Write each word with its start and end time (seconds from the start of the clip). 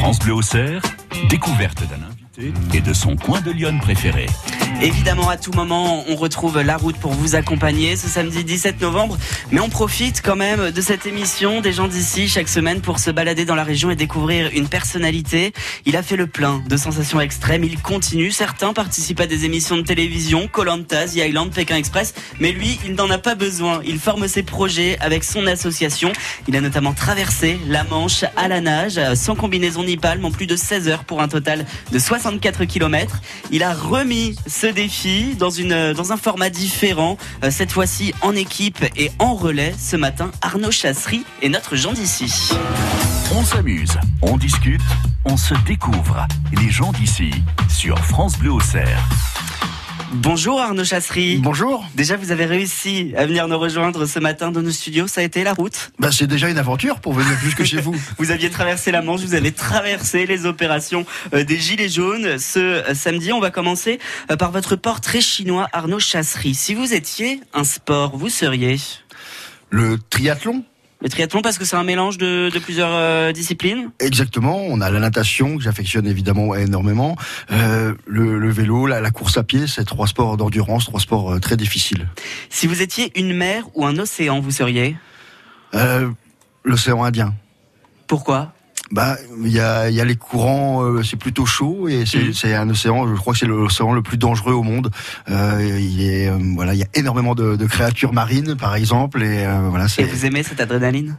France 0.00 0.18
Bleu 0.20 0.32
Auxerre, 0.32 0.80
découverte 1.28 1.82
d'un 1.82 2.06
invité 2.06 2.54
et 2.74 2.80
de 2.80 2.94
son 2.94 3.16
coin 3.16 3.42
de 3.42 3.50
Lyon 3.50 3.78
préféré. 3.82 4.24
Évidemment, 4.82 5.28
à 5.28 5.36
tout 5.36 5.52
moment, 5.52 6.04
on 6.08 6.16
retrouve 6.16 6.60
la 6.60 6.78
route 6.78 6.96
pour 6.96 7.12
vous 7.12 7.34
accompagner 7.34 7.96
ce 7.96 8.08
samedi 8.08 8.44
17 8.44 8.80
novembre. 8.80 9.18
Mais 9.50 9.60
on 9.60 9.68
profite 9.68 10.22
quand 10.22 10.36
même 10.36 10.70
de 10.70 10.80
cette 10.80 11.04
émission 11.04 11.60
des 11.60 11.72
gens 11.72 11.86
d'ici 11.86 12.28
chaque 12.28 12.48
semaine 12.48 12.80
pour 12.80 12.98
se 12.98 13.10
balader 13.10 13.44
dans 13.44 13.54
la 13.54 13.64
région 13.64 13.90
et 13.90 13.96
découvrir 13.96 14.50
une 14.54 14.68
personnalité. 14.68 15.52
Il 15.84 15.96
a 15.96 16.02
fait 16.02 16.16
le 16.16 16.26
plein 16.26 16.62
de 16.66 16.76
sensations 16.78 17.20
extrêmes. 17.20 17.62
Il 17.62 17.78
continue. 17.80 18.30
Certains 18.30 18.72
participent 18.72 19.20
à 19.20 19.26
des 19.26 19.44
émissions 19.44 19.76
de 19.76 19.82
télévision, 19.82 20.48
Colanta, 20.48 21.06
The 21.06 21.16
Island, 21.16 21.52
Pékin 21.52 21.76
Express. 21.76 22.14
Mais 22.38 22.52
lui, 22.52 22.78
il 22.86 22.94
n'en 22.94 23.10
a 23.10 23.18
pas 23.18 23.34
besoin. 23.34 23.82
Il 23.84 23.98
forme 23.98 24.28
ses 24.28 24.42
projets 24.42 24.96
avec 25.00 25.24
son 25.24 25.46
association. 25.46 26.12
Il 26.48 26.56
a 26.56 26.62
notamment 26.62 26.94
traversé 26.94 27.58
la 27.68 27.84
Manche 27.84 28.24
à 28.36 28.48
la 28.48 28.62
nage, 28.62 28.98
sans 29.14 29.34
combinaison 29.34 29.84
ni 29.84 29.98
palme, 29.98 30.24
en 30.24 30.30
plus 30.30 30.46
de 30.46 30.56
16 30.56 30.88
heures 30.88 31.04
pour 31.04 31.20
un 31.20 31.28
total 31.28 31.66
de 31.92 31.98
64 31.98 32.64
km. 32.64 33.20
Il 33.50 33.62
a 33.62 33.74
remis 33.74 34.36
ce 34.60 34.66
défi 34.66 35.36
dans, 35.36 36.12
un 36.12 36.16
format 36.18 36.50
différent, 36.50 37.16
euh, 37.44 37.50
cette 37.50 37.72
fois-ci 37.72 38.12
en 38.20 38.36
équipe 38.36 38.84
et 38.94 39.10
en 39.18 39.34
relais. 39.34 39.74
Ce 39.78 39.96
matin, 39.96 40.30
Arnaud 40.42 40.70
Chasserie 40.70 41.24
est 41.40 41.48
notre 41.48 41.76
Jean 41.76 41.94
d'ici. 41.94 42.52
On 43.34 43.42
s'amuse, 43.42 43.96
on 44.20 44.36
discute, 44.36 44.82
on 45.24 45.38
se 45.38 45.54
découvre. 45.64 46.26
Les 46.52 46.70
gens 46.70 46.92
d'ici 46.92 47.30
sur 47.70 47.96
France 48.00 48.38
Bleu 48.38 48.52
Auxerre. 48.52 49.02
Bonjour 50.12 50.60
Arnaud 50.60 50.82
Chasserie. 50.82 51.36
Bonjour. 51.36 51.84
Déjà, 51.94 52.16
vous 52.16 52.32
avez 52.32 52.44
réussi 52.44 53.14
à 53.16 53.26
venir 53.26 53.46
nous 53.46 53.58
rejoindre 53.58 54.06
ce 54.06 54.18
matin 54.18 54.50
dans 54.50 54.60
nos 54.60 54.72
studios. 54.72 55.06
Ça 55.06 55.20
a 55.20 55.24
été 55.24 55.44
la 55.44 55.52
route 55.52 55.92
bah, 56.00 56.10
C'est 56.10 56.26
déjà 56.26 56.48
une 56.50 56.58
aventure 56.58 56.98
pour 56.98 57.12
venir 57.12 57.38
jusque 57.38 57.62
chez 57.62 57.80
vous. 57.80 57.94
Vous 58.18 58.32
aviez 58.32 58.50
traversé 58.50 58.90
la 58.90 59.02
Manche, 59.02 59.20
vous 59.20 59.34
avez 59.34 59.52
traversé 59.52 60.26
les 60.26 60.46
opérations 60.46 61.06
euh, 61.32 61.44
des 61.44 61.58
Gilets 61.58 61.88
jaunes. 61.88 62.38
Ce 62.38 62.58
euh, 62.58 62.94
samedi, 62.94 63.32
on 63.32 63.38
va 63.38 63.52
commencer 63.52 64.00
euh, 64.32 64.36
par 64.36 64.50
votre 64.50 64.74
portrait 64.74 65.20
chinois 65.20 65.68
Arnaud 65.72 66.00
Chasserie. 66.00 66.54
Si 66.54 66.74
vous 66.74 66.92
étiez 66.92 67.40
un 67.54 67.64
sport, 67.64 68.16
vous 68.16 68.28
seriez? 68.28 68.78
Le 69.70 69.96
triathlon 70.10 70.64
le 71.02 71.08
triathlon 71.08 71.42
parce 71.42 71.58
que 71.58 71.64
c'est 71.64 71.76
un 71.76 71.84
mélange 71.84 72.18
de, 72.18 72.50
de 72.52 72.58
plusieurs 72.58 72.92
euh, 72.92 73.32
disciplines 73.32 73.90
Exactement, 74.00 74.56
on 74.56 74.80
a 74.80 74.90
la 74.90 75.00
natation 75.00 75.56
que 75.56 75.62
j'affectionne 75.62 76.06
évidemment 76.06 76.54
énormément, 76.54 77.16
euh, 77.50 77.94
le, 78.06 78.38
le, 78.38 78.50
vélo, 78.50 78.86
la, 78.86 79.00
la, 79.00 79.10
course 79.10 79.36
à 79.38 79.42
pied, 79.42 79.66
c'est 79.66 79.84
trois 79.84 80.06
sports 80.06 80.36
d'endurance, 80.36 80.84
trois 80.84 81.00
sports 81.00 81.32
euh, 81.32 81.38
très 81.38 81.56
difficiles. 81.56 82.08
Si 82.48 82.66
vous 82.66 82.82
étiez 82.82 83.12
une 83.18 83.34
mer 83.34 83.64
ou 83.74 83.86
un 83.86 83.98
océan, 83.98 84.40
vous 84.40 84.50
seriez? 84.50 84.96
L'océan 86.64 87.04
Indien. 87.04 87.34
Pourquoi? 88.06 88.52
Bah, 88.90 89.16
il 89.44 89.52
y 89.52 89.60
a, 89.60 89.88
y 89.88 90.00
a 90.00 90.04
les 90.04 90.16
courants, 90.16 90.82
euh, 90.82 91.02
c'est 91.02 91.16
plutôt 91.16 91.46
chaud 91.46 91.88
et 91.88 92.04
c'est 92.06 92.54
un 92.54 92.68
océan. 92.68 93.06
Je 93.08 93.18
crois 93.18 93.34
que 93.34 93.38
c'est 93.38 93.46
l'océan 93.46 93.92
le 93.92 94.02
plus 94.02 94.16
dangereux 94.16 94.54
au 94.54 94.62
monde. 94.62 94.90
Euh, 95.28 95.78
il 95.80 96.02
est, 96.02 96.28
euh, 96.28 96.38
voilà, 96.54 96.74
il 96.74 96.80
y 96.80 96.82
a 96.82 96.88
énormément 96.94 97.34
de, 97.34 97.56
de, 97.56 97.66
créatures 97.66 98.12
marines, 98.12 98.56
par 98.56 98.74
exemple, 98.74 99.22
et 99.22 99.44
euh, 99.46 99.68
voilà. 99.68 99.86
Et 99.98 100.04
vous 100.04 100.26
aimez 100.26 100.42
cette 100.42 100.60
adrénaline? 100.60 101.16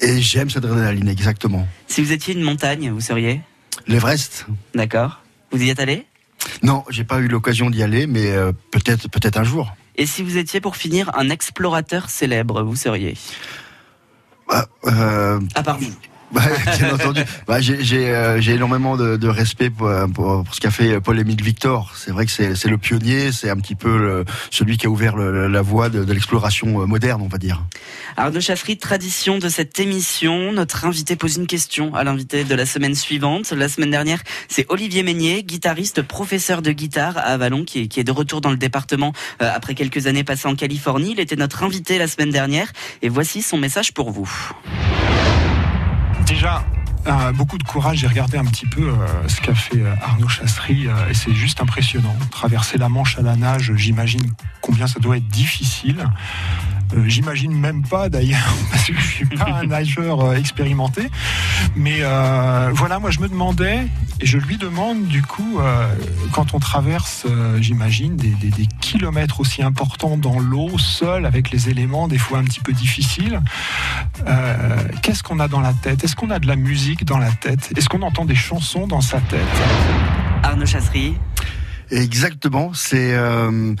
Et 0.00 0.22
j'aime 0.22 0.48
cette 0.48 0.64
adrénaline, 0.64 1.08
exactement. 1.08 1.68
Si 1.86 2.02
vous 2.02 2.12
étiez 2.12 2.34
une 2.34 2.42
montagne, 2.42 2.90
vous 2.90 3.02
seriez? 3.02 3.42
L'Everest. 3.86 4.46
D'accord. 4.74 5.20
Vous 5.52 5.62
y 5.62 5.68
êtes 5.68 5.80
allé? 5.80 6.06
Non, 6.62 6.84
j'ai 6.88 7.04
pas 7.04 7.18
eu 7.18 7.28
l'occasion 7.28 7.68
d'y 7.68 7.82
aller, 7.82 8.06
mais 8.06 8.30
euh, 8.30 8.52
peut-être, 8.70 9.10
peut-être 9.10 9.36
un 9.36 9.44
jour. 9.44 9.74
Et 9.96 10.06
si 10.06 10.22
vous 10.22 10.38
étiez 10.38 10.62
pour 10.62 10.76
finir 10.76 11.10
un 11.18 11.28
explorateur 11.28 12.08
célèbre, 12.08 12.62
vous 12.62 12.76
seriez? 12.76 13.14
Euh, 14.86 15.38
À 15.54 15.62
part 15.62 15.78
vous. 15.78 15.92
Bien 16.78 16.94
entendu. 16.94 17.22
Bah, 17.46 17.60
j'ai 17.60 18.14
euh, 18.14 18.40
énormément 18.40 18.96
de, 18.96 19.28
respect 19.28 19.70
pour, 19.70 19.90
pour, 20.14 20.44
ce 20.52 20.60
qu'a 20.60 20.70
fait 20.70 21.00
Paul-Émile 21.00 21.42
Victor. 21.42 21.92
C'est 21.96 22.10
vrai 22.10 22.26
que 22.26 22.32
c'est 22.32 22.68
le 22.68 22.78
pionnier, 22.78 23.32
c'est 23.32 23.50
un 23.50 23.56
petit 23.56 23.74
peu 23.74 24.24
celui 24.50 24.76
qui 24.76 24.86
a 24.86 24.90
ouvert 24.90 25.16
la 25.16 25.62
voie 25.62 25.88
de, 25.88 26.00
l'exploration 26.12 26.86
moderne, 26.86 27.22
on 27.22 27.28
va 27.28 27.38
dire. 27.38 27.62
Arnaud 28.16 28.40
Chaffry, 28.40 28.76
tradition 28.76 29.38
de 29.38 29.48
cette 29.48 29.78
émission, 29.80 30.52
notre 30.52 30.84
invité 30.84 31.16
pose 31.16 31.36
une 31.36 31.46
question 31.46 31.94
à 31.94 32.04
l'invité 32.04 32.44
de 32.44 32.54
la 32.54 32.66
semaine 32.66 32.94
suivante. 32.94 33.52
La 33.52 33.68
semaine 33.68 33.90
dernière, 33.90 34.20
c'est 34.48 34.66
Olivier 34.68 35.02
Meignier, 35.02 35.42
guitariste, 35.42 36.02
professeur 36.02 36.62
de 36.62 36.72
guitare 36.72 37.16
à 37.18 37.22
Avalon, 37.22 37.64
qui 37.64 37.80
est, 37.80 38.04
de 38.04 38.12
retour 38.12 38.40
dans 38.40 38.50
le 38.50 38.56
département 38.56 39.12
euh, 39.42 39.50
après 39.54 39.74
quelques 39.74 40.06
années 40.06 40.24
passées 40.24 40.48
en 40.48 40.54
Californie. 40.54 41.12
Il 41.12 41.20
était 41.20 41.36
notre 41.36 41.62
invité 41.62 41.98
la 41.98 42.06
semaine 42.06 42.30
dernière 42.30 42.72
et 43.02 43.08
voici 43.08 43.42
son 43.42 43.58
message 43.58 43.92
pour 43.92 44.10
vous. 44.10 44.30
Déjà, 46.30 46.64
euh, 47.08 47.32
beaucoup 47.32 47.58
de 47.58 47.64
courage. 47.64 47.98
J'ai 47.98 48.06
regardé 48.06 48.38
un 48.38 48.44
petit 48.44 48.64
peu 48.64 48.82
euh, 48.82 48.94
ce 49.26 49.40
qu'a 49.40 49.52
fait 49.52 49.78
euh, 49.78 49.92
Arnaud 50.00 50.28
Chasserie 50.28 50.86
et 51.10 51.14
c'est 51.14 51.34
juste 51.34 51.60
impressionnant. 51.60 52.14
Traverser 52.30 52.78
la 52.78 52.88
Manche 52.88 53.18
à 53.18 53.22
la 53.22 53.34
nage, 53.34 53.72
j'imagine 53.74 54.22
combien 54.60 54.86
ça 54.86 55.00
doit 55.00 55.16
être 55.16 55.26
difficile. 55.26 56.04
Euh, 56.94 57.04
J'imagine 57.06 57.52
même 57.52 57.82
pas 57.82 58.08
d'ailleurs, 58.08 58.54
parce 58.70 58.84
que 58.84 58.94
je 58.94 59.06
suis 59.06 59.26
pas 59.26 59.60
un 59.62 59.66
nageur 59.66 60.20
euh, 60.20 60.34
expérimenté. 60.34 61.08
Mais 61.76 61.98
euh, 62.00 62.70
voilà, 62.74 62.98
moi 62.98 63.10
je 63.10 63.20
me 63.20 63.28
demandais, 63.28 63.86
et 64.20 64.26
je 64.26 64.38
lui 64.38 64.56
demande 64.56 65.06
du 65.06 65.22
coup, 65.22 65.58
quand 66.32 66.54
on 66.54 66.58
traverse, 66.58 67.26
j'imagine, 67.60 68.16
des, 68.16 68.30
des, 68.30 68.50
des, 68.50 68.66
kilomètres 68.80 69.40
aussi 69.40 69.62
importants 69.62 70.16
dans 70.16 70.38
l'eau, 70.38 70.78
seul, 70.78 71.26
avec 71.26 71.50
les 71.50 71.68
éléments 71.68 72.08
des 72.08 72.18
fois 72.18 72.38
un 72.38 72.44
petit 72.44 72.60
peu 72.60 72.72
difficiles, 72.72 73.40
qu'est-ce 75.02 75.22
qu'on 75.22 75.40
a 75.40 75.48
dans 75.48 75.60
la 75.60 75.72
tête? 75.72 76.04
Est-ce 76.04 76.16
qu'on 76.16 76.30
a 76.30 76.38
de 76.38 76.46
la 76.46 76.56
musique 76.56 77.04
dans 77.04 77.18
la 77.18 77.30
tête? 77.30 77.72
Est-ce 77.76 77.88
qu'on 77.88 78.02
entend 78.02 78.24
des 78.24 78.34
chansons 78.34 78.86
dans 78.86 79.00
sa 79.00 79.20
tête? 79.20 79.40
Arnaud 80.42 80.66
Chasserie 80.66 81.14
Exactement, 81.90 82.72
c'est 82.72 83.14
euh, 83.14 83.74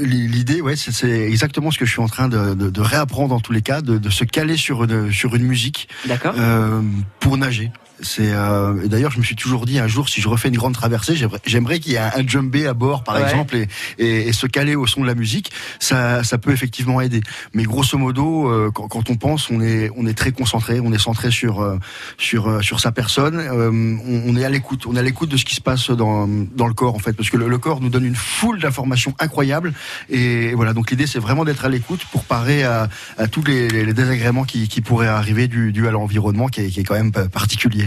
l'idée, 0.00 0.60
ouais, 0.60 0.74
c'est 0.76 1.08
exactement 1.08 1.70
ce 1.70 1.78
que 1.78 1.84
je 1.84 1.92
suis 1.92 2.02
en 2.02 2.08
train 2.08 2.28
de, 2.28 2.54
de, 2.54 2.68
de 2.68 2.80
réapprendre 2.80 3.34
en 3.34 3.40
tous 3.40 3.52
les 3.52 3.62
cas, 3.62 3.80
de, 3.80 3.98
de, 3.98 4.10
se 4.10 4.24
caler 4.24 4.56
sur 4.56 4.84
une 4.84 5.12
sur 5.12 5.34
une 5.36 5.44
musique, 5.44 5.88
euh, 6.26 6.82
pour 7.20 7.36
nager. 7.36 7.70
C'est 8.00 8.32
euh, 8.32 8.88
d'ailleurs, 8.88 9.12
je 9.12 9.18
me 9.18 9.24
suis 9.24 9.36
toujours 9.36 9.66
dit 9.66 9.78
un 9.78 9.86
jour, 9.86 10.08
si 10.08 10.20
je 10.20 10.28
refais 10.28 10.48
une 10.48 10.56
grande 10.56 10.74
traversée, 10.74 11.14
j'aimerais 11.46 11.78
qu'il 11.78 11.92
y 11.92 11.94
ait 11.94 11.98
un 11.98 12.26
djembé 12.26 12.66
à 12.66 12.74
bord, 12.74 13.04
par 13.04 13.14
ouais. 13.14 13.22
exemple, 13.22 13.56
et, 13.56 13.68
et, 13.98 14.28
et, 14.28 14.32
se 14.32 14.48
caler 14.48 14.74
au 14.74 14.86
son 14.86 15.02
de 15.02 15.06
la 15.06 15.14
musique. 15.14 15.52
Ça, 15.78 16.24
ça 16.24 16.36
peut 16.38 16.50
effectivement 16.50 17.00
aider. 17.00 17.20
Mais 17.52 17.62
grosso 17.62 17.96
modo, 17.96 18.48
euh, 18.48 18.70
quand, 18.74 18.88
quand, 18.88 19.10
on 19.10 19.16
pense, 19.16 19.48
on 19.50 19.60
est, 19.60 19.90
on 19.96 20.06
est 20.06 20.14
très 20.14 20.32
concentré, 20.32 20.80
on 20.80 20.92
est 20.92 20.98
centré 20.98 21.30
sur, 21.30 21.60
euh, 21.60 21.78
sur, 22.18 22.64
sur 22.64 22.80
sa 22.80 22.90
personne. 22.90 23.38
Euh, 23.38 23.70
on, 23.70 24.22
on, 24.26 24.36
est 24.36 24.44
à 24.44 24.50
l'écoute, 24.50 24.86
on 24.86 24.96
est 24.96 24.98
à 24.98 25.02
l'écoute 25.02 25.28
de 25.28 25.36
ce 25.36 25.44
qui 25.44 25.54
se 25.54 25.60
passe 25.60 25.90
dans, 25.90 26.26
dans 26.26 26.66
le 26.66 26.74
corps, 26.74 26.96
en 26.96 26.98
fait, 26.98 27.12
parce 27.12 27.30
que 27.30 27.36
le, 27.36 27.48
le 27.48 27.58
corps 27.58 27.80
nous 27.80 27.90
donne 27.90 28.04
une 28.04 28.16
foule 28.16 28.60
d'informations 28.60 29.14
incroyables. 29.20 29.72
Et 30.10 30.52
voilà, 30.54 30.72
donc 30.72 30.90
l'idée, 30.90 31.06
c'est 31.06 31.20
vraiment 31.20 31.44
d'être 31.44 31.64
à 31.64 31.68
l'écoute 31.68 32.04
pour 32.10 32.24
parer 32.24 32.64
à, 32.64 32.88
à 33.18 33.28
tous 33.28 33.44
les, 33.44 33.68
les, 33.68 33.94
désagréments 33.94 34.44
qui, 34.44 34.66
qui 34.66 34.80
pourraient 34.80 35.06
arriver 35.06 35.46
du, 35.46 35.72
dû 35.72 35.86
à 35.86 35.92
l'environnement, 35.92 36.48
qui 36.48 36.64
qui 36.70 36.80
est 36.80 36.84
quand 36.84 36.94
même 36.94 37.12
particulier. 37.12 37.83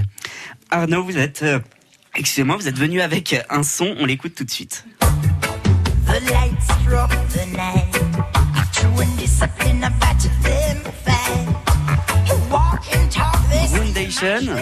Arnaud, 0.70 1.04
vous 1.04 1.18
êtes, 1.18 1.44
euh, 1.44 1.60
excusez-moi, 2.16 2.58
vous 2.58 2.68
êtes 2.68 2.78
venu 2.78 3.02
avec 3.02 3.36
un 3.50 3.64
son, 3.64 3.96
on 4.00 4.06
l'écoute 4.06 4.36
tout 4.36 4.44
de 4.44 4.52
suite. 4.52 4.86
Foundation. 13.68 14.56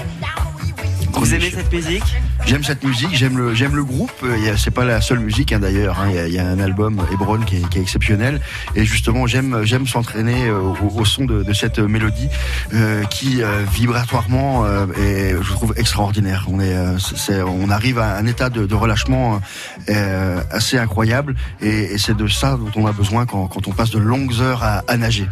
Vous 1.13 1.33
aimez 1.33 1.51
cette 1.51 1.71
musique? 1.71 2.03
J'aime 2.47 2.63
cette 2.63 2.83
musique, 2.83 3.09
j'aime 3.15 3.39
le, 3.39 3.55
j'aime 3.55 3.75
le 3.75 3.83
groupe. 3.83 4.11
C'est 4.57 4.71
pas 4.71 4.85
la 4.85 5.01
seule 5.01 5.19
musique 5.19 5.51
hein, 5.51 5.59
d'ailleurs. 5.59 5.99
Hein. 5.99 6.11
Il, 6.27 6.33
y 6.33 6.37
a 6.37 6.47
un 6.47 6.59
album 6.59 7.01
Hebron 7.11 7.39
qui 7.39 7.57
est, 7.57 7.69
qui 7.69 7.79
est, 7.79 7.81
exceptionnel. 7.81 8.39
Et 8.75 8.85
justement, 8.85 9.25
j'aime, 9.25 9.61
j'aime 9.63 9.87
s'entraîner 9.87 10.51
au, 10.51 10.75
au, 10.95 11.05
son 11.05 11.25
de, 11.25 11.41
de, 11.41 11.53
cette 11.53 11.79
mélodie 11.79 12.29
euh, 12.73 13.03
qui 13.05 13.41
euh, 13.41 13.63
vibratoirement 13.73 14.63
euh, 14.63 14.85
est, 14.95 15.35
je 15.41 15.51
trouve, 15.53 15.73
extraordinaire. 15.75 16.45
On 16.47 16.59
est, 16.59 16.75
c'est, 16.99 17.41
on 17.41 17.71
arrive 17.71 17.97
à 17.97 18.15
un 18.15 18.27
état 18.27 18.51
de, 18.51 18.67
de 18.67 18.75
relâchement 18.75 19.41
euh, 19.89 20.39
assez 20.51 20.77
incroyable. 20.77 21.35
Et, 21.61 21.93
et, 21.93 21.97
c'est 21.97 22.15
de 22.15 22.27
ça 22.27 22.57
dont 22.57 22.71
on 22.75 22.85
a 22.85 22.91
besoin 22.91 23.25
quand, 23.25 23.47
quand 23.47 23.67
on 23.67 23.71
passe 23.71 23.89
de 23.89 23.99
longues 23.99 24.39
heures 24.39 24.63
à, 24.63 24.83
à 24.87 24.97
nager. 24.97 25.27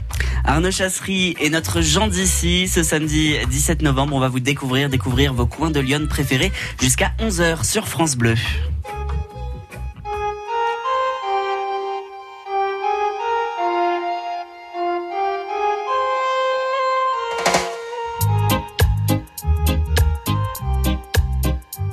Arnaud 0.45 0.71
Chasserie 0.71 1.35
est 1.39 1.49
notre 1.49 1.81
Jean 1.81 2.07
d'ici. 2.07 2.67
Ce 2.67 2.81
samedi 2.81 3.35
17 3.49 3.83
novembre, 3.83 4.15
on 4.15 4.19
va 4.19 4.29
vous 4.29 4.39
découvrir, 4.39 4.89
découvrir 4.89 5.33
vos 5.35 5.45
coins 5.45 5.69
de 5.69 5.79
Lyon 5.79 6.07
préférés 6.09 6.51
jusqu'à 6.81 7.02
11h 7.19 7.63
sur 7.63 7.87
France 7.87 8.15
Bleu. 8.15 8.35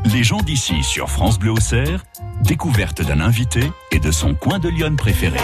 Les 0.04 0.22
gens 0.22 0.38
d'ici 0.38 0.82
sur 0.82 1.08
France 1.08 1.38
Bleu 1.38 1.52
Auxerre, 1.52 2.04
découverte 2.42 3.02
d'un 3.02 3.20
invité 3.20 3.60
et 3.90 3.98
de 3.98 4.10
son 4.10 4.34
coin 4.34 4.58
de 4.58 4.68
Lyon 4.68 4.96
préféré. 4.96 5.38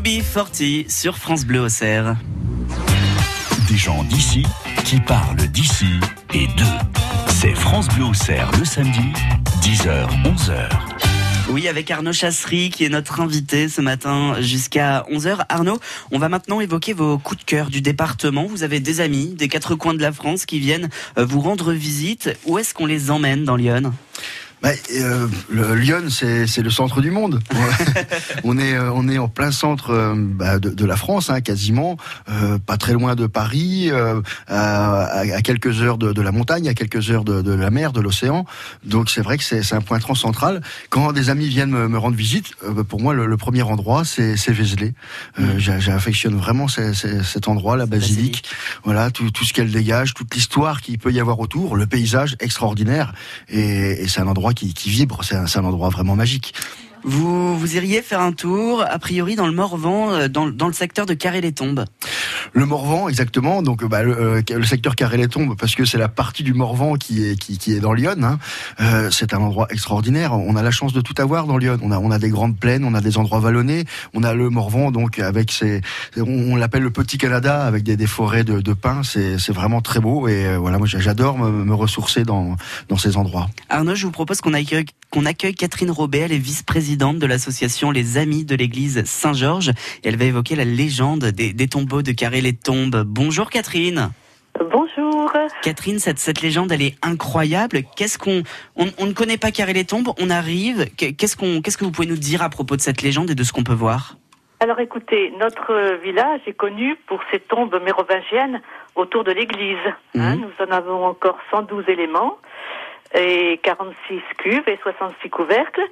UB40 0.00 0.88
sur 0.88 1.18
France 1.18 1.44
Bleu 1.44 1.60
Auxerre. 1.60 2.16
Des 3.68 3.76
gens 3.76 4.02
d'ici 4.04 4.46
qui 4.84 4.98
parlent 4.98 5.46
d'ici 5.48 6.00
et 6.32 6.46
d'eux. 6.46 6.64
C'est 7.28 7.54
France 7.54 7.88
Bleu 7.88 8.04
Auxerre 8.04 8.50
le 8.58 8.64
samedi, 8.64 9.12
10h, 9.60 10.08
11h. 10.24 10.68
Oui, 11.50 11.68
avec 11.68 11.90
Arnaud 11.90 12.14
Chassery 12.14 12.70
qui 12.70 12.84
est 12.84 12.88
notre 12.88 13.20
invité 13.20 13.68
ce 13.68 13.82
matin 13.82 14.36
jusqu'à 14.40 15.04
11h. 15.10 15.44
Arnaud, 15.50 15.78
on 16.12 16.18
va 16.18 16.30
maintenant 16.30 16.62
évoquer 16.62 16.94
vos 16.94 17.18
coups 17.18 17.40
de 17.40 17.44
cœur 17.44 17.68
du 17.68 17.82
département. 17.82 18.46
Vous 18.46 18.62
avez 18.62 18.80
des 18.80 19.00
amis 19.00 19.34
des 19.34 19.48
quatre 19.48 19.74
coins 19.74 19.94
de 19.94 20.00
la 20.00 20.12
France 20.12 20.46
qui 20.46 20.60
viennent 20.60 20.88
euh, 21.18 21.26
vous 21.26 21.40
rendre 21.40 21.72
visite. 21.72 22.30
Où 22.46 22.56
est-ce 22.56 22.72
qu'on 22.72 22.86
les 22.86 23.10
emmène 23.10 23.44
dans 23.44 23.56
Lyon 23.56 23.92
bah, 24.62 24.70
euh, 24.94 25.26
le, 25.48 25.74
Lyon, 25.74 26.08
c'est 26.10 26.58
le 26.58 26.70
centre 26.70 27.00
du 27.00 27.10
monde. 27.10 27.40
on 28.44 28.58
est 28.58 28.74
euh, 28.74 28.90
on 28.92 29.08
est 29.08 29.18
en 29.18 29.28
plein 29.28 29.52
centre 29.52 29.90
euh, 29.90 30.14
bah, 30.16 30.58
de, 30.58 30.68
de, 30.70 30.84
la 30.84 30.96
France, 30.96 31.30
hein, 31.30 31.40
quasiment, 31.40 31.96
euh, 32.28 32.58
pas 32.58 32.76
très 32.76 32.92
loin 32.92 33.14
de 33.14 33.26
Paris, 33.26 33.88
euh, 33.90 34.20
à, 34.48 35.20
à, 35.20 35.42
quelques 35.42 35.80
heures 35.80 35.96
de, 35.96 36.12
de, 36.12 36.22
la 36.22 36.32
montagne, 36.32 36.68
à 36.68 36.74
quelques 36.74 37.10
heures 37.10 37.24
de, 37.24 37.40
de 37.40 37.52
la 37.52 37.70
mer, 37.70 37.92
de 37.92 38.00
l'océan. 38.00 38.44
Donc 38.84 39.08
c'est 39.08 39.22
vrai 39.22 39.38
que 39.38 39.44
c'est 39.44 39.72
un 39.72 39.80
point 39.80 39.98
central. 40.14 40.60
Quand 40.90 41.12
des 41.12 41.30
amis 41.30 41.48
viennent 41.48 41.70
me, 41.70 41.88
me 41.88 41.98
rendre 41.98 42.16
visite, 42.16 42.54
pour 42.88 43.00
moi 43.00 43.14
le, 43.14 43.26
le 43.26 43.36
premier 43.36 43.62
endroit 43.62 44.04
c'est 44.04 44.34
Vézelay. 44.50 44.92
Mm. 45.38 45.58
J'affectionne 45.58 46.36
vraiment 46.36 46.66
cet 46.68 47.48
endroit, 47.48 47.76
la 47.76 47.86
basilique. 47.86 48.44
Voilà 48.84 49.10
tout, 49.10 49.30
tout 49.30 49.44
ce 49.44 49.52
qu'elle 49.52 49.70
dégage, 49.70 50.14
toute 50.14 50.34
l'histoire 50.34 50.80
qu'il 50.80 50.98
peut 50.98 51.12
y 51.12 51.20
avoir 51.20 51.38
autour, 51.40 51.76
le 51.76 51.86
paysage 51.86 52.36
extraordinaire, 52.40 53.14
et, 53.48 54.02
et 54.02 54.08
c'est 54.08 54.20
un 54.20 54.26
endroit 54.26 54.49
qui, 54.54 54.72
vibre. 54.88 55.20
C'est 55.22 55.36
un, 55.36 55.64
endroit 55.64 55.88
vraiment 55.88 56.16
magique. 56.16 56.54
Vous, 57.04 57.58
vous 57.58 57.76
iriez 57.76 58.02
faire 58.02 58.20
un 58.20 58.32
tour, 58.32 58.82
a 58.82 58.98
priori, 58.98 59.36
dans 59.36 59.46
le 59.46 59.52
Morvan, 59.52 60.10
euh, 60.10 60.28
dans, 60.28 60.48
dans 60.48 60.66
le 60.66 60.72
secteur 60.72 61.06
de 61.06 61.14
Carré-les-Tombes 61.14 61.84
le 62.52 62.66
Morvan, 62.66 63.08
exactement. 63.08 63.62
Donc, 63.62 63.84
bah, 63.84 64.02
le, 64.02 64.18
euh, 64.18 64.62
secteur 64.64 64.96
Carré-les-Tombes, 64.96 65.56
parce 65.56 65.74
que 65.74 65.84
c'est 65.84 65.98
la 65.98 66.08
partie 66.08 66.42
du 66.42 66.54
Morvan 66.54 66.94
qui 66.94 67.24
est 67.24 67.38
qui, 67.38 67.58
qui 67.58 67.74
est 67.74 67.80
dans 67.80 67.92
Lyon. 67.92 68.16
Hein. 68.22 68.38
Euh, 68.80 69.10
c'est 69.10 69.34
un 69.34 69.38
endroit 69.38 69.68
extraordinaire. 69.70 70.32
On 70.32 70.56
a 70.56 70.62
la 70.62 70.70
chance 70.70 70.92
de 70.92 71.00
tout 71.00 71.14
avoir 71.18 71.46
dans 71.46 71.58
Lyon. 71.58 71.78
On 71.82 71.92
a 71.92 71.98
on 71.98 72.10
a 72.10 72.18
des 72.18 72.28
grandes 72.28 72.58
plaines, 72.58 72.84
on 72.84 72.94
a 72.94 73.00
des 73.00 73.18
endroits 73.18 73.40
vallonnés, 73.40 73.84
on 74.14 74.22
a 74.22 74.34
le 74.34 74.50
Morvan, 74.50 74.90
donc 74.90 75.18
avec 75.18 75.52
ses, 75.52 75.80
on, 76.16 76.56
l'appelle 76.56 76.82
le 76.82 76.90
Petit 76.90 77.18
Canada, 77.18 77.64
avec 77.64 77.82
des, 77.84 77.96
des 77.96 78.06
forêts 78.06 78.44
de, 78.44 78.60
de 78.60 78.72
pins. 78.72 79.02
C'est 79.04 79.38
c'est 79.38 79.52
vraiment 79.52 79.80
très 79.80 80.00
beau 80.00 80.28
et 80.28 80.46
euh, 80.46 80.58
voilà, 80.58 80.78
moi 80.78 80.86
j'adore 80.86 81.38
me, 81.38 81.64
me, 81.64 81.74
ressourcer 81.74 82.24
dans 82.24 82.56
dans 82.88 82.96
ces 82.96 83.16
endroits. 83.16 83.48
Arnaud, 83.68 83.94
je 83.94 84.06
vous 84.06 84.12
propose 84.12 84.40
qu'on 84.40 84.54
accueille 84.54 84.86
qu'on 85.10 85.26
accueille 85.26 85.54
Catherine 85.54 85.90
Robet, 85.90 86.18
elle 86.18 86.32
est 86.32 86.38
vice-présidente 86.38 86.89
de 86.96 87.26
l'association 87.26 87.90
Les 87.90 88.18
Amis 88.18 88.44
de 88.44 88.56
l'Église 88.56 89.04
Saint-Georges 89.04 89.72
elle 90.04 90.16
va 90.16 90.24
évoquer 90.24 90.56
la 90.56 90.64
légende 90.64 91.26
des, 91.26 91.52
des 91.52 91.68
tombeaux 91.68 92.02
de 92.02 92.12
Carré 92.12 92.40
les 92.40 92.52
tombes. 92.52 93.04
Bonjour 93.06 93.48
Catherine. 93.50 94.10
Bonjour. 94.58 95.32
Catherine, 95.62 95.98
cette, 95.98 96.18
cette 96.18 96.42
légende, 96.42 96.72
elle 96.72 96.82
est 96.82 96.96
incroyable. 97.02 97.82
Qu'est-ce 97.96 98.18
qu'on, 98.18 98.42
on, 98.76 99.06
ne 99.06 99.12
connaît 99.12 99.38
pas 99.38 99.52
Carré 99.52 99.72
les 99.72 99.84
tombes, 99.84 100.08
on 100.18 100.30
arrive. 100.30 100.86
Qu'est-ce 100.96 101.36
qu'on, 101.36 101.62
qu'est-ce 101.62 101.78
que 101.78 101.84
vous 101.84 101.92
pouvez 101.92 102.08
nous 102.08 102.16
dire 102.16 102.42
à 102.42 102.48
propos 102.48 102.76
de 102.76 102.80
cette 102.80 103.02
légende 103.02 103.30
et 103.30 103.34
de 103.34 103.42
ce 103.44 103.52
qu'on 103.52 103.64
peut 103.64 103.72
voir? 103.72 104.16
Alors 104.58 104.80
écoutez, 104.80 105.32
notre 105.38 106.00
village 106.02 106.40
est 106.46 106.52
connu 106.52 106.96
pour 107.06 107.20
ses 107.30 107.38
tombes 107.38 107.80
mérovingiennes 107.84 108.60
autour 108.94 109.24
de 109.24 109.32
l'église. 109.32 109.78
Hein. 110.16 110.36
Mhm. 110.36 110.40
nous 110.42 110.66
en 110.66 110.70
avons 110.70 111.04
encore 111.06 111.38
112 111.50 111.84
éléments 111.88 112.36
et 113.14 113.58
46 113.62 114.20
cuves 114.38 114.68
et 114.68 114.78
66 114.82 115.30
couvercles. 115.30 115.82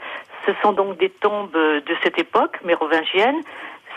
Ce 0.47 0.53
sont 0.63 0.73
donc 0.73 0.99
des 0.99 1.11
tombes 1.11 1.53
de 1.53 1.97
cette 2.03 2.19
époque 2.19 2.59
mérovingienne 2.65 3.43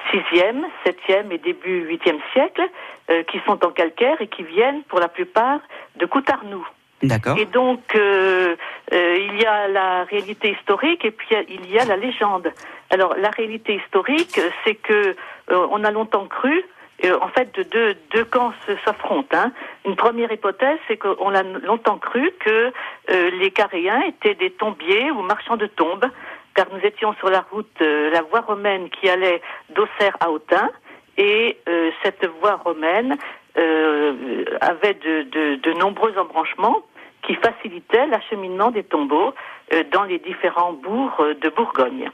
6e, 0.10 0.64
7e 0.86 1.32
et 1.32 1.38
début 1.38 1.86
8e 1.86 2.20
siècle, 2.34 2.64
euh, 3.10 3.24
qui 3.24 3.40
sont 3.46 3.64
en 3.64 3.70
calcaire 3.70 4.20
et 4.20 4.28
qui 4.28 4.44
viennent 4.44 4.84
pour 4.84 5.00
la 5.00 5.08
plupart 5.08 5.60
de 5.96 6.06
Coutarnou. 6.06 6.66
D'accord. 7.04 7.38
Et 7.38 7.46
donc, 7.46 7.96
euh, 7.96 8.56
il 8.92 9.42
y 9.42 9.46
a 9.46 9.68
la 9.68 10.04
réalité 10.04 10.52
historique 10.52 11.04
et 11.06 11.12
puis 11.12 11.30
il 11.50 11.72
y 11.72 11.80
a 11.80 11.86
la 11.86 11.98
légende. 11.98 12.52
Alors 12.92 13.16
la 13.18 13.30
réalité 13.30 13.76
historique, 13.84 14.40
c'est 14.64 14.76
que 14.76 15.16
on 15.50 15.84
a 15.84 15.92
longtemps 15.92 16.28
cru 16.28 16.64
en 17.10 17.28
fait, 17.30 17.60
deux, 17.72 17.96
deux 18.12 18.26
camps 18.26 18.54
s'affrontent. 18.86 19.36
Hein. 19.36 19.52
Une 19.86 19.96
première 19.96 20.32
hypothèse, 20.32 20.78
c'est 20.88 20.98
qu'on 20.98 21.34
a 21.34 21.44
longtemps 21.44 21.98
cru 21.98 22.32
que 22.40 22.72
les 23.08 23.52
Caréens 23.52 24.02
étaient 24.02 24.36
des 24.36 24.52
tombiers 24.52 25.10
ou 25.12 25.22
marchands 25.22 25.58
de 25.58 25.66
tombes, 25.66 26.06
car 26.54 26.68
nous 26.72 26.86
étions 26.86 27.14
sur 27.16 27.30
la 27.30 27.44
route, 27.52 27.80
la 27.80 28.22
voie 28.22 28.42
romaine 28.42 28.90
qui 28.90 29.10
allait 29.10 29.42
d'Auxerre 29.70 30.16
à 30.20 30.30
Autun, 30.30 30.70
et 31.18 31.58
cette 32.04 32.26
voie 32.40 32.56
romaine 32.56 33.18
euh, 33.58 34.46
avait 34.62 34.94
de, 34.94 35.74
nombreux 35.78 36.18
embranchements 36.18 36.84
qui 37.22 37.36
facilitaient 37.36 38.08
l'acheminement 38.08 38.72
des 38.72 38.84
tombeaux 38.84 39.34
euh, 39.74 39.84
dans 39.92 40.04
les 40.04 40.20
différents 40.20 40.72
bourgs 40.72 41.20
euh, 41.20 41.34
de 41.34 41.50
Bourgogne. 41.50 42.10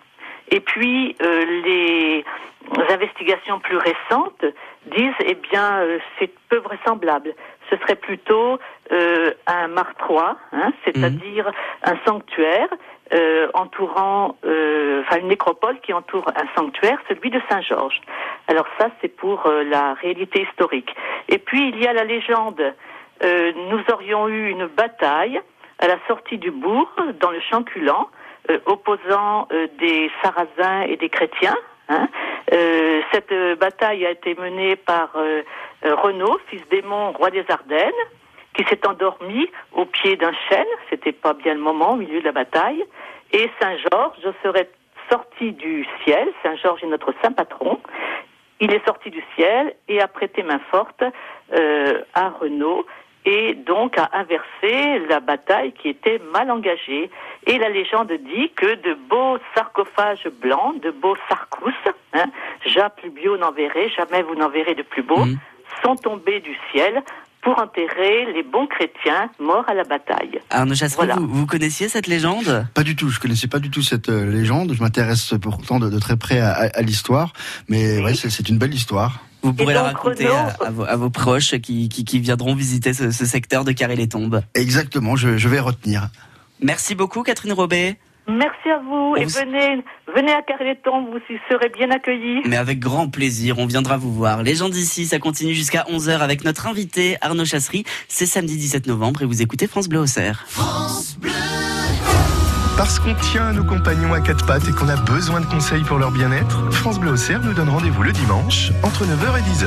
Et 0.49 0.59
puis 0.59 1.15
euh, 1.21 1.45
les 1.63 2.25
investigations 2.89 3.59
plus 3.59 3.77
récentes 3.77 4.45
disent 4.85 5.13
eh 5.25 5.35
bien 5.35 5.81
c'est 6.19 6.31
peu 6.49 6.57
vraisemblable. 6.57 7.33
Ce 7.69 7.77
serait 7.77 7.95
plutôt 7.95 8.59
un 8.89 9.67
martrois, 9.67 10.37
hein, 10.53 10.71
c'est-à-dire 10.85 11.51
un 11.83 11.97
sanctuaire 12.05 12.69
euh, 13.13 13.47
entourant, 13.53 14.35
euh, 14.45 15.01
enfin 15.01 15.19
une 15.21 15.29
nécropole 15.29 15.79
qui 15.79 15.93
entoure 15.93 16.27
un 16.35 16.45
sanctuaire, 16.57 16.99
celui 17.07 17.29
de 17.29 17.39
Saint-Georges. 17.49 18.01
Alors 18.49 18.67
ça, 18.77 18.89
c'est 18.99 19.07
pour 19.07 19.45
euh, 19.45 19.63
la 19.63 19.93
réalité 19.93 20.41
historique. 20.41 20.93
Et 21.29 21.37
puis 21.37 21.69
il 21.69 21.81
y 21.81 21.87
a 21.87 21.93
la 21.93 22.03
légende. 22.03 22.61
nous 23.23 23.81
aurions 23.93 24.27
eu 24.27 24.49
une 24.49 24.65
bataille 24.67 25.39
à 25.79 25.87
la 25.87 25.97
sortie 26.07 26.37
du 26.37 26.51
bourg, 26.51 26.91
dans 27.21 27.31
le 27.31 27.39
champ 27.39 27.63
culant, 27.63 28.09
opposant 28.65 29.47
des 29.79 30.11
Sarrasins 30.21 30.81
et 30.81 30.97
des 30.97 31.09
chrétiens. 31.09 31.57
Hein. 31.89 32.09
cette 33.13 33.33
bataille 33.59 34.05
a 34.05 34.11
été 34.11 34.35
menée 34.35 34.75
par 34.75 35.15
Renaud, 35.83 36.37
fils 36.49 36.61
d'Aimon, 36.69 37.13
roi 37.13 37.29
des 37.29 37.45
Ardennes 37.49 37.91
qui 38.57 38.63
s'est 38.65 38.85
endormi 38.87 39.47
au 39.73 39.85
pied 39.85 40.17
d'un 40.17 40.33
chêne, 40.49 40.65
c'était 40.89 41.11
pas 41.11 41.33
bien 41.33 41.53
le 41.53 41.59
moment 41.59 41.93
au 41.93 41.95
milieu 41.95 42.19
de 42.19 42.25
la 42.25 42.31
bataille, 42.31 42.83
et 43.31 43.49
Saint 43.61 43.77
Georges 43.77 44.33
serait 44.43 44.69
sorti 45.09 45.51
du 45.51 45.87
ciel, 46.03 46.27
Saint 46.43 46.55
Georges 46.55 46.83
est 46.83 46.87
notre 46.87 47.13
saint 47.21 47.31
patron, 47.31 47.79
il 48.59 48.73
est 48.73 48.83
sorti 48.85 49.11
du 49.11 49.23
ciel 49.35 49.75
et 49.87 50.01
a 50.01 50.07
prêté 50.07 50.41
main 50.41 50.59
forte 50.71 51.03
euh, 51.53 52.01
à 52.15 52.29
Renaud 52.29 52.85
et 53.27 53.55
donc 53.55 53.97
a 53.97 54.09
inversé 54.13 55.05
la 55.09 55.19
bataille 55.19 55.73
qui 55.73 55.89
était 55.89 56.21
mal 56.31 56.49
engagée. 56.49 57.11
Et 57.45 57.57
la 57.57 57.67
légende 57.67 58.11
dit 58.11 58.49
que 58.55 58.75
de 58.75 58.97
beaux 59.09 59.37
sarcophages 59.53 60.29
blancs, 60.41 60.81
de 60.81 60.91
beaux 60.91 61.17
sarcous, 61.27 61.73
hein, 62.13 62.27
ja 62.65 62.89
plus 62.89 63.09
bio 63.09 63.35
n'en 63.35 63.51
verrez, 63.51 63.89
jamais 63.97 64.23
vous 64.23 64.35
n'en 64.35 64.49
verrez 64.49 64.75
de 64.75 64.83
plus 64.83 65.03
beau, 65.03 65.25
mmh. 65.25 65.39
sont 65.83 65.95
tombés 65.97 66.39
du 66.39 66.55
ciel 66.71 67.03
pour 67.41 67.59
enterrer 67.59 68.31
les 68.33 68.43
bons 68.43 68.67
chrétiens 68.67 69.29
morts 69.39 69.65
à 69.67 69.73
la 69.73 69.83
bataille. 69.83 70.39
Arnaud 70.49 70.75
Chasseret, 70.75 71.13
vous, 71.19 71.45
connaissiez 71.45 71.89
cette 71.89 72.07
légende? 72.07 72.65
Pas 72.73 72.83
du 72.83 72.95
tout, 72.95 73.09
je 73.09 73.19
connaissais 73.19 73.47
pas 73.47 73.59
du 73.59 73.69
tout 73.69 73.81
cette 73.81 74.09
euh, 74.09 74.25
légende. 74.25 74.73
Je 74.73 74.81
m'intéresse 74.81 75.33
pourtant 75.41 75.79
de, 75.79 75.99
très 75.99 76.15
près 76.15 76.39
à, 76.39 76.81
l'histoire, 76.81 77.33
mais 77.67 78.01
ouais, 78.01 78.15
c'est 78.15 78.49
une 78.49 78.57
belle 78.57 78.73
histoire. 78.73 79.19
Vous 79.47 79.53
pourrez 79.53 79.73
la 79.73 79.83
raconter 79.83 80.27
à, 80.27 80.95
vos, 80.97 81.09
proches 81.09 81.55
qui, 81.59 82.19
viendront 82.19 82.53
visiter 82.53 82.93
ce, 82.93 83.11
secteur 83.11 83.63
de 83.63 83.71
Carré-les-Tombes. 83.71 84.41
Exactement, 84.55 85.15
je, 85.15 85.37
je 85.37 85.47
vais 85.47 85.61
retenir. 85.61 86.09
Merci 86.61 86.95
beaucoup 86.95 87.23
Catherine 87.23 87.53
Robet. 87.53 87.97
Merci 88.27 88.69
à 88.69 88.79
vous 88.79 89.15
et 89.15 89.23
venez, 89.23 89.81
venez 90.13 90.33
à 90.33 90.41
Carleton, 90.41 91.05
vous 91.05 91.19
serez 91.49 91.69
bien 91.69 91.89
accueillis. 91.91 92.41
Mais 92.45 92.57
avec 92.57 92.79
grand 92.79 93.07
plaisir, 93.07 93.57
on 93.57 93.65
viendra 93.65 93.95
vous 93.95 94.13
voir. 94.13 94.43
Les 94.43 94.55
gens 94.55 94.67
d'ici, 94.67 95.05
ça 95.05 95.17
continue 95.17 95.53
jusqu'à 95.53 95.85
11h 95.89 96.19
avec 96.19 96.43
notre 96.43 96.67
invité 96.67 97.15
Arnaud 97.21 97.45
Chasserie. 97.45 97.85
C'est 98.09 98.25
samedi 98.25 98.57
17 98.57 98.85
novembre 98.87 99.21
et 99.21 99.25
vous 99.25 99.41
écoutez 99.41 99.65
France 99.65 99.87
Bleu 99.87 100.01
au 100.01 100.07
France 100.07 101.17
Bleu 101.21 101.31
parce 102.77 102.99
qu'on 102.99 103.15
tient 103.15 103.47
à 103.47 103.53
nos 103.53 103.63
compagnons 103.63 104.13
à 104.13 104.21
quatre 104.21 104.45
pattes 104.45 104.67
et 104.67 104.71
qu'on 104.71 104.87
a 104.87 104.95
besoin 104.95 105.41
de 105.41 105.45
conseils 105.45 105.83
pour 105.83 105.97
leur 105.97 106.11
bien-être, 106.11 106.71
France 106.71 106.99
Bleu 106.99 107.11
Auxerre 107.11 107.41
nous 107.41 107.53
donne 107.53 107.69
rendez-vous 107.69 108.03
le 108.03 108.11
dimanche 108.11 108.71
entre 108.83 109.03
9h 109.03 109.39
et 109.39 109.41
10h. 109.41 109.65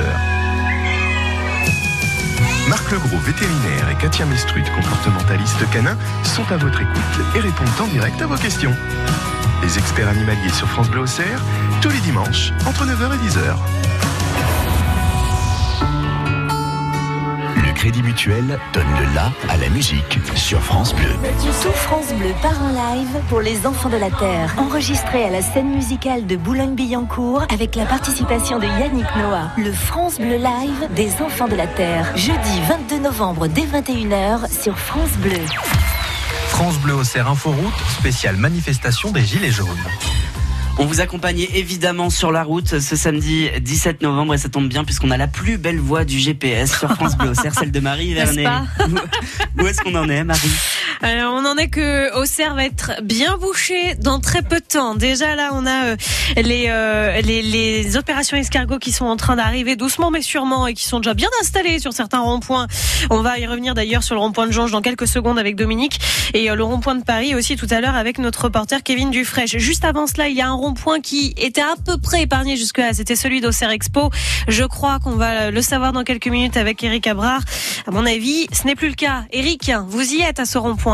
Marc 2.69 2.89
Legros, 2.89 3.17
vétérinaire, 3.17 3.89
et 3.91 3.95
Katia 4.01 4.25
Mestrut, 4.25 4.63
comportementaliste 4.73 5.69
canin, 5.71 5.97
sont 6.23 6.49
à 6.51 6.57
votre 6.57 6.81
écoute 6.81 7.35
et 7.35 7.39
répondent 7.39 7.67
en 7.81 7.87
direct 7.87 8.21
à 8.21 8.27
vos 8.27 8.37
questions. 8.37 8.73
Les 9.61 9.77
experts 9.77 10.07
animaliers 10.07 10.49
sur 10.49 10.67
France 10.69 10.89
Bleu 10.89 11.03
tous 11.81 11.89
les 11.89 11.99
dimanches, 11.99 12.53
entre 12.65 12.85
9h 12.85 13.13
et 13.13 13.27
10h. 13.27 13.90
Crédit 17.81 18.03
Mutuel 18.03 18.59
donne 18.73 18.85
le 18.99 19.15
la 19.15 19.31
à 19.49 19.57
la 19.57 19.67
musique 19.69 20.19
sur 20.35 20.61
France 20.61 20.93
Bleu. 20.93 21.15
Tout 21.63 21.71
France 21.71 22.13
Bleu 22.13 22.29
part 22.39 22.61
en 22.61 22.69
live 22.69 23.07
pour 23.27 23.41
les 23.41 23.65
enfants 23.65 23.89
de 23.89 23.97
la 23.97 24.11
Terre. 24.11 24.53
Enregistré 24.59 25.25
à 25.25 25.31
la 25.31 25.41
scène 25.41 25.73
musicale 25.73 26.27
de 26.27 26.35
Boulogne-Billancourt 26.35 27.47
avec 27.51 27.75
la 27.75 27.87
participation 27.87 28.59
de 28.59 28.65
Yannick 28.65 29.07
Noah. 29.17 29.49
Le 29.57 29.71
France 29.71 30.19
Bleu 30.19 30.37
Live 30.37 30.89
des 30.95 31.09
enfants 31.23 31.47
de 31.47 31.55
la 31.55 31.65
Terre. 31.65 32.15
Jeudi 32.15 32.61
22 32.69 32.99
novembre 32.99 33.47
dès 33.47 33.63
21h 33.63 34.47
sur 34.61 34.77
France 34.77 35.17
Bleu. 35.17 35.41
France 36.49 36.77
Bleu 36.77 36.93
au 36.93 37.03
Cerf 37.03 37.27
Inforoute, 37.27 37.73
spéciale 37.97 38.35
manifestation 38.35 39.09
des 39.09 39.25
Gilets 39.25 39.49
jaunes. 39.49 39.67
On 40.77 40.85
vous 40.85 40.99
accompagne 40.99 41.47
évidemment 41.53 42.09
sur 42.09 42.31
la 42.31 42.43
route 42.43 42.79
ce 42.79 42.95
samedi 42.95 43.49
17 43.59 44.01
novembre 44.01 44.33
et 44.33 44.37
ça 44.37 44.49
tombe 44.49 44.67
bien 44.67 44.83
puisqu'on 44.83 45.11
a 45.11 45.17
la 45.17 45.27
plus 45.27 45.57
belle 45.57 45.79
voix 45.79 46.05
du 46.05 46.17
GPS 46.17 46.77
sur 46.79 46.91
France 46.93 47.17
Bleu 47.17 47.33
celle 47.33 47.71
de 47.71 47.79
Marie 47.79 48.13
Vernet. 48.13 48.47
Où 49.59 49.67
est-ce 49.67 49.81
qu'on 49.81 49.95
en 49.95 50.09
est, 50.09 50.23
Marie? 50.23 50.51
Alors, 51.03 51.33
on 51.33 51.45
en 51.45 51.57
est 51.57 51.67
que 51.67 52.15
Auxerre 52.15 52.53
va 52.53 52.63
être 52.63 53.01
bien 53.01 53.35
bouché 53.37 53.95
dans 53.95 54.19
très 54.19 54.43
peu 54.43 54.57
de 54.59 54.65
temps. 54.65 54.93
Déjà 54.93 55.35
là, 55.35 55.49
on 55.53 55.65
a 55.65 55.85
euh, 55.85 55.95
les, 56.37 56.65
euh, 56.67 57.19
les, 57.21 57.41
les 57.41 57.97
opérations 57.97 58.37
escargots 58.37 58.77
qui 58.77 58.91
sont 58.91 59.05
en 59.05 59.17
train 59.17 59.35
d'arriver 59.35 59.75
doucement 59.75 60.11
mais 60.11 60.21
sûrement 60.21 60.67
et 60.67 60.75
qui 60.75 60.85
sont 60.85 60.99
déjà 60.99 61.15
bien 61.15 61.29
installées 61.41 61.79
sur 61.79 61.91
certains 61.91 62.19
ronds-points. 62.19 62.67
On 63.09 63.21
va 63.21 63.39
y 63.39 63.47
revenir 63.47 63.73
d'ailleurs 63.73 64.03
sur 64.03 64.13
le 64.13 64.21
rond-point 64.21 64.45
de 64.45 64.51
Jonge 64.51 64.71
dans 64.71 64.83
quelques 64.83 65.07
secondes 65.07 65.39
avec 65.39 65.55
Dominique 65.55 65.99
et 66.35 66.51
euh, 66.51 66.55
le 66.55 66.63
rond-point 66.63 66.93
de 66.93 67.03
Paris 67.03 67.33
aussi 67.33 67.55
tout 67.55 67.67
à 67.71 67.81
l'heure 67.81 67.95
avec 67.95 68.19
notre 68.19 68.43
reporter 68.43 68.83
Kevin 68.83 69.09
Dufresne. 69.09 69.47
Juste 69.47 69.85
avant 69.85 70.05
cela, 70.05 70.29
il 70.29 70.37
y 70.37 70.41
a 70.41 70.49
un 70.49 70.53
rond-point 70.53 70.99
qui 70.99 71.33
était 71.35 71.61
à 71.61 71.73
peu 71.83 71.97
près 71.97 72.21
épargné 72.21 72.57
jusque-là. 72.57 72.93
C'était 72.93 73.15
celui 73.15 73.41
d'Auxerre 73.41 73.71
Expo. 73.71 74.11
Je 74.47 74.65
crois 74.65 74.99
qu'on 74.99 75.15
va 75.15 75.49
le 75.49 75.61
savoir 75.63 75.93
dans 75.93 76.03
quelques 76.03 76.27
minutes 76.27 76.57
avec 76.57 76.83
Eric 76.83 77.07
Abrard. 77.07 77.41
À 77.87 77.91
mon 77.91 78.05
avis, 78.05 78.45
ce 78.53 78.67
n'est 78.67 78.75
plus 78.75 78.89
le 78.89 78.93
cas. 78.93 79.23
Eric, 79.31 79.71
vous 79.87 80.13
y 80.13 80.21
êtes 80.21 80.39
à 80.39 80.45
ce 80.45 80.59
rond-point. 80.59 80.90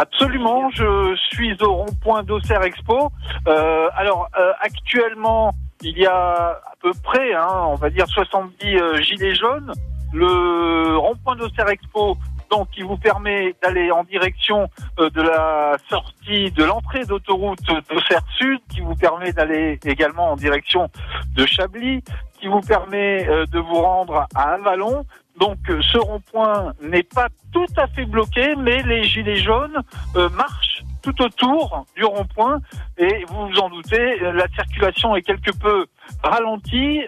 Absolument, 0.00 0.70
je 0.70 1.14
suis 1.30 1.54
au 1.62 1.74
rond-point 1.74 2.22
d'Auxerre 2.22 2.62
Expo. 2.62 3.12
Euh, 3.46 3.88
alors 3.94 4.30
euh, 4.38 4.52
actuellement, 4.60 5.52
il 5.82 5.98
y 5.98 6.06
a 6.06 6.52
à 6.52 6.74
peu 6.80 6.92
près, 7.02 7.34
hein, 7.34 7.64
on 7.66 7.74
va 7.74 7.90
dire 7.90 8.06
70 8.06 8.76
euh, 8.76 9.02
gilets 9.02 9.34
jaunes. 9.34 9.72
Le 10.14 10.96
rond-point 10.96 11.36
d'Auxerre 11.36 11.68
Expo 11.68 12.16
donc 12.50 12.70
qui 12.70 12.80
vous 12.80 12.96
permet 12.96 13.54
d'aller 13.62 13.92
en 13.92 14.02
direction 14.02 14.68
de 14.98 15.22
la 15.22 15.76
sortie 15.88 16.50
de 16.50 16.64
l'entrée 16.64 17.04
d'autoroute 17.04 17.64
d'Auxerre 17.88 18.24
Sud, 18.38 18.58
qui 18.70 18.80
vous 18.80 18.96
permet 18.96 19.32
d'aller 19.32 19.78
également 19.84 20.32
en 20.32 20.36
direction 20.36 20.88
de 21.36 21.46
Chablis, 21.46 22.02
qui 22.40 22.48
vous 22.48 22.60
permet 22.60 23.24
de 23.24 23.58
vous 23.60 23.80
rendre 23.80 24.26
à 24.34 24.54
Avalon. 24.54 25.04
Donc 25.40 25.58
euh, 25.68 25.80
ce 25.82 25.98
rond-point 25.98 26.74
n'est 26.82 27.02
pas 27.02 27.28
tout 27.52 27.66
à 27.76 27.86
fait 27.88 28.04
bloqué, 28.04 28.54
mais 28.56 28.82
les 28.82 29.04
gilets 29.04 29.42
jaunes 29.42 29.78
marchent 30.34 30.84
tout 31.02 31.22
autour 31.22 31.86
du 31.96 32.04
rond-point 32.04 32.60
et 32.98 33.24
vous 33.26 33.48
vous 33.48 33.58
en 33.58 33.70
doutez, 33.70 34.18
la 34.18 34.46
circulation 34.48 35.16
est 35.16 35.22
quelque 35.22 35.50
peu 35.50 35.86
ralentie. 36.22 37.00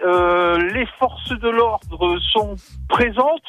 les 0.73 0.87
forces 0.97 1.29
de 1.29 1.49
l'ordre 1.49 2.17
sont 2.31 2.55
présentes. 2.89 3.47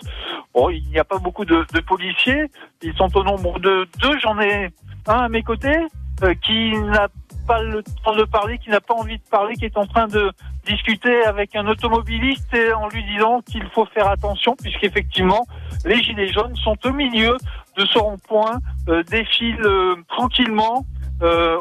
Bon, 0.53 0.69
il 0.69 0.87
n'y 0.91 0.99
a 0.99 1.05
pas 1.05 1.19
beaucoup 1.19 1.45
de, 1.45 1.65
policiers. 1.87 2.51
Ils 2.83 2.95
sont 2.95 3.17
au 3.17 3.25
nombre 3.25 3.59
de 3.59 3.89
deux. 4.03 4.19
J'en 4.21 4.39
ai 4.39 4.71
un 5.07 5.21
à 5.21 5.29
mes 5.29 5.43
côtés 5.43 5.87
euh, 6.23 6.35
qui 6.35 6.71
n'a 6.77 7.09
pas 7.47 7.63
le 7.63 7.83
temps 8.05 8.15
de 8.15 8.25
parler, 8.25 8.59
qui 8.59 8.71
n'a 8.71 8.81
pas 8.81 8.95
envie 8.95 9.19
de 9.19 9.29
parler, 9.31 9.55
qui 9.55 9.65
est 9.65 9.77
en 9.77 9.87
train 9.87 10.07
de 10.07 10.31
discuter 10.67 11.25
avec 11.25 11.55
un 11.57 11.67
automobiliste 11.67 12.57
en 12.77 12.89
lui 12.89 13.05
disant 13.05 13.43
qu'il 13.43 13.67
faut 13.71 13.85
faire 13.87 14.09
attention 14.09 14.57
puisqu'effectivement 14.57 15.47
les 15.85 16.03
gilets 16.03 16.33
jaunes 16.33 16.57
sont 16.57 16.77
au 16.85 16.93
milieu 16.93 17.37
de 17.77 17.85
ce 17.85 17.99
rond-point, 17.99 18.59
euh, 18.89 19.03
défilent 19.05 19.61
euh, 19.61 19.97
tranquillement 20.09 20.87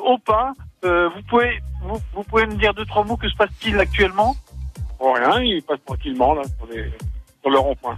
au 0.06 0.18
pas. 0.18 0.52
vous 0.84 1.22
pouvez 1.30 1.62
vous, 1.84 2.24
pouvez 2.24 2.46
me 2.46 2.56
dire 2.56 2.74
deux 2.74 2.86
trois 2.86 3.04
mots 3.04 3.18
que 3.18 3.30
se 3.30 3.36
passe-t-il 3.36 3.80
actuellement? 3.80 4.36
Rien, 5.00 5.42
ils 5.42 5.62
passent 5.62 5.84
tranquillement 5.86 6.34
là 6.34 6.44
sur, 6.44 6.68
les, 6.68 6.92
sur 7.42 7.50
le 7.50 7.60
rond-point. 7.60 7.98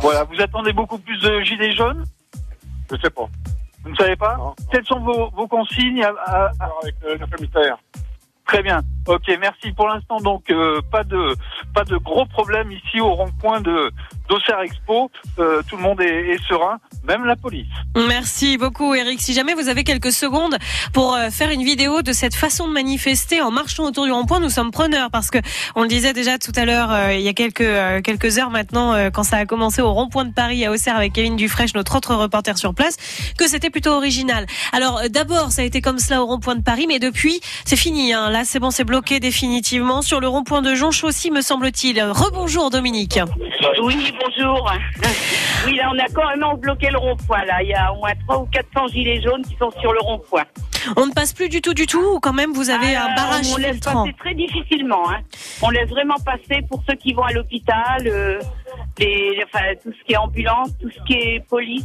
Voilà, 0.00 0.24
vous 0.24 0.40
attendez 0.40 0.72
beaucoup 0.72 0.98
plus 0.98 1.20
de 1.20 1.40
gilets 1.40 1.72
jaunes? 1.72 2.04
Je 2.90 2.96
sais 2.96 3.10
pas. 3.10 3.28
Vous 3.84 3.90
ne 3.90 3.96
savez 3.96 4.16
pas 4.16 4.36
Non. 4.36 4.54
Quelles 4.72 4.86
sont 4.86 5.00
vos, 5.00 5.30
vos 5.30 5.46
consignes 5.46 6.02
à- 6.02 6.08
à- 6.24 6.50
à- 6.60 6.70
Avec 6.82 6.94
euh, 7.04 7.16
le 7.18 7.26
commissaire. 7.26 7.76
Très 8.46 8.62
bien. 8.62 8.82
Ok, 9.06 9.24
merci. 9.40 9.72
Pour 9.72 9.88
l'instant, 9.88 10.18
donc 10.18 10.50
euh, 10.50 10.80
pas 10.92 11.02
de 11.04 11.34
pas 11.74 11.84
de 11.84 11.96
gros 11.96 12.26
problèmes 12.26 12.70
ici 12.72 13.00
au 13.00 13.14
rond-point 13.14 13.60
de 13.62 13.90
d'Auxerre 14.28 14.60
Expo. 14.60 15.10
Euh, 15.38 15.62
tout 15.68 15.76
le 15.76 15.82
monde 15.82 16.00
est, 16.00 16.30
est 16.30 16.42
serein, 16.48 16.78
même 17.06 17.24
la 17.24 17.36
police. 17.36 17.66
Merci 17.96 18.56
beaucoup 18.58 18.94
Eric. 18.94 19.20
Si 19.20 19.34
jamais 19.34 19.54
vous 19.54 19.68
avez 19.68 19.84
quelques 19.84 20.12
secondes 20.12 20.56
pour 20.92 21.14
euh, 21.14 21.30
faire 21.30 21.50
une 21.50 21.64
vidéo 21.64 22.02
de 22.02 22.12
cette 22.12 22.34
façon 22.34 22.68
de 22.68 22.72
manifester 22.72 23.40
en 23.40 23.50
marchant 23.50 23.84
autour 23.84 24.04
du 24.04 24.12
rond-point, 24.12 24.40
nous 24.40 24.50
sommes 24.50 24.70
preneurs 24.70 25.10
parce 25.10 25.30
que 25.30 25.38
on 25.74 25.82
le 25.82 25.88
disait 25.88 26.12
déjà 26.12 26.38
tout 26.38 26.52
à 26.56 26.64
l'heure, 26.64 26.90
euh, 26.90 27.14
il 27.14 27.20
y 27.20 27.28
a 27.28 27.32
quelques 27.32 27.60
euh, 27.60 28.00
quelques 28.00 28.38
heures 28.38 28.50
maintenant, 28.50 28.92
euh, 28.94 29.10
quand 29.10 29.24
ça 29.24 29.36
a 29.38 29.46
commencé 29.46 29.82
au 29.82 29.92
rond-point 29.92 30.24
de 30.24 30.32
Paris 30.32 30.64
à 30.64 30.70
Auxerre 30.70 30.96
avec 30.96 31.12
Kevin 31.12 31.36
Dufresne, 31.36 31.68
notre 31.74 31.96
autre 31.96 32.14
reporter 32.14 32.56
sur 32.58 32.74
place, 32.74 32.96
que 33.38 33.48
c'était 33.48 33.70
plutôt 33.70 33.90
original. 33.90 34.46
Alors 34.72 34.98
euh, 34.98 35.08
d'abord, 35.08 35.50
ça 35.50 35.62
a 35.62 35.64
été 35.64 35.80
comme 35.80 35.98
cela 35.98 36.22
au 36.22 36.26
rond-point 36.26 36.56
de 36.56 36.62
Paris, 36.62 36.86
mais 36.88 36.98
depuis, 36.98 37.40
c'est 37.64 37.76
fini. 37.76 38.12
Hein. 38.12 38.30
Là, 38.30 38.44
c'est 38.44 38.58
bon, 38.58 38.70
c'est 38.70 38.84
bloqué 38.84 39.20
définitivement 39.20 40.02
sur 40.02 40.20
le 40.20 40.28
rond-point 40.28 40.62
de 40.62 40.74
Jonche 40.74 41.04
aussi, 41.04 41.30
me 41.30 41.40
semble-t-il. 41.40 42.02
Rebonjour 42.02 42.70
Dominique. 42.70 43.18
Oui, 43.82 44.13
bonjour. 44.20 44.70
Oui, 45.66 45.76
là, 45.76 45.90
on 45.92 45.98
a 45.98 46.06
carrément 46.08 46.54
bloqué 46.54 46.90
le 46.90 46.98
rond-point. 46.98 47.44
Là, 47.44 47.62
il 47.62 47.68
y 47.68 47.74
a 47.74 47.92
au 47.92 47.96
moins 47.96 48.12
3 48.26 48.38
ou 48.42 48.46
400 48.46 48.88
gilets 48.88 49.22
jaunes 49.22 49.42
qui 49.42 49.56
sont 49.56 49.70
sur 49.80 49.92
le 49.92 50.00
rond-point. 50.00 50.44
On 50.96 51.06
ne 51.06 51.12
passe 51.12 51.32
plus 51.32 51.48
du 51.48 51.62
tout, 51.62 51.72
du 51.72 51.86
tout, 51.86 52.02
ou 52.16 52.20
quand 52.20 52.34
même 52.34 52.52
vous 52.52 52.68
avez 52.68 52.94
Ah, 52.94 53.06
un 53.06 53.14
barrage 53.14 53.46
On 53.54 53.56
laisse 53.56 53.72
filtrant 53.72 54.04
passer 54.04 54.16
très 54.18 54.34
difficilement. 54.34 55.10
Hein. 55.10 55.20
On 55.62 55.70
laisse 55.70 55.88
vraiment 55.88 56.16
passer 56.24 56.60
pour 56.68 56.82
ceux 56.88 56.94
qui 56.96 57.14
vont 57.14 57.22
à 57.22 57.32
l'hôpital, 57.32 58.06
euh, 58.06 58.38
les, 58.98 59.42
enfin, 59.44 59.64
tout 59.82 59.90
ce 59.98 60.04
qui 60.06 60.12
est 60.12 60.16
ambulance, 60.16 60.68
tout 60.80 60.88
ce 60.90 61.02
qui 61.06 61.14
est 61.14 61.44
police. 61.48 61.82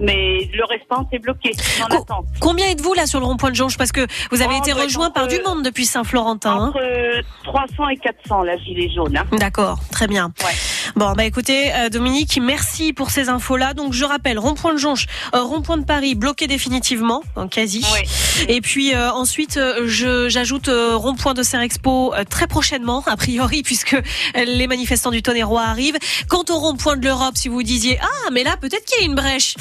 Mais 0.00 0.48
le 0.52 0.64
restant, 0.64 1.06
c'est 1.12 1.18
bloqué. 1.18 1.52
On 1.90 1.96
Co-. 1.96 2.04
Combien 2.40 2.68
êtes-vous 2.68 2.94
là 2.94 3.06
sur 3.06 3.20
le 3.20 3.26
rond-point 3.26 3.50
de 3.50 3.56
Jonche 3.56 3.76
Parce 3.78 3.92
que 3.92 4.06
vous 4.30 4.42
avez 4.42 4.54
Oh, 4.56 4.60
été 4.62 4.72
bah, 4.72 4.82
rejoint 4.84 5.10
par 5.10 5.26
du 5.28 5.40
monde 5.44 5.62
depuis 5.62 5.86
Saint-Florentin. 5.86 6.50
hein. 6.50 6.68
Entre 6.68 6.80
euh, 6.82 7.22
300 7.44 7.88
et 7.90 7.96
400, 7.96 8.42
la 8.42 8.56
gilet 8.58 8.90
jaune. 8.94 9.16
Hein. 9.16 9.26
D'accord, 9.38 9.78
très 9.90 10.06
bien. 10.06 10.32
Ouais. 10.44 10.52
Bon, 10.96 11.12
bah 11.12 11.24
écoutez, 11.24 11.72
euh, 11.74 11.88
Dominique, 11.88 12.38
merci 12.42 12.92
pour 12.92 13.10
ces 13.10 13.28
infos-là. 13.28 13.74
Donc 13.74 13.92
je 13.92 14.04
rappelle, 14.04 14.38
rond-point 14.38 14.72
de 14.74 14.78
Jonche, 14.78 15.06
euh, 15.34 15.42
rond-point 15.42 15.78
de 15.78 15.84
Paris 15.84 16.14
bloqué 16.14 16.46
définitivement, 16.46 17.22
hein, 17.36 17.48
quasi. 17.48 17.84
Oui. 17.94 18.44
Et 18.48 18.60
puis 18.60 18.94
euh, 18.94 19.10
ensuite, 19.12 19.56
euh, 19.56 19.84
je 19.86 20.28
j'ajoute 20.28 20.68
euh, 20.68 20.96
rond-point 20.96 21.34
de 21.34 21.42
Serre 21.42 21.62
Expo 21.62 22.12
euh, 22.14 22.24
très 22.24 22.46
prochainement, 22.46 23.02
a 23.06 23.16
priori, 23.16 23.62
puisque 23.64 23.96
les 24.34 24.66
manifestants 24.66 25.10
du 25.10 25.22
Tonnerrois 25.22 25.62
arrivent. 25.62 25.98
Quant 26.28 26.44
au 26.48 26.58
rond-point 26.58 26.96
de 26.96 27.04
l'Europe, 27.04 27.36
si 27.36 27.48
vous 27.48 27.62
disiez 27.62 27.98
ah, 28.02 28.30
mais 28.32 28.44
là 28.44 28.56
peut-être 28.56 28.84
qu'il 28.84 29.00
y 29.00 29.02
a 29.02 29.06
une 29.06 29.14
brèche. 29.14 29.54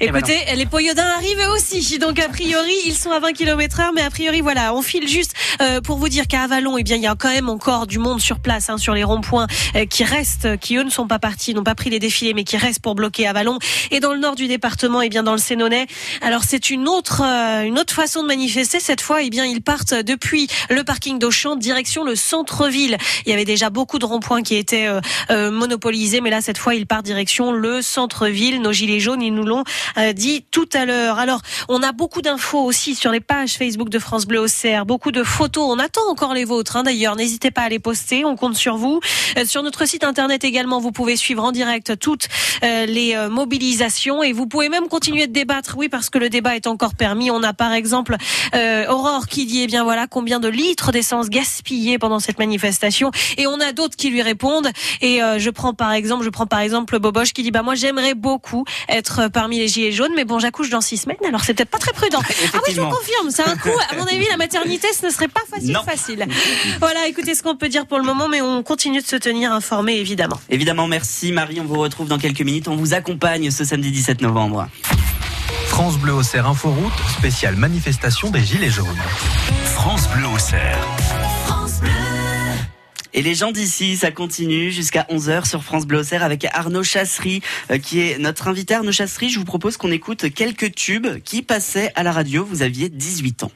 Eh 0.00 0.10
ben 0.10 0.18
Écoutez, 0.18 0.40
les 0.56 0.66
Poyodins 0.66 1.06
arrivent 1.16 1.48
aussi, 1.54 1.98
donc 1.98 2.18
a 2.18 2.28
priori 2.28 2.74
ils 2.86 2.94
sont 2.94 3.10
à 3.10 3.20
20 3.20 3.32
km 3.32 3.80
heure, 3.80 3.92
mais 3.94 4.02
a 4.02 4.10
priori 4.10 4.40
voilà, 4.40 4.74
on 4.74 4.82
file 4.82 5.08
juste 5.08 5.32
euh, 5.60 5.80
pour 5.80 5.98
vous 5.98 6.08
dire 6.08 6.26
qu'à 6.26 6.42
Avalon, 6.42 6.76
eh 6.78 6.82
bien 6.82 6.96
il 6.96 7.02
y 7.02 7.06
a 7.06 7.14
quand 7.14 7.30
même 7.30 7.48
encore 7.48 7.86
du 7.86 7.98
monde 7.98 8.20
sur 8.20 8.40
place, 8.40 8.68
hein, 8.68 8.78
sur 8.78 8.94
les 8.94 9.04
ronds-points 9.04 9.46
euh, 9.74 9.86
qui 9.86 10.04
restent, 10.04 10.58
qui 10.58 10.76
eux 10.76 10.82
ne 10.82 10.90
sont 10.90 11.06
pas 11.06 11.18
partis, 11.18 11.54
n'ont 11.54 11.64
pas 11.64 11.74
pris 11.74 11.90
les 11.90 11.98
défilés, 11.98 12.34
mais 12.34 12.44
qui 12.44 12.56
restent 12.56 12.82
pour 12.82 12.94
bloquer 12.94 13.26
Avalon. 13.26 13.58
Et 13.90 14.00
dans 14.00 14.12
le 14.12 14.18
nord 14.18 14.34
du 14.34 14.48
département, 14.48 15.00
eh 15.00 15.08
bien 15.08 15.22
dans 15.22 15.32
le 15.32 15.38
Sénonais, 15.38 15.86
alors 16.20 16.42
c'est 16.44 16.70
une 16.70 16.88
autre 16.88 17.22
euh, 17.24 17.62
une 17.62 17.78
autre 17.78 17.94
façon 17.94 18.22
de 18.22 18.28
manifester. 18.28 18.80
Cette 18.80 19.00
fois, 19.00 19.22
eh 19.22 19.30
bien 19.30 19.44
ils 19.44 19.62
partent 19.62 19.94
depuis 19.94 20.48
le 20.68 20.84
parking 20.84 21.18
d'Auchan 21.18 21.56
direction 21.56 22.04
le 22.04 22.16
centre-ville. 22.16 22.96
Il 23.24 23.30
y 23.30 23.32
avait 23.32 23.44
déjà 23.44 23.70
beaucoup 23.70 23.98
de 23.98 24.04
ronds-points 24.04 24.42
qui 24.42 24.56
étaient 24.56 24.88
euh, 25.30 25.50
monopolisés, 25.96 26.20
mais 26.20 26.30
là 26.30 26.40
cette 26.40 26.58
fois 26.58 26.74
ils 26.74 26.86
partent 26.86 27.04
direction 27.04 27.52
le 27.52 27.82
centre-ville. 27.82 28.60
Nos 28.60 28.72
gilets 28.72 29.00
jaunes, 29.00 29.22
ils 29.22 29.32
nous 29.32 29.44
l'ont 29.44 29.64
euh, 29.98 30.12
dit 30.12 30.44
tout 30.50 30.68
à 30.72 30.84
l'heure. 30.84 31.18
Alors 31.18 31.40
on 31.68 31.82
a 31.82 31.92
beaucoup 31.92 32.22
d'infos 32.22 32.62
aussi 32.62 32.94
sur 32.94 33.10
les 33.10 33.20
pages 33.20 33.54
Facebook 33.54 33.88
de 33.88 33.98
France 33.98 34.26
Bleu 34.26 34.40
Auxerre, 34.40 34.86
beaucoup 34.86 35.12
de 35.12 35.22
photos. 35.22 35.64
On 35.68 35.78
attend 35.78 36.08
encore 36.10 36.34
les 36.34 36.44
vôtres. 36.44 36.76
Hein, 36.76 36.82
D'ailleurs, 36.82 37.16
n'hésitez 37.16 37.50
pas 37.50 37.62
à 37.62 37.68
les 37.68 37.78
poster. 37.78 38.24
On 38.24 38.36
compte 38.36 38.56
sur 38.56 38.76
vous. 38.76 39.00
Euh, 39.38 39.44
sur 39.44 39.62
notre 39.62 39.86
site 39.86 40.04
internet 40.04 40.44
également, 40.44 40.80
vous 40.80 40.92
pouvez 40.92 41.16
suivre 41.16 41.42
en 41.42 41.52
direct 41.52 41.98
toutes 41.98 42.28
euh, 42.62 42.86
les 42.86 43.16
mobilisations 43.30 44.22
et 44.22 44.32
vous 44.32 44.46
pouvez 44.46 44.68
même 44.68 44.88
continuer 44.88 45.26
de 45.26 45.32
débattre. 45.32 45.74
Oui, 45.76 45.88
parce 45.88 46.10
que 46.10 46.18
le 46.18 46.28
débat 46.28 46.56
est 46.56 46.66
encore 46.66 46.94
permis. 46.94 47.30
On 47.30 47.42
a 47.42 47.52
par 47.52 47.72
exemple 47.72 48.16
euh, 48.54 48.86
Aurore 48.88 49.26
qui 49.26 49.46
dit 49.46 49.62
eh 49.62 49.66
bien 49.66 49.84
voilà 49.84 50.06
combien 50.06 50.40
de 50.40 50.48
litres 50.48 50.92
d'essence 50.92 51.30
gaspillés 51.30 51.98
pendant 51.98 52.20
cette 52.20 52.38
manifestation 52.38 53.10
et 53.36 53.46
on 53.46 53.60
a 53.60 53.72
d'autres 53.72 53.96
qui 53.96 54.10
lui 54.10 54.22
répondent 54.22 54.68
et 55.00 55.22
euh, 55.22 55.38
je 55.38 55.50
prends 55.50 55.74
par 55.86 55.92
exemple 55.92 56.24
je 56.24 56.30
prends 56.30 56.46
par 56.46 56.58
exemple 56.58 56.98
Boboche 56.98 57.32
qui 57.32 57.44
dit 57.44 57.52
bah 57.52 57.62
moi 57.62 57.76
j'aimerais 57.76 58.14
beaucoup 58.14 58.64
être 58.88 59.28
parmi 59.28 59.58
les 59.60 59.68
gilets 59.68 59.92
jaunes 59.92 60.10
mais 60.16 60.24
bon 60.24 60.40
j'accouche 60.40 60.68
dans 60.68 60.80
six 60.80 60.96
semaines 60.96 61.16
alors 61.28 61.44
c'est 61.44 61.54
peut-être 61.54 61.70
pas 61.70 61.78
très 61.78 61.92
prudent. 61.92 62.18
Ah 62.54 62.58
oui 62.66 62.74
je 62.74 62.80
vous 62.80 62.88
confirme 62.88 63.30
c'est 63.30 63.46
un 63.48 63.56
coup 63.56 63.68
à 63.90 63.94
mon 63.94 64.02
avis 64.04 64.26
la 64.28 64.36
maternité 64.36 64.88
ce 64.98 65.06
ne 65.06 65.10
serait 65.12 65.28
pas 65.28 65.42
facile 65.48 65.70
Non. 65.72 65.84
facile. 65.84 66.26
Voilà 66.80 67.06
écoutez 67.06 67.36
ce 67.36 67.44
qu'on 67.44 67.54
peut 67.56 67.68
dire 67.68 67.86
pour 67.86 67.98
le 67.98 68.04
moment 68.04 68.26
mais 68.28 68.40
on 68.42 68.64
continue 68.64 69.00
de 69.00 69.06
se 69.06 69.14
tenir 69.14 69.52
informé 69.52 69.94
évidemment. 69.94 70.40
Évidemment, 70.50 70.88
merci 70.88 71.30
Marie. 71.30 71.60
On 71.60 71.64
vous 71.64 71.78
retrouve 71.78 72.08
dans 72.08 72.18
quelques 72.18 72.40
minutes. 72.40 72.66
On 72.66 72.74
vous 72.74 72.92
accompagne 72.94 73.52
ce 73.52 73.64
samedi 73.64 73.92
17 73.92 74.22
novembre. 74.22 74.66
France 75.68 75.98
Bleu 75.98 76.14
Auxerre 76.14 76.48
Inforoute, 76.48 76.92
spéciale 77.16 77.54
manifestation 77.54 78.30
des 78.30 78.42
Gilets 78.42 78.70
jaunes. 78.70 78.86
France 79.74 80.08
Bleu 80.16 80.26
Auxerre. 80.34 80.78
Et 83.16 83.22
les 83.22 83.34
gens 83.34 83.50
d'ici, 83.50 83.96
ça 83.96 84.10
continue 84.10 84.70
jusqu'à 84.70 85.06
11h 85.08 85.48
sur 85.48 85.64
France 85.64 85.86
Bleu 85.86 86.02
avec 86.20 86.46
Arnaud 86.52 86.82
Chassery, 86.82 87.40
euh, 87.70 87.78
qui 87.78 88.00
est 88.00 88.18
notre 88.18 88.46
invité. 88.46 88.74
Arnaud 88.74 88.92
Chassery, 88.92 89.30
je 89.30 89.38
vous 89.38 89.46
propose 89.46 89.78
qu'on 89.78 89.90
écoute 89.90 90.30
quelques 90.34 90.74
tubes 90.74 91.06
qui 91.24 91.40
passaient 91.40 91.90
à 91.94 92.02
la 92.02 92.12
radio. 92.12 92.44
Vous 92.44 92.60
aviez 92.60 92.90
18 92.90 93.44
ans. 93.44 93.52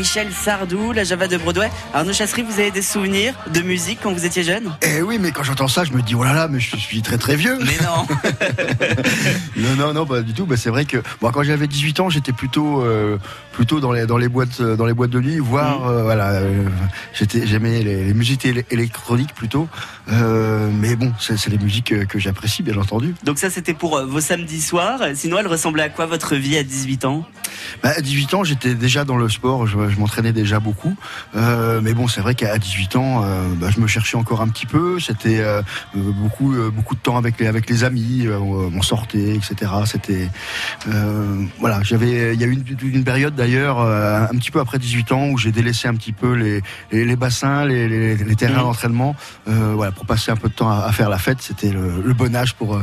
Michel 0.00 0.32
Sardou, 0.32 0.92
la 0.92 1.04
Java 1.04 1.28
de 1.28 1.36
Broadway. 1.36 1.70
Arnaud 1.92 2.14
Chassery, 2.14 2.40
vous 2.42 2.58
avez 2.58 2.70
des 2.70 2.80
souvenirs 2.80 3.34
de 3.52 3.60
musique 3.60 3.98
quand 4.02 4.10
vous 4.14 4.24
étiez 4.24 4.42
jeune? 4.42 4.72
Eh 4.80 5.02
oui, 5.02 5.18
mais 5.20 5.30
quand 5.30 5.42
j'entends 5.42 5.68
ça, 5.68 5.84
je 5.84 5.92
me 5.92 6.00
dis, 6.00 6.14
oh 6.14 6.24
là 6.24 6.32
là, 6.32 6.48
mais 6.48 6.58
je 6.58 6.74
suis 6.74 7.02
très 7.02 7.18
très 7.18 7.36
vieux. 7.36 7.58
Mais 7.58 7.76
non 7.84 8.06
Non, 9.58 9.76
non, 9.76 9.92
non, 9.92 10.06
pas 10.06 10.22
du 10.22 10.32
tout. 10.32 10.46
Bah, 10.46 10.56
c'est 10.56 10.70
vrai 10.70 10.86
que 10.86 10.96
moi, 11.20 11.32
quand 11.32 11.42
j'avais 11.42 11.66
18 11.66 12.00
ans, 12.00 12.08
j'étais 12.08 12.32
plutôt, 12.32 12.82
euh, 12.82 13.18
plutôt 13.52 13.78
dans 13.80 13.92
les 13.92 14.06
dans 14.06 14.16
les 14.16 14.28
boîtes, 14.28 14.62
dans 14.62 14.86
les 14.86 14.94
boîtes 14.94 15.10
de 15.10 15.20
nuit, 15.20 15.38
voire 15.38 15.86
euh, 15.86 16.02
voilà, 16.02 16.30
euh, 16.30 16.64
j'étais, 17.12 17.46
j'aimais 17.46 17.82
les, 17.82 18.02
les 18.04 18.14
musiques 18.14 18.46
éle- 18.46 18.64
électroniques 18.70 19.34
plutôt. 19.34 19.68
Mais 20.08 20.96
bon, 20.96 21.12
c'est 21.20 21.46
les 21.48 21.58
musiques 21.58 22.06
que 22.08 22.18
j'apprécie, 22.18 22.62
bien 22.62 22.78
entendu. 22.78 23.14
Donc 23.22 23.38
ça, 23.38 23.50
c'était 23.50 23.74
pour 23.74 24.00
vos 24.06 24.20
samedis 24.20 24.62
soirs. 24.62 25.00
Sinon, 25.14 25.36
elle 25.38 25.46
ressemblait 25.46 25.82
à 25.82 25.88
quoi 25.90 26.06
votre 26.06 26.36
vie 26.36 26.56
à 26.56 26.62
18 26.62 27.04
ans? 27.04 27.26
Bah, 27.82 27.92
à 27.96 28.00
18 28.00 28.34
ans, 28.34 28.44
j'étais 28.44 28.74
déjà 28.74 29.04
dans 29.04 29.16
le 29.18 29.28
sport, 29.28 29.66
je, 29.66 29.76
je 29.90 29.98
m'entraînais 29.98 30.32
déjà 30.32 30.60
beaucoup. 30.60 30.94
Euh, 31.36 31.80
mais 31.82 31.94
bon, 31.94 32.08
c'est 32.08 32.20
vrai 32.20 32.34
qu'à 32.34 32.58
18 32.58 32.96
ans, 32.96 33.22
euh, 33.24 33.48
bah, 33.56 33.68
je 33.74 33.80
me 33.80 33.86
cherchais 33.86 34.16
encore 34.16 34.40
un 34.40 34.48
petit 34.48 34.66
peu. 34.66 34.98
C'était 35.00 35.40
euh, 35.40 35.62
beaucoup, 35.94 36.54
beaucoup 36.72 36.94
de 36.94 37.00
temps 37.00 37.16
avec 37.16 37.38
les, 37.38 37.46
avec 37.46 37.68
les 37.68 37.84
amis. 37.84 38.26
on 38.28 38.82
sortait, 38.82 39.36
etc. 39.36 39.72
C'était 39.86 40.28
voilà. 41.58 41.82
J'avais, 41.82 42.34
il 42.34 42.40
y 42.40 42.44
a 42.44 42.46
eu 42.46 42.52
une, 42.52 42.64
une 42.94 43.04
période 43.04 43.34
d'ailleurs, 43.34 43.80
un 43.80 44.36
petit 44.38 44.50
peu 44.50 44.60
après 44.60 44.78
18 44.78 45.12
ans, 45.12 45.28
où 45.28 45.38
j'ai 45.38 45.52
délaissé 45.52 45.88
un 45.88 45.94
petit 45.94 46.12
peu 46.12 46.32
les, 46.34 46.62
les, 46.92 47.04
les 47.04 47.16
bassins, 47.16 47.64
les, 47.64 47.88
les, 47.88 48.16
les 48.16 48.36
terrains 48.36 48.50
Mhm. 48.60 48.62
d'entraînement, 48.62 49.16
voilà, 49.46 49.92
pour 49.92 50.06
passer 50.06 50.30
un 50.30 50.36
peu 50.36 50.48
de 50.48 50.54
temps 50.54 50.70
à, 50.70 50.84
à 50.84 50.92
faire 50.92 51.08
la 51.08 51.18
fête. 51.18 51.38
C'était 51.40 51.70
le, 51.70 52.02
le 52.04 52.14
bon 52.14 52.34
âge 52.34 52.54
pour 52.54 52.78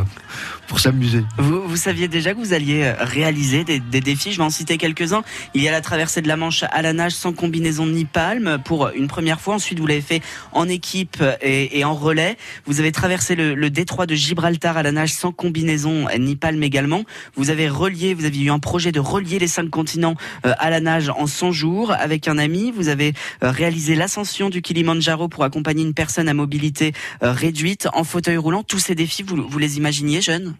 pour 0.67 0.79
s'amuser. 0.79 1.23
Vous, 1.37 1.61
vous 1.61 1.77
saviez 1.77 2.07
déjà 2.07 2.33
que 2.33 2.39
vous 2.39 2.53
alliez 2.53 2.83
euh, 2.83 2.93
réaliser 2.99 3.63
des, 3.63 3.79
des 3.79 4.01
défis. 4.01 4.31
Je 4.31 4.37
vais 4.37 4.43
en 4.43 4.49
citer 4.49 4.77
quelques-uns. 4.77 5.23
Il 5.53 5.61
y 5.61 5.67
a 5.67 5.71
la 5.71 5.81
traversée 5.81 6.21
de 6.21 6.27
la 6.27 6.35
Manche 6.35 6.63
à 6.69 6.81
la 6.81 6.93
nage 6.93 7.13
sans 7.13 7.33
combinaison 7.33 7.85
ni 7.87 8.05
palme 8.05 8.59
pour 8.63 8.89
une 8.89 9.07
première 9.07 9.39
fois. 9.39 9.55
Ensuite, 9.55 9.79
vous 9.79 9.87
l'avez 9.87 10.01
fait 10.01 10.21
en 10.51 10.67
équipe 10.67 11.23
et, 11.41 11.79
et 11.79 11.83
en 11.85 11.95
relais. 11.95 12.37
Vous 12.65 12.79
avez 12.79 12.91
traversé 12.91 13.35
le, 13.35 13.55
le 13.55 13.69
détroit 13.69 14.05
de 14.05 14.15
Gibraltar 14.15 14.77
à 14.77 14.83
la 14.83 14.91
nage 14.91 15.13
sans 15.13 15.31
combinaison 15.31 16.07
ni 16.19 16.35
palme 16.35 16.61
également. 16.63 17.03
Vous 17.35 17.49
avez 17.49 17.69
relié, 17.69 18.13
vous 18.13 18.25
avez 18.25 18.39
eu 18.39 18.51
un 18.51 18.59
projet 18.59 18.91
de 18.91 18.99
relier 18.99 19.39
les 19.39 19.47
cinq 19.47 19.69
continents 19.69 20.15
euh, 20.45 20.53
à 20.59 20.69
la 20.69 20.81
nage 20.81 21.09
en 21.09 21.27
100 21.27 21.51
jours 21.51 21.91
avec 21.91 22.27
un 22.27 22.37
ami. 22.37 22.71
Vous 22.75 22.89
avez 22.89 23.13
euh, 23.43 23.51
réalisé 23.51 23.95
l'ascension 23.95 24.49
du 24.49 24.61
Kilimandjaro 24.61 25.27
pour 25.29 25.43
accompagner 25.43 25.83
une 25.83 25.93
personne 25.93 26.27
à 26.27 26.33
mobilité 26.33 26.93
réduite 27.21 27.87
en 27.93 28.03
fauteuil 28.03 28.37
roulant. 28.37 28.63
Tous 28.63 28.79
ces 28.79 28.95
défis, 28.95 29.23
vous, 29.23 29.47
vous 29.47 29.59
les 29.59 29.77
imaginiez 29.77 30.21
jeunes? 30.21 30.56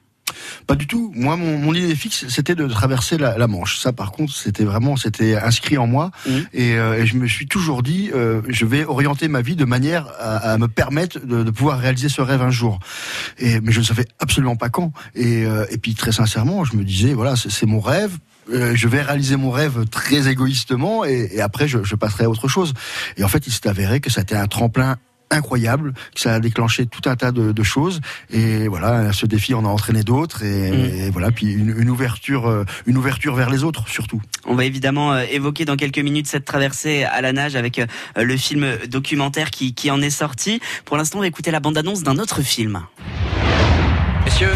Pas 0.66 0.76
du 0.76 0.88
tout. 0.88 1.12
Moi, 1.16 1.36
mon, 1.38 1.58
mon 1.58 1.74
idée 1.74 1.96
fixe, 1.96 2.28
c'était 2.28 2.56
de 2.56 2.68
traverser 2.68 3.18
la, 3.18 3.38
la 3.38 3.48
Manche. 3.48 3.80
Ça, 3.80 3.94
par 3.94 4.12
contre, 4.12 4.34
c'était 4.34 4.64
vraiment, 4.64 4.96
c'était 4.98 5.36
inscrit 5.36 5.78
en 5.78 5.88
moi. 5.88 6.12
Et, 6.54 6.74
euh, 6.74 7.02
et 7.02 7.06
je 7.06 7.16
me 7.16 7.28
suis 7.28 7.48
toujours 7.48 7.84
dit, 7.84 8.12
euh, 8.14 8.42
je 8.48 8.66
vais 8.66 8.86
orienter 8.86 9.28
ma 9.28 9.42
vie 9.42 9.56
de 9.56 9.66
manière 9.66 10.08
à, 10.20 10.54
à 10.54 10.58
me 10.58 10.68
permettre 10.68 11.20
de, 11.26 11.44
de 11.44 11.52
pouvoir 11.52 11.80
réaliser 11.80 12.10
ce 12.10 12.22
rêve 12.22 12.42
un 12.42 12.52
jour. 12.52 12.80
Et 13.38 13.60
mais 13.62 13.72
je 13.72 13.80
ne 13.80 13.86
savais 13.86 14.06
absolument 14.20 14.56
pas 14.56 14.70
quand. 14.70 14.92
Et, 15.16 15.46
euh, 15.46 15.66
et 15.70 15.78
puis 15.78 15.96
très 15.96 16.12
sincèrement, 16.12 16.64
je 16.66 16.76
me 16.76 16.84
disais, 16.84 17.14
voilà, 17.14 17.36
c'est 17.36 17.66
mon 17.66 17.80
rêve. 17.80 18.18
Euh, 18.50 18.76
je 18.76 18.88
vais 18.88 19.02
réaliser 19.02 19.36
mon 19.36 19.52
rêve 19.52 19.86
très 19.90 20.30
égoïstement 20.30 21.04
et, 21.04 21.32
et 21.34 21.42
après 21.42 21.68
je, 21.68 21.84
je 21.84 21.96
passerai 21.96 22.24
à 22.26 22.30
autre 22.30 22.48
chose. 22.48 22.74
Et 23.18 23.24
en 23.24 23.28
fait, 23.28 23.46
il 23.46 23.52
s'est 23.52 23.68
avéré 23.68 24.00
que 24.00 24.10
été 24.20 24.36
un 24.36 24.48
tremplin 24.48 24.98
incroyable, 25.30 25.94
que 26.16 26.22
ça 26.22 26.36
a 26.36 26.40
déclenché 26.40 26.86
tout 26.86 27.10
un 27.10 27.16
tas 27.16 27.32
de, 27.32 27.52
de 27.52 27.64
choses. 27.64 28.02
Et 28.30 28.68
voilà, 28.68 29.12
ce 29.14 29.26
défi 29.26 29.54
en 29.54 29.66
a 29.66 29.68
entraîné 29.68 30.04
d'autres. 30.04 30.44
Et, 30.44 31.08
et 31.08 31.10
voilà, 31.10 31.32
puis 31.32 31.52
une, 31.52 31.76
une 31.78 31.90
ouverture, 31.90 32.48
euh, 32.48 32.66
une 32.86 32.98
ouverture 32.98 33.36
vers 33.36 33.50
les 33.50 33.64
autres 33.64 33.88
surtout. 33.88 34.22
On 34.46 34.56
va 34.56 34.66
évidemment 34.66 35.14
euh, 35.14 35.24
évoquer 35.30 35.66
dans 35.66 35.76
quelques 35.76 36.00
minutes 36.00 36.28
cette 36.28 36.46
traversée 36.46 37.04
à 37.04 37.22
la 37.22 37.34
nage 37.34 37.56
avec 37.56 37.80
euh, 37.80 37.86
le 38.16 38.38
film 38.38 38.66
documentaire 38.90 39.52
qui, 39.52 39.74
qui 39.74 39.92
en 39.92 40.02
est 40.02 40.10
sorti. 40.10 40.62
Pour 40.86 40.98
l'instant, 40.98 41.20
on 41.20 41.22
va 41.22 41.28
écouter 41.28 41.52
la 41.52 41.60
bande-annonce 41.60 42.04
d'un 42.04 42.18
autre 42.18 42.42
film. 42.42 42.82
Messieurs, 44.26 44.54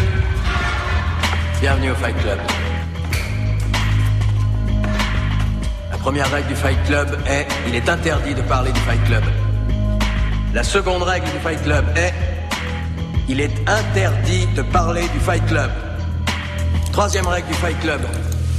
bienvenue 1.60 1.90
au 1.90 1.94
Fight 1.94 2.16
Club. 2.18 2.38
La 5.90 5.98
première 5.98 6.30
règle 6.30 6.48
du 6.48 6.54
Fight 6.56 6.78
Club 6.86 7.18
est 7.26 7.46
il 7.68 7.74
est 7.74 7.88
interdit 7.88 8.34
de 8.34 8.42
parler 8.42 8.72
du 8.72 8.80
Fight 8.80 9.02
Club. 9.04 9.22
La 10.54 10.62
seconde 10.62 11.02
règle 11.02 11.26
du 11.26 11.38
Fight 11.38 11.62
Club 11.62 11.84
est 11.96 12.12
il 13.28 13.40
est 13.40 13.52
interdit 13.68 14.46
de 14.54 14.62
parler 14.62 15.02
du 15.12 15.20
Fight 15.20 15.44
Club. 15.46 15.70
Troisième 16.92 17.26
règle 17.26 17.48
du 17.48 17.54
Fight 17.54 17.78
Club. 17.80 18.00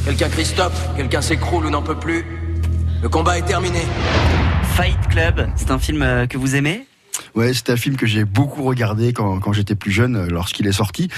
Quelqu'un 0.05 0.29
crie 0.29 0.45
stop, 0.45 0.73
quelqu'un 0.95 1.21
s'écroule 1.21 1.65
ou 1.67 1.69
n'en 1.69 1.81
peut 1.83 1.99
plus. 1.99 2.25
Le 3.01 3.09
combat 3.09 3.37
est 3.37 3.43
terminé. 3.45 3.81
Fight 4.75 4.97
Club, 5.09 5.47
c'est 5.55 5.69
un 5.69 5.77
film 5.77 6.01
euh, 6.01 6.25
que 6.25 6.37
vous 6.37 6.55
aimez? 6.55 6.87
Ouais, 7.35 7.53
c'est 7.53 7.69
un 7.69 7.77
film 7.77 7.95
que 7.95 8.07
j'ai 8.07 8.25
beaucoup 8.25 8.63
regardé 8.63 9.13
quand, 9.13 9.39
quand 9.39 9.53
j'étais 9.53 9.75
plus 9.75 9.91
jeune, 9.91 10.15
euh, 10.15 10.27
lorsqu'il 10.27 10.65
est 10.65 10.71
sorti. 10.71 11.09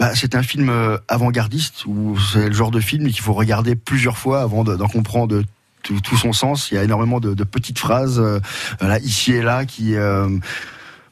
Bah, 0.00 0.10
c'est 0.14 0.34
un 0.34 0.42
film 0.42 0.68
euh, 0.70 0.98
avant-gardiste 1.06 1.84
où 1.86 2.18
c'est 2.32 2.48
le 2.48 2.52
genre 2.54 2.72
de 2.72 2.80
film 2.80 3.06
qu'il 3.06 3.20
faut 3.20 3.34
regarder 3.34 3.76
plusieurs 3.76 4.18
fois 4.18 4.40
avant 4.42 4.64
de- 4.64 4.74
d'en 4.74 4.88
comprendre 4.88 5.42
tout, 6.02 6.16
son 6.16 6.32
sens. 6.32 6.70
Il 6.70 6.74
y 6.74 6.78
a 6.78 6.84
énormément 6.84 7.20
de, 7.20 7.34
de 7.34 7.44
petites 7.44 7.78
phrases, 7.78 8.18
euh, 8.18 8.40
voilà, 8.80 8.98
ici 8.98 9.32
et 9.32 9.42
là, 9.42 9.64
qui 9.64 9.96
euh, 9.96 10.28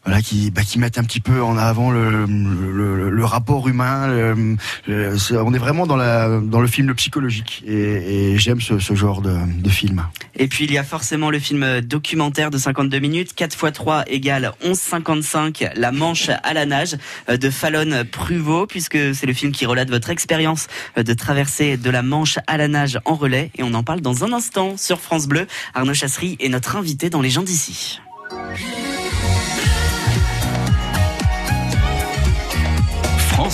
voilà, 0.04 0.20
qui, 0.22 0.50
bah, 0.50 0.62
qui 0.62 0.78
mettent 0.78 0.98
un 0.98 1.04
petit 1.04 1.20
peu 1.20 1.42
en 1.42 1.56
avant 1.56 1.90
le, 1.90 2.26
le, 2.26 3.10
le 3.10 3.24
rapport 3.24 3.68
humain. 3.68 4.06
le- 4.08 4.56
le- 4.86 5.16
on 5.42 5.54
est 5.54 5.58
vraiment 5.58 5.86
dans, 5.86 5.96
la, 5.96 6.40
dans 6.40 6.60
le 6.60 6.66
film 6.66 6.94
psychologique 6.94 7.62
et, 7.66 8.32
et 8.32 8.38
j'aime 8.38 8.60
ce, 8.60 8.78
ce 8.78 8.94
genre 8.94 9.22
de, 9.22 9.34
de 9.60 9.70
film. 9.70 10.04
Et 10.36 10.46
puis 10.48 10.64
il 10.64 10.72
y 10.72 10.78
a 10.78 10.84
forcément 10.84 11.30
le 11.30 11.38
film 11.38 11.80
documentaire 11.80 12.50
de 12.50 12.58
52 12.58 12.98
minutes, 12.98 13.34
4 13.34 13.52
x 13.54 13.72
3 13.72 14.04
égale 14.08 14.52
11,55, 14.64 15.70
La 15.76 15.92
Manche 15.92 16.28
à 16.42 16.52
la 16.54 16.66
nage 16.66 16.96
euh, 17.28 17.36
de 17.36 17.50
Fallon 17.50 18.04
Pruvot, 18.10 18.66
puisque 18.66 18.98
c'est 19.14 19.26
le 19.26 19.32
film 19.32 19.52
qui 19.52 19.66
relate 19.66 19.90
votre 19.90 20.10
expérience 20.10 20.66
euh, 20.98 21.02
de 21.02 21.12
traverser 21.14 21.76
de 21.76 21.90
la 21.90 22.02
Manche 22.02 22.38
à 22.46 22.56
la 22.56 22.68
nage 22.68 22.98
en 23.04 23.14
relais. 23.14 23.50
Et 23.56 23.62
on 23.62 23.74
en 23.74 23.82
parle 23.82 24.00
dans 24.00 24.24
un 24.24 24.32
instant 24.32 24.76
sur 24.76 25.00
France 25.00 25.26
Bleu. 25.26 25.46
Arnaud 25.74 25.94
Chasserie 25.94 26.36
est 26.40 26.48
notre 26.48 26.76
invité 26.76 27.10
dans 27.10 27.20
Les 27.22 27.30
gens 27.30 27.42
d'ici. 27.42 28.00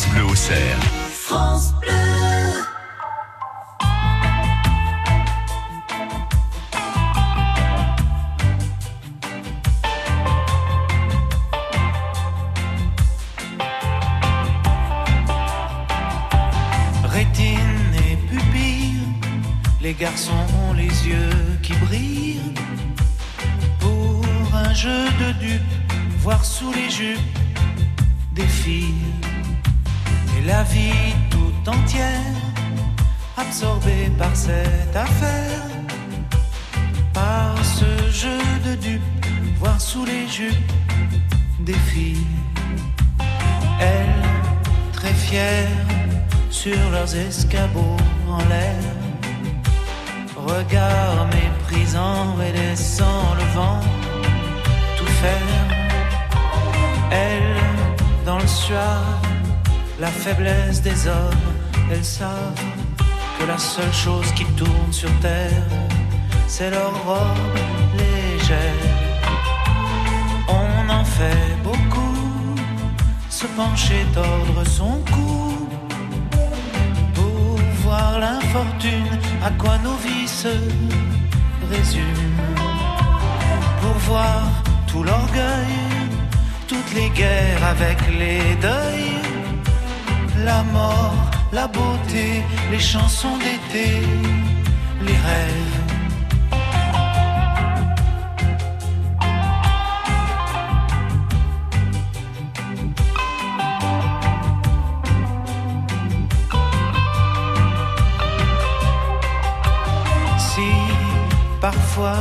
France 0.01 0.15
Bleu 0.15 0.25
au 0.25 0.35
cerf. 0.35 0.79
France 1.13 1.75
Bleu. 1.81 1.91
Rétine 17.05 17.59
et 18.09 18.17
pupille, 18.17 19.03
les 19.83 19.93
garçons 19.93 20.33
ont 20.67 20.73
les 20.73 20.85
yeux 20.85 21.59
qui 21.63 21.75
brillent. 21.75 22.55
Pour 23.79 24.25
un 24.55 24.73
jeu 24.73 25.05
de 25.21 25.33
dupes, 25.33 25.93
voir 26.21 26.43
sous 26.43 26.73
les 26.73 26.89
jupes 26.89 27.21
des 28.33 28.47
filles. 28.47 29.20
La 30.47 30.63
vie 30.63 31.15
tout 31.31 31.71
entière, 31.71 32.35
absorbée 33.37 34.11
par 34.19 34.35
cette 34.35 34.97
affaire. 34.97 35.63
Par 37.13 37.55
ce 37.63 38.11
jeu 38.11 38.39
de 38.65 38.75
dupes, 38.77 39.27
voir 39.59 39.81
sous 39.81 40.05
les 40.05 40.27
jupes 40.27 40.73
des 41.61 41.75
filles. 41.91 42.27
Elles, 43.81 44.25
très 44.93 45.13
fières, 45.13 45.69
sur 46.51 46.79
leurs 46.91 47.15
escabeaux 47.15 47.97
en 48.29 48.39
l'air. 48.49 48.83
Regard 50.37 51.27
méprisant 51.27 52.37
et 52.41 52.53
laissant 52.53 53.35
le 53.39 53.45
vent 53.55 53.81
tout 54.97 55.13
faire. 55.23 55.67
Elles, 57.11 58.25
dans 58.25 58.39
le 58.39 58.47
suave, 58.47 59.30
la 60.01 60.07
faiblesse 60.07 60.81
des 60.81 61.07
hommes, 61.07 61.49
elles 61.93 62.05
savent 62.05 62.65
que 63.39 63.45
la 63.45 63.59
seule 63.59 63.93
chose 63.93 64.33
qui 64.33 64.45
tourne 64.57 64.93
sur 64.93 65.11
terre, 65.21 65.67
c'est 66.47 66.71
leur 66.71 66.93
robe 67.05 67.59
légère. 67.99 68.89
On 70.49 70.89
en 70.89 71.05
fait 71.05 71.55
beaucoup, 71.63 72.55
se 73.29 73.47
pencher, 73.49 74.07
tordre 74.15 74.65
son 74.65 75.03
cou 75.13 75.69
pour 77.15 77.59
voir 77.85 78.19
l'infortune, 78.21 79.19
à 79.45 79.51
quoi 79.51 79.77
nos 79.85 79.97
vies 79.97 80.29
se 80.29 80.55
résument. 81.71 82.55
Pour 83.83 83.97
voir 84.11 84.43
tout 84.87 85.03
l'orgueil, 85.03 85.77
toutes 86.67 86.93
les 86.95 87.11
guerres 87.11 87.65
avec 87.65 87.99
les 88.19 88.55
deuils, 88.63 89.20
la 90.45 90.63
mort, 90.63 91.15
la 91.53 91.67
beauté, 91.67 92.43
les 92.71 92.79
chansons 92.79 93.37
d'été, 93.39 94.01
les 95.03 95.19
rêves. 95.29 95.77
Si 110.39 110.71
parfois 111.61 112.17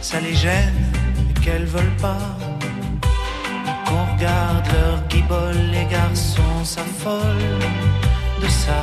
ça 0.00 0.20
les 0.20 0.34
gêne 0.34 0.92
qu'elles 1.42 1.64
veulent 1.64 1.96
pas 2.00 2.41
regarde 4.22 4.66
leur 4.72 5.00
guibole, 5.08 5.70
les 5.72 5.84
garçons 5.84 6.64
s'affolent 6.64 7.58
de 8.40 8.48
ça. 8.48 8.82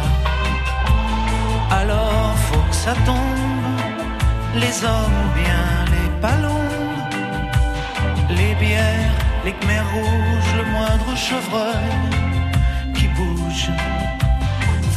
Alors 1.71 2.33
faut 2.47 2.65
que 2.69 2.75
ça 2.75 2.93
tombe 3.05 3.79
les 4.55 4.83
hommes 4.83 5.19
ou 5.25 5.29
bien 5.43 5.65
les 5.93 6.09
ballons, 6.21 6.75
les 8.29 8.53
bières, 8.55 9.15
les 9.45 9.53
khmers 9.53 9.89
rouges, 9.93 10.53
le 10.57 10.65
moindre 10.75 11.15
chevreuil 11.15 11.95
qui 12.95 13.07
bouge. 13.07 13.69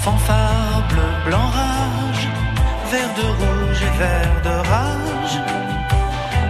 Fanfare 0.03 0.83
blanc, 1.27 1.51
rage, 1.61 2.27
vert 2.91 3.15
de 3.21 3.27
rouge 3.41 3.81
et 3.89 3.99
vert 3.99 4.37
de 4.49 4.57
rage. 4.73 5.37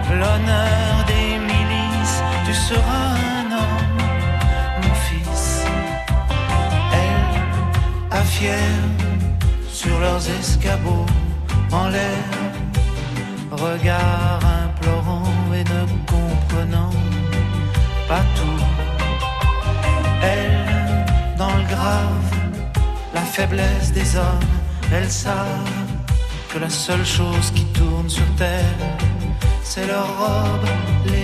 L'honneur 0.09 0.93
des 1.11 1.37
milices, 1.37 2.23
tu 2.45 2.53
seras 2.53 3.42
Fière, 8.35 8.83
sur 9.71 9.99
leurs 9.99 10.27
escabeaux, 10.39 11.05
en 11.71 11.87
l'air, 11.87 12.25
regard 13.51 14.39
implorant 14.65 15.31
et 15.53 15.63
ne 15.63 15.81
comprenant 16.13 16.89
pas 18.07 18.23
tout. 18.37 18.63
Elle, 20.23 21.05
dans 21.37 21.55
le 21.55 21.63
grave, 21.63 22.29
la 23.13 23.21
faiblesse 23.21 23.91
des 23.93 24.15
hommes, 24.17 24.49
elles 24.91 25.11
savent 25.11 25.69
que 26.51 26.57
la 26.57 26.69
seule 26.69 27.05
chose 27.05 27.51
qui 27.55 27.65
tourne 27.65 28.09
sur 28.09 28.27
terre, 28.35 28.77
c'est 29.63 29.85
leur 29.85 30.07
robe 30.17 30.67
légère. 31.05 31.22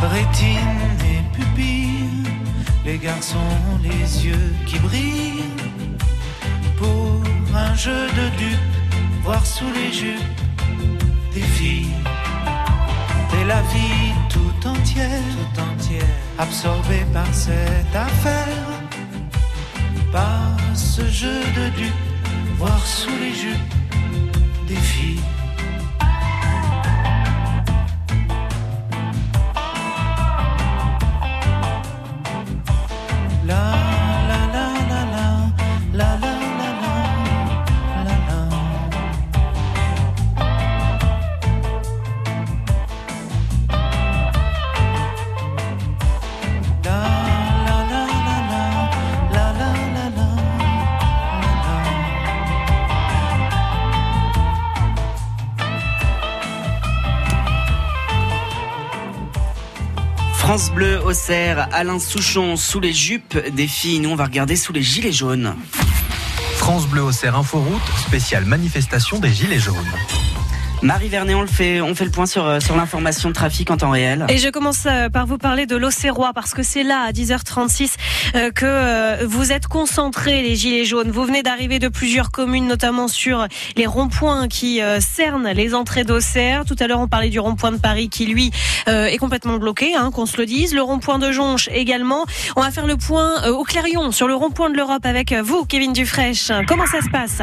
Rétine 0.00 0.78
et 1.10 1.36
pupille, 1.36 2.22
les 2.84 2.98
garçons 2.98 3.38
ont 3.72 3.78
les 3.82 4.26
yeux 4.26 4.54
qui 4.64 4.78
brillent 4.78 5.42
pour 6.76 7.20
un 7.52 7.74
jeu 7.74 8.06
de 8.06 8.28
dupes, 8.36 8.76
voir 9.24 9.44
sous 9.44 9.70
les 9.74 9.92
jupes 9.92 10.40
des 11.34 11.40
filles. 11.40 11.96
Et 13.40 13.44
la 13.44 13.60
vie 13.62 14.12
tout 14.28 14.68
entière, 14.68 15.22
tout 15.54 15.60
entière, 15.60 16.14
absorbée 16.38 17.04
par 17.12 17.32
cette 17.34 17.94
affaire, 17.94 18.66
par 20.12 20.56
ce 20.74 21.04
jeu 21.08 21.40
de 21.56 21.70
dupes, 21.76 22.06
voir 22.56 22.86
sous 22.86 23.16
les 23.20 23.34
jupes 23.34 23.74
des 24.68 24.76
filles. 24.76 24.97
France 60.48 60.70
Bleu, 60.70 60.98
Auxerre, 61.04 61.68
Alain 61.74 61.98
Souchon, 61.98 62.56
sous 62.56 62.80
les 62.80 62.94
jupes 62.94 63.36
des 63.54 63.66
filles. 63.66 64.00
Nous, 64.00 64.08
on 64.08 64.14
va 64.14 64.24
regarder 64.24 64.56
sous 64.56 64.72
les 64.72 64.80
gilets 64.80 65.12
jaunes. 65.12 65.54
France 66.56 66.86
Bleu 66.86 67.02
Auxerre 67.02 67.36
Inforoute, 67.36 67.82
spéciale 68.06 68.46
manifestation 68.46 69.18
des 69.18 69.28
Gilets 69.28 69.58
jaunes. 69.58 69.76
Marie 70.82 71.08
Vernet, 71.08 71.34
on 71.34 71.40
le 71.40 71.48
fait, 71.48 71.80
on 71.80 71.94
fait 71.94 72.04
le 72.04 72.10
point 72.12 72.26
sur, 72.26 72.46
euh, 72.46 72.60
sur 72.60 72.76
l'information 72.76 73.30
de 73.30 73.34
trafic 73.34 73.70
en 73.70 73.76
temps 73.76 73.90
réel. 73.90 74.24
Et 74.28 74.38
je 74.38 74.48
commence 74.48 74.86
euh, 74.86 75.08
par 75.08 75.26
vous 75.26 75.36
parler 75.36 75.66
de 75.66 75.76
l'Auxerrois 75.76 76.32
parce 76.32 76.54
que 76.54 76.62
c'est 76.62 76.84
là 76.84 77.02
à 77.08 77.10
10h36 77.10 77.94
euh, 78.36 78.50
que 78.52 78.64
euh, 78.64 79.26
vous 79.26 79.50
êtes 79.50 79.66
concentrés 79.66 80.42
les 80.42 80.54
gilets 80.54 80.84
jaunes. 80.84 81.10
Vous 81.10 81.24
venez 81.24 81.42
d'arriver 81.42 81.80
de 81.80 81.88
plusieurs 81.88 82.30
communes, 82.30 82.68
notamment 82.68 83.08
sur 83.08 83.46
les 83.76 83.86
ronds-points 83.86 84.46
qui 84.46 84.80
euh, 84.80 85.00
cernent 85.00 85.50
les 85.50 85.74
entrées 85.74 86.04
d'Auxerre. 86.04 86.64
Tout 86.64 86.76
à 86.78 86.86
l'heure, 86.86 87.00
on 87.00 87.08
parlait 87.08 87.30
du 87.30 87.40
rond-point 87.40 87.72
de 87.72 87.78
Paris 87.78 88.08
qui 88.08 88.26
lui 88.26 88.52
euh, 88.86 89.06
est 89.06 89.18
complètement 89.18 89.56
bloqué, 89.56 89.96
hein, 89.96 90.10
qu'on 90.12 90.26
se 90.26 90.36
le 90.36 90.46
dise. 90.46 90.74
Le 90.74 90.82
rond-point 90.82 91.18
de 91.18 91.32
Jonche 91.32 91.68
également. 91.72 92.24
On 92.54 92.62
va 92.62 92.70
faire 92.70 92.86
le 92.86 92.96
point 92.96 93.42
euh, 93.44 93.50
au 93.50 93.64
Clairion 93.64 94.12
sur 94.12 94.28
le 94.28 94.36
rond-point 94.36 94.70
de 94.70 94.76
l'Europe 94.76 95.04
avec 95.04 95.32
vous, 95.32 95.64
Kevin 95.64 95.92
Dufresne. 95.92 96.64
Comment 96.68 96.86
ça 96.86 97.00
se 97.00 97.10
passe? 97.10 97.42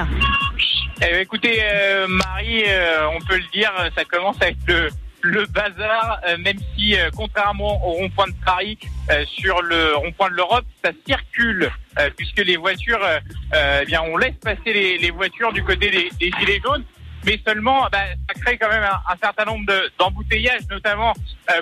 Eh 1.01 1.11
bien, 1.11 1.19
écoutez, 1.19 1.59
euh, 1.61 2.07
Marie, 2.07 2.63
euh, 2.69 3.07
on 3.09 3.19
peut 3.27 3.37
le 3.37 3.51
dire, 3.53 3.71
ça 3.95 4.05
commence 4.05 4.41
à 4.41 4.49
être 4.49 4.91
le, 5.21 5.45
bazar, 5.47 6.19
euh, 6.27 6.37
même 6.37 6.57
si, 6.75 6.95
euh, 6.95 7.09
contrairement 7.15 7.83
au 7.85 7.93
rond-point 7.93 8.27
de 8.27 8.45
Paris, 8.45 8.77
euh, 9.09 9.25
sur 9.25 9.61
le 9.61 9.95
rond-point 9.95 10.29
de 10.29 10.35
l'Europe, 10.35 10.65
ça 10.83 10.91
circule, 11.05 11.71
puisque 12.17 12.39
les 12.39 12.57
voitures, 12.57 13.05
eh 13.53 13.85
bien, 13.85 14.01
on 14.01 14.17
laisse 14.17 14.35
passer 14.35 14.97
les, 14.99 15.11
voitures 15.11 15.53
du 15.53 15.63
côté 15.63 15.89
des, 15.89 16.09
des 16.19 16.31
gilets 16.39 16.59
jaunes. 16.63 16.83
Mais 17.25 17.39
seulement, 17.47 17.87
bah, 17.91 18.03
ça 18.27 18.39
crée 18.39 18.57
quand 18.57 18.69
même 18.69 18.83
un, 18.83 19.15
certain 19.21 19.45
nombre 19.45 19.65
de- 19.65 19.91
d'embouteillages, 19.97 20.67
notamment 20.69 21.13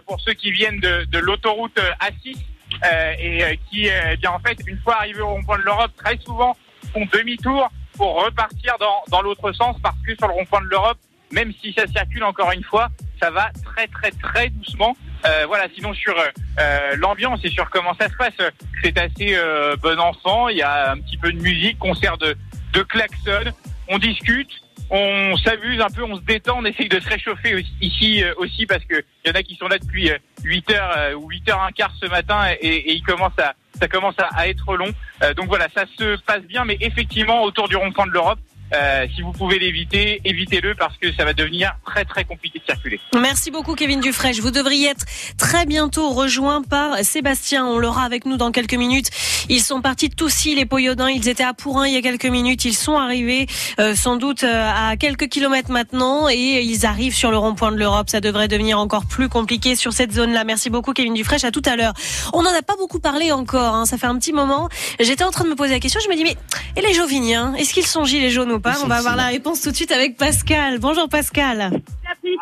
pour 0.05 0.19
ceux 0.19 0.33
qui 0.33 0.51
viennent 0.51 0.79
de, 0.79 1.17
l'autoroute 1.19 1.77
euh, 1.77 1.91
A6 2.01 2.35
euh, 2.83 3.13
et 3.19 3.59
qui, 3.69 3.87
eh 3.87 4.17
bien, 4.17 4.31
en 4.31 4.39
fait, 4.39 4.57
une 4.67 4.79
fois 4.79 4.95
arrivés 4.97 5.21
au 5.21 5.29
rond-point 5.29 5.59
de 5.59 5.63
l'Europe, 5.63 5.91
très 5.95 6.17
souvent 6.17 6.57
font 6.91 7.07
demi-tour 7.11 7.69
pour 7.95 8.23
repartir 8.25 8.75
dans, 8.79 9.03
dans 9.09 9.21
l'autre 9.21 9.51
sens 9.53 9.77
parce 9.81 9.97
que 10.05 10.15
sur 10.15 10.27
le 10.27 10.33
rond-point 10.33 10.61
de 10.61 10.67
l'Europe, 10.67 10.97
même 11.33 11.51
si 11.61 11.73
ça 11.73 11.87
circule 11.87 12.23
encore 12.23 12.51
une 12.51 12.63
fois, 12.63 12.89
ça 13.21 13.29
va 13.31 13.51
très 13.65 13.87
très 13.87 14.11
très 14.11 14.49
doucement. 14.49 14.95
Euh, 15.25 15.45
voilà, 15.47 15.67
sinon 15.73 15.93
sur 15.93 16.17
euh, 16.17 16.27
euh, 16.59 16.95
l'ambiance 16.97 17.39
et 17.43 17.49
sur 17.49 17.69
comment 17.69 17.93
ça 17.99 18.09
se 18.09 18.15
passe, 18.15 18.33
euh, 18.41 18.51
c'est 18.83 18.97
assez 18.97 19.35
euh, 19.35 19.75
bon 19.81 19.99
enfant. 19.99 20.49
Il 20.49 20.57
y 20.57 20.61
a 20.61 20.91
un 20.91 20.97
petit 20.97 21.17
peu 21.17 21.31
de 21.31 21.39
musique, 21.39 21.79
concert 21.79 22.17
de, 22.17 22.35
de 22.73 22.81
klaxon, 22.81 23.51
on 23.87 23.97
discute, 23.99 24.49
on 24.89 25.35
s'amuse 25.37 25.81
un 25.81 25.89
peu, 25.89 26.03
on 26.03 26.17
se 26.17 26.21
détend, 26.21 26.59
on 26.59 26.65
essaye 26.65 26.89
de 26.89 26.99
se 26.99 27.09
réchauffer 27.09 27.65
ici 27.81 28.23
euh, 28.23 28.33
aussi 28.37 28.65
parce 28.65 28.83
que 28.83 28.95
il 29.23 29.29
y 29.29 29.31
en 29.31 29.35
a 29.35 29.43
qui 29.43 29.55
sont 29.55 29.67
là 29.67 29.79
depuis 29.79 30.11
euh, 30.11 30.17
8 30.43 30.71
heures 30.71 30.93
euh, 30.97 31.13
ou 31.15 31.29
8 31.29 31.49
heures 31.49 31.63
un 31.63 31.71
quart 31.71 31.93
ce 31.99 32.05
matin 32.07 32.41
et, 32.61 32.67
et 32.67 32.93
il 32.93 33.03
commence 33.03 33.37
à 33.39 33.53
ça 33.79 33.87
commence 33.87 34.19
à, 34.19 34.27
à 34.35 34.47
être 34.47 34.75
long. 34.77 34.93
Donc 35.35 35.47
voilà, 35.47 35.67
ça 35.75 35.85
se 35.97 36.15
passe 36.21 36.43
bien, 36.43 36.63
mais 36.63 36.77
effectivement 36.79 37.41
autour 37.41 37.67
du 37.67 37.75
rond-point 37.75 38.05
de 38.05 38.11
l'Europe, 38.11 38.37
euh, 38.73 39.05
si 39.15 39.21
vous 39.21 39.31
pouvez 39.31 39.59
l'éviter, 39.59 40.21
évitez-le 40.25 40.75
parce 40.75 40.97
que 40.97 41.13
ça 41.13 41.25
va 41.25 41.33
devenir 41.33 41.73
très 41.85 42.05
très 42.05 42.23
compliqué 42.25 42.59
de 42.59 42.63
circuler. 42.65 42.99
Merci 43.19 43.51
beaucoup 43.51 43.75
Kevin 43.75 43.99
Dufresne. 43.99 44.33
Vous 44.41 44.51
devriez 44.51 44.89
être 44.89 45.05
très 45.37 45.65
bientôt 45.65 46.09
rejoint 46.09 46.61
par 46.63 46.97
Sébastien. 47.03 47.65
On 47.65 47.77
l'aura 47.77 48.03
avec 48.03 48.25
nous 48.25 48.37
dans 48.37 48.51
quelques 48.51 48.73
minutes. 48.73 49.09
Ils 49.49 49.61
sont 49.61 49.81
partis 49.81 50.09
de 50.09 50.15
Toussy, 50.15 50.55
les 50.55 50.65
Poyodins. 50.65 51.09
Ils 51.09 51.27
étaient 51.29 51.43
à 51.43 51.53
Pourin 51.53 51.87
il 51.87 51.93
y 51.93 51.97
a 51.97 52.01
quelques 52.01 52.25
minutes. 52.25 52.65
Ils 52.65 52.73
sont 52.75 52.97
arrivés 52.97 53.47
euh, 53.79 53.95
sans 53.95 54.15
doute 54.17 54.43
euh, 54.43 54.71
à 54.91 54.95
quelques 54.97 55.27
kilomètres 55.27 55.71
maintenant 55.71 56.29
et 56.29 56.61
ils 56.63 56.85
arrivent 56.85 57.15
sur 57.15 57.31
le 57.31 57.37
rond-point 57.37 57.71
de 57.71 57.77
l'Europe. 57.77 58.09
Ça 58.09 58.21
devrait 58.21 58.47
devenir 58.47 58.79
encore 58.79 59.05
plus 59.05 59.29
compliqué 59.29 59.75
sur 59.75 59.93
cette 59.93 60.11
zone-là. 60.13 60.43
Merci 60.43 60.69
beaucoup 60.69 60.93
Kevin 60.93 61.13
Dufresne. 61.13 61.41
À 61.43 61.51
tout 61.51 61.61
à 61.65 61.75
l'heure. 61.75 61.93
On 62.33 62.41
n'en 62.43 62.53
a 62.57 62.61
pas 62.61 62.75
beaucoup 62.77 62.99
parlé 62.99 63.31
encore. 63.31 63.75
hein. 63.75 63.85
Ça 63.85 63.97
fait 63.97 64.07
un 64.07 64.17
petit 64.17 64.33
moment. 64.33 64.69
J'étais 64.99 65.23
en 65.23 65.31
train 65.31 65.43
de 65.43 65.49
me 65.49 65.55
poser 65.55 65.73
la 65.73 65.79
question. 65.79 65.99
Je 66.03 66.09
me 66.09 66.15
dis 66.15 66.23
mais 66.23 66.37
et 66.75 66.81
les 66.81 66.93
Joviniens? 66.93 67.53
Est-ce 67.55 67.73
qu'ils 67.73 67.85
sont 67.85 68.05
gilets 68.05 68.29
jaunes 68.29 68.51
ou 68.51 68.59
On 68.65 68.87
va 68.87 68.95
avoir 68.95 69.15
la 69.15 69.27
réponse 69.27 69.61
tout 69.61 69.71
de 69.71 69.75
suite 69.75 69.91
avec 69.91 70.17
Pascal. 70.17 70.79
Bonjour 70.79 71.09
Pascal. 71.09 71.69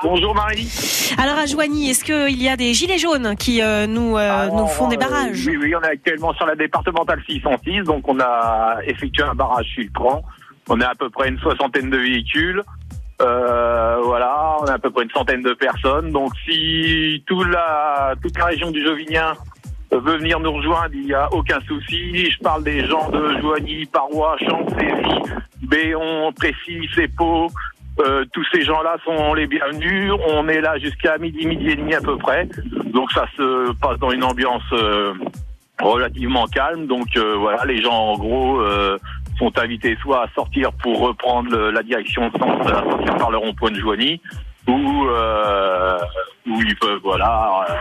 Bonjour 0.03 0.35
Marie. 0.35 0.67
Alors 1.17 1.37
à 1.37 1.45
Joigny, 1.47 1.89
est-ce 1.89 2.03
qu'il 2.03 2.41
y 2.41 2.47
a 2.47 2.55
des 2.55 2.73
gilets 2.73 2.99
jaunes 2.99 3.35
qui 3.35 3.61
euh, 3.61 3.87
nous, 3.87 4.17
euh, 4.17 4.47
nous 4.47 4.67
font 4.67 4.87
des 4.87 4.97
barrages 4.97 5.45
Oui, 5.47 5.57
oui, 5.57 5.75
on 5.75 5.81
est 5.81 5.91
actuellement 5.91 6.33
sur 6.33 6.45
la 6.45 6.55
départementale 6.55 7.21
606, 7.27 7.83
donc 7.83 8.07
on 8.07 8.19
a 8.19 8.77
effectué 8.85 9.23
un 9.23 9.33
barrage 9.33 9.65
filtrant. 9.75 10.21
On 10.69 10.79
est 10.79 10.85
à 10.85 10.93
peu 10.93 11.09
près 11.09 11.29
une 11.29 11.39
soixantaine 11.39 11.89
de 11.89 11.97
véhicules. 11.97 12.61
Euh, 13.21 13.97
voilà, 14.03 14.57
on 14.61 14.65
a 14.65 14.73
à 14.73 14.79
peu 14.79 14.91
près 14.91 15.03
une 15.03 15.11
centaine 15.11 15.41
de 15.41 15.53
personnes. 15.53 16.11
Donc 16.11 16.33
si 16.45 17.23
toute 17.25 17.47
la, 17.47 18.13
toute 18.21 18.37
la 18.37 18.45
région 18.45 18.69
du 18.69 18.83
Jovinien 18.83 19.33
veut 19.91 20.17
venir 20.17 20.39
nous 20.39 20.53
rejoindre, 20.53 20.93
il 20.93 21.05
n'y 21.05 21.13
a 21.13 21.31
aucun 21.33 21.59
souci. 21.67 22.29
Je 22.29 22.39
parle 22.39 22.63
des 22.63 22.85
gens 22.87 23.09
de 23.09 23.39
Joigny, 23.39 23.85
Parois, 23.85 24.37
Champs-Séry, 24.39 25.19
Béon, 25.61 26.31
Précis,Épau. 26.33 27.47
Euh, 27.99 28.23
tous 28.31 28.45
ces 28.53 28.63
gens-là 28.63 28.95
sont 29.03 29.33
les 29.33 29.47
bienvenus. 29.47 30.13
On 30.29 30.47
est 30.47 30.61
là 30.61 30.77
jusqu'à 30.79 31.17
midi, 31.17 31.45
midi 31.45 31.69
et 31.69 31.75
demi 31.75 31.93
à 31.93 32.01
peu 32.01 32.17
près. 32.17 32.47
Donc 32.85 33.11
ça 33.11 33.25
se 33.35 33.73
passe 33.73 33.99
dans 33.99 34.11
une 34.11 34.23
ambiance 34.23 34.63
euh, 34.71 35.13
relativement 35.81 36.45
calme. 36.47 36.87
Donc 36.87 37.07
euh, 37.17 37.35
voilà, 37.37 37.65
les 37.65 37.81
gens 37.81 38.13
en 38.13 38.17
gros 38.17 38.61
euh, 38.61 38.97
sont 39.37 39.51
invités 39.59 39.97
soit 40.01 40.23
à 40.23 40.27
sortir 40.33 40.71
pour 40.71 40.99
reprendre 40.99 41.55
la 41.69 41.83
direction 41.83 42.29
de 42.29 42.37
sens 42.37 42.67
à 42.67 42.83
sortir 42.89 43.17
par 43.17 43.31
le 43.31 43.37
rond-point 43.37 43.71
de 43.71 43.79
Joigny, 43.79 44.21
où, 44.67 45.05
euh, 45.07 45.97
où 46.47 46.61
ils 46.61 46.75
peuvent, 46.77 46.99
voilà, 47.03 47.65
euh, 47.69 47.73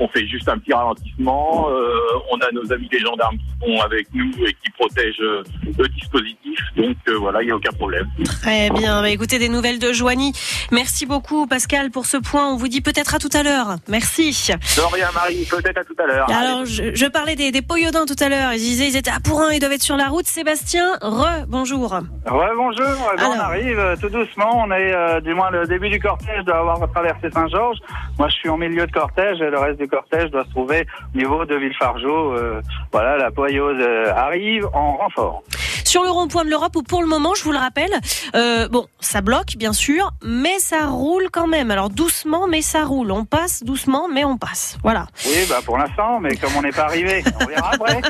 on 0.00 0.08
fait 0.08 0.26
juste 0.26 0.48
un 0.48 0.58
petit 0.58 0.72
ralentissement. 0.72 1.68
euh, 1.70 1.94
on 2.30 2.36
a 2.38 2.50
nos 2.52 2.72
amis 2.72 2.88
des 2.88 2.98
gendarmes 2.98 3.36
qui 3.36 3.44
sont 3.74 3.80
avec 3.82 4.06
nous 4.14 4.30
et 4.46 4.52
qui 4.54 4.70
protègent 4.78 5.20
euh, 5.20 5.42
le 5.78 5.88
dispositif. 5.88 6.58
Donc 6.76 6.96
euh, 7.08 7.18
voilà, 7.18 7.42
il 7.42 7.46
n'y 7.46 7.52
a 7.52 7.56
aucun 7.56 7.72
problème. 7.72 8.08
Très 8.24 8.70
bien. 8.70 9.02
Bah, 9.02 9.10
écoutez, 9.10 9.38
des 9.38 9.48
nouvelles 9.48 9.78
de 9.78 9.92
Joanie. 9.92 10.32
Merci 10.70 11.06
beaucoup, 11.06 11.46
Pascal, 11.46 11.90
pour 11.90 12.06
ce 12.06 12.16
point. 12.16 12.48
On 12.52 12.56
vous 12.56 12.68
dit 12.68 12.80
peut-être 12.80 13.14
à 13.14 13.18
tout 13.18 13.28
à 13.32 13.42
l'heure. 13.42 13.76
Merci. 13.88 14.30
De 14.76 14.94
rien, 14.94 15.08
Marie, 15.14 15.46
peut-être 15.50 15.78
à 15.78 15.84
tout 15.84 15.96
à 16.02 16.06
l'heure. 16.06 16.30
Alors, 16.30 16.64
je, 16.64 16.94
je 16.94 17.06
parlais 17.06 17.36
des, 17.36 17.50
des 17.52 17.62
Poyodins 17.62 18.06
tout 18.06 18.16
à 18.18 18.28
l'heure. 18.28 18.52
Ils 18.54 18.58
disaient 18.58 18.88
ils 18.88 18.96
étaient 18.96 19.10
à 19.10 19.20
Pourin, 19.20 19.52
ils 19.52 19.60
doivent 19.60 19.72
être 19.72 19.82
sur 19.82 19.96
la 19.96 20.08
route. 20.08 20.26
Sébastien, 20.26 20.98
re, 21.02 21.44
bonjour. 21.48 21.92
Ouais, 21.92 22.50
bonjour. 22.56 22.86
Eh 23.12 23.16
ben, 23.18 23.28
on 23.36 23.38
arrive 23.38 23.96
tout 24.00 24.08
doucement. 24.08 24.64
On 24.66 24.70
est, 24.72 24.92
euh, 24.92 25.20
du 25.20 25.34
moins, 25.34 25.50
le 25.50 25.66
début 25.66 25.90
du 25.90 26.00
cortège 26.12 26.44
doit 26.44 26.58
avoir 26.58 26.90
traversé 26.90 27.30
Saint-Georges. 27.32 27.78
Moi, 28.18 28.28
je 28.28 28.34
suis 28.34 28.48
en 28.48 28.56
milieu 28.56 28.86
de 28.86 28.92
cortège 28.92 29.40
et 29.40 29.50
le 29.50 29.58
reste 29.58 29.78
du 29.78 29.88
cortège 29.88 30.30
doit 30.30 30.44
se 30.44 30.50
trouver 30.50 30.86
au 31.14 31.18
niveau 31.18 31.44
de 31.44 31.54
Villefargeau. 31.56 32.34
Euh, 32.34 32.60
voilà, 32.92 33.16
la 33.16 33.30
Poyeuse 33.30 33.82
arrive 34.14 34.66
en 34.74 34.96
renfort. 34.96 35.42
Sur 35.84 36.04
le 36.04 36.10
rond-point 36.10 36.44
de 36.44 36.50
l'Europe, 36.50 36.74
où 36.76 36.82
pour 36.82 37.02
le 37.02 37.08
moment, 37.08 37.34
je 37.34 37.44
vous 37.44 37.52
le 37.52 37.58
rappelle, 37.58 37.92
euh, 38.34 38.66
bon, 38.68 38.86
ça 39.00 39.20
bloque, 39.20 39.56
bien 39.56 39.74
sûr, 39.74 40.10
mais 40.24 40.58
ça 40.58 40.86
roule 40.86 41.28
quand 41.30 41.46
même. 41.46 41.70
Alors, 41.70 41.90
doucement, 41.90 42.46
mais 42.48 42.62
ça 42.62 42.84
roule. 42.84 43.10
On 43.10 43.24
passe 43.26 43.62
doucement, 43.62 44.08
mais 44.10 44.24
on 44.24 44.38
passe. 44.38 44.78
Voilà. 44.82 45.06
Oui, 45.26 45.44
bah, 45.48 45.58
pour 45.64 45.76
l'instant, 45.76 46.18
mais 46.18 46.34
comme 46.36 46.52
on 46.56 46.62
n'est 46.62 46.70
pas 46.70 46.84
arrivé, 46.84 47.22
on 47.40 47.44
verra 47.44 47.72
après. 47.74 48.00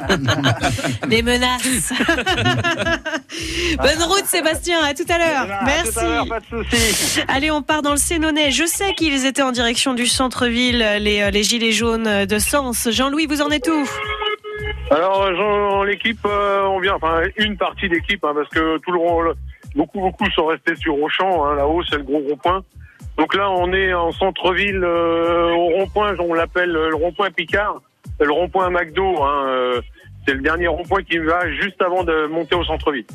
Des 1.08 1.22
menaces. 1.22 1.92
Bonne 3.78 4.02
route, 4.04 4.26
Sébastien. 4.26 4.78
À 4.84 4.94
tout 4.94 5.06
à 5.08 5.18
l'heure. 5.18 5.46
À 5.60 5.64
Merci. 5.64 5.92
tout 5.92 5.98
à 5.98 6.04
l'heure, 6.04 6.28
pas 6.28 6.40
de 6.40 6.46
soucis. 6.46 7.20
Allez, 7.26 7.50
on 7.50 7.62
part 7.62 7.82
dans 7.82 7.91
le 7.92 7.98
Sénonais. 7.98 8.50
Je 8.50 8.64
sais 8.64 8.94
qu'ils 8.94 9.26
étaient 9.26 9.42
en 9.42 9.52
direction 9.52 9.94
du 9.94 10.06
centre-ville, 10.06 10.78
les, 11.00 11.22
euh, 11.22 11.30
les 11.30 11.42
gilets 11.42 11.72
jaunes 11.72 12.26
de 12.26 12.38
Sens. 12.38 12.88
Jean-Louis, 12.90 13.26
vous 13.26 13.42
en 13.42 13.50
êtes 13.50 13.68
où? 13.68 13.88
Alors, 14.90 15.22
euh, 15.22 15.34
Jean, 15.34 15.82
l'équipe, 15.84 16.18
euh, 16.24 16.62
on 16.64 16.80
vient, 16.80 16.94
enfin, 16.94 17.22
une 17.36 17.56
partie 17.56 17.88
d'équipe, 17.88 18.24
hein, 18.24 18.32
parce 18.34 18.48
que 18.48 18.78
tout 18.78 18.92
le 18.92 18.98
rôle, 18.98 19.34
beaucoup, 19.74 20.00
beaucoup 20.00 20.30
sont 20.30 20.46
restés 20.46 20.76
sur 20.76 21.00
Auchan, 21.00 21.44
hein, 21.44 21.54
là-haut, 21.54 21.82
c'est 21.88 21.96
le 21.96 22.02
gros 22.02 22.18
rond-point. 22.18 22.62
Donc 23.18 23.34
là, 23.34 23.50
on 23.50 23.72
est 23.72 23.92
en 23.92 24.12
centre-ville, 24.12 24.82
euh, 24.82 25.50
au 25.50 25.66
rond-point, 25.78 26.14
on 26.18 26.34
l'appelle 26.34 26.74
euh, 26.76 26.90
le 26.90 26.96
rond-point 26.96 27.30
Picard, 27.30 27.80
le 28.20 28.32
rond-point 28.32 28.70
McDo, 28.70 29.22
hein, 29.22 29.46
euh, 29.48 29.80
c'est 30.26 30.34
le 30.34 30.40
dernier 30.40 30.68
rond-point 30.68 31.02
qui 31.02 31.18
va 31.18 31.50
juste 31.50 31.80
avant 31.82 32.04
de 32.04 32.26
monter 32.26 32.54
au 32.54 32.64
centre-ville. 32.64 33.06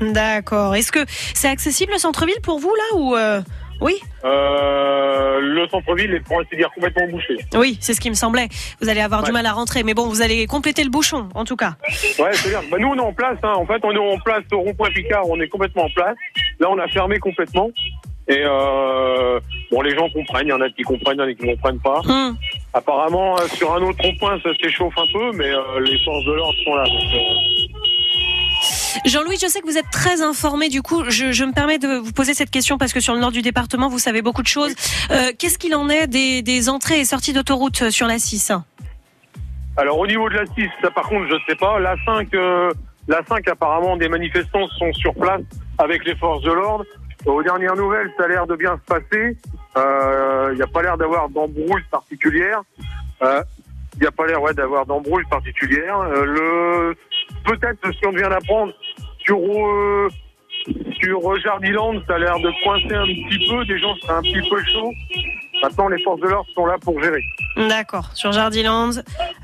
D'accord. 0.00 0.74
Est-ce 0.74 0.92
que 0.92 1.04
c'est 1.08 1.48
accessible 1.48 1.92
le 1.92 1.98
centre-ville 1.98 2.40
pour 2.42 2.58
vous 2.58 2.74
là 2.74 2.98
ou 2.98 3.16
euh, 3.16 3.40
oui 3.80 3.94
Euh, 4.24 5.40
le 5.40 5.68
centre-ville 5.68 6.14
est, 6.14 6.20
pour 6.20 6.40
ainsi 6.40 6.56
dire, 6.56 6.70
complètement 6.74 7.06
bouché. 7.08 7.36
Oui, 7.54 7.78
c'est 7.80 7.94
ce 7.94 8.00
qui 8.00 8.10
me 8.10 8.14
semblait. 8.14 8.48
Vous 8.80 8.88
allez 8.88 9.00
avoir 9.00 9.22
du 9.22 9.32
mal 9.32 9.46
à 9.46 9.52
rentrer, 9.52 9.82
mais 9.82 9.94
bon, 9.94 10.08
vous 10.08 10.22
allez 10.22 10.46
compléter 10.46 10.82
le 10.84 10.90
bouchon, 10.90 11.28
en 11.34 11.44
tout 11.44 11.56
cas. 11.56 11.74
Ouais, 12.18 12.32
c'est 12.32 12.48
bien. 12.50 12.60
Bah, 12.70 12.76
nous, 12.80 12.88
on 12.88 12.96
est 12.96 13.00
en 13.00 13.12
place. 13.12 13.38
Hein. 13.42 13.54
En 13.56 13.66
fait, 13.66 13.80
on 13.84 13.92
est 13.92 13.98
en 14.14 14.18
place 14.18 14.42
au 14.52 14.60
rond-point 14.60 14.90
Picard. 14.90 15.28
On 15.28 15.40
est 15.40 15.48
complètement 15.48 15.84
en 15.84 15.90
place. 15.90 16.16
Là, 16.60 16.68
on 16.70 16.78
a 16.78 16.88
fermé 16.88 17.18
complètement. 17.18 17.70
Et 18.28 18.42
euh, 18.44 19.38
bon, 19.70 19.82
les 19.82 19.94
gens 19.94 20.08
comprennent. 20.10 20.46
Il 20.46 20.50
y 20.50 20.52
en 20.52 20.60
a 20.60 20.68
qui 20.68 20.82
comprennent, 20.82 21.16
il 21.18 21.20
y 21.20 21.24
en 21.24 21.28
a 21.28 21.34
qui 21.34 21.46
ne 21.46 21.54
comprennent 21.54 21.80
pas. 21.80 22.00
Hum. 22.08 22.36
Apparemment, 22.74 23.36
euh, 23.38 23.46
sur 23.54 23.72
un 23.72 23.80
autre 23.82 24.02
rond-point, 24.02 24.38
ça 24.42 24.50
s'échauffe 24.60 24.94
un 24.98 25.06
peu, 25.12 25.30
mais 25.36 25.48
euh, 25.48 25.80
les 25.80 25.96
forces 26.04 26.24
de 26.24 26.32
l'ordre 26.32 26.58
sont 26.64 26.74
là. 26.74 26.84
donc, 26.84 27.02
Jean-Louis, 29.04 29.36
je 29.40 29.46
sais 29.46 29.60
que 29.60 29.66
vous 29.66 29.78
êtes 29.78 29.90
très 29.90 30.22
informé, 30.22 30.68
du 30.68 30.82
coup, 30.82 31.04
je, 31.08 31.32
je 31.32 31.44
me 31.44 31.52
permets 31.52 31.78
de 31.78 31.96
vous 31.98 32.12
poser 32.12 32.34
cette 32.34 32.50
question 32.50 32.78
parce 32.78 32.92
que 32.92 33.00
sur 33.00 33.14
le 33.14 33.20
nord 33.20 33.30
du 33.32 33.42
département, 33.42 33.88
vous 33.88 33.98
savez 33.98 34.22
beaucoup 34.22 34.42
de 34.42 34.48
choses. 34.48 34.74
Euh, 35.10 35.32
Qu'est-ce 35.38 35.58
qu'il 35.58 35.74
en 35.74 35.88
est 35.88 36.06
des, 36.06 36.42
des 36.42 36.68
entrées 36.68 37.00
et 37.00 37.04
sorties 37.04 37.32
d'autoroute 37.32 37.90
sur 37.90 38.06
la 38.06 38.18
6 38.18 38.52
Alors, 39.76 39.98
au 39.98 40.06
niveau 40.06 40.28
de 40.28 40.34
la 40.36 40.46
6, 40.46 40.68
ça, 40.82 40.90
par 40.90 41.08
contre, 41.08 41.26
je 41.28 41.36
sais 41.48 41.56
pas. 41.56 41.78
La 41.78 41.94
5, 42.04 42.34
euh, 42.34 42.72
la 43.08 43.20
5, 43.28 43.46
apparemment, 43.48 43.96
des 43.96 44.08
manifestants 44.08 44.66
sont 44.78 44.92
sur 44.94 45.14
place 45.14 45.42
avec 45.78 46.04
les 46.04 46.16
forces 46.16 46.42
de 46.42 46.52
l'ordre. 46.52 46.84
Aux 47.26 47.42
dernières 47.42 47.74
nouvelles, 47.76 48.10
ça 48.16 48.24
a 48.24 48.28
l'air 48.28 48.46
de 48.46 48.56
bien 48.56 48.76
se 48.76 48.94
passer. 48.94 49.36
Euh, 49.76 50.50
Il 50.52 50.56
n'y 50.56 50.62
a 50.62 50.66
pas 50.66 50.82
l'air 50.82 50.96
d'avoir 50.96 51.28
d'embrouille 51.28 51.82
particulière. 51.90 52.62
Euh, 53.22 53.42
Il 53.94 54.00
n'y 54.00 54.06
a 54.06 54.10
pas 54.12 54.26
l'air 54.26 54.40
ouais, 54.42 54.54
d'avoir 54.54 54.86
d'embrouille 54.86 55.24
particulière. 55.30 55.98
Euh, 55.98 56.24
le 56.24 56.96
peut-être 57.44 57.78
ce 57.84 58.00
qu'on 58.00 58.12
vient 58.12 58.28
d'apprendre 58.28 58.72
sur 59.18 59.38
euh, 59.38 60.08
sur 61.00 61.40
Jardiland, 61.40 61.94
ça 62.06 62.14
a 62.14 62.18
l'air 62.18 62.38
de 62.40 62.50
coincer 62.64 62.94
un 62.94 63.06
petit 63.06 63.48
peu. 63.48 63.64
Des 63.66 63.78
gens 63.78 63.94
seraient 63.96 64.14
un 64.14 64.22
petit 64.22 64.48
peu 64.48 64.62
chauds. 64.64 64.92
Maintenant, 65.62 65.88
les 65.88 66.02
forces 66.02 66.20
de 66.20 66.26
l'ordre 66.26 66.48
sont 66.54 66.66
là 66.66 66.76
pour 66.80 67.00
gérer. 67.02 67.22
D'accord. 67.56 68.10
Sur 68.14 68.32
Jardiland, 68.32 68.90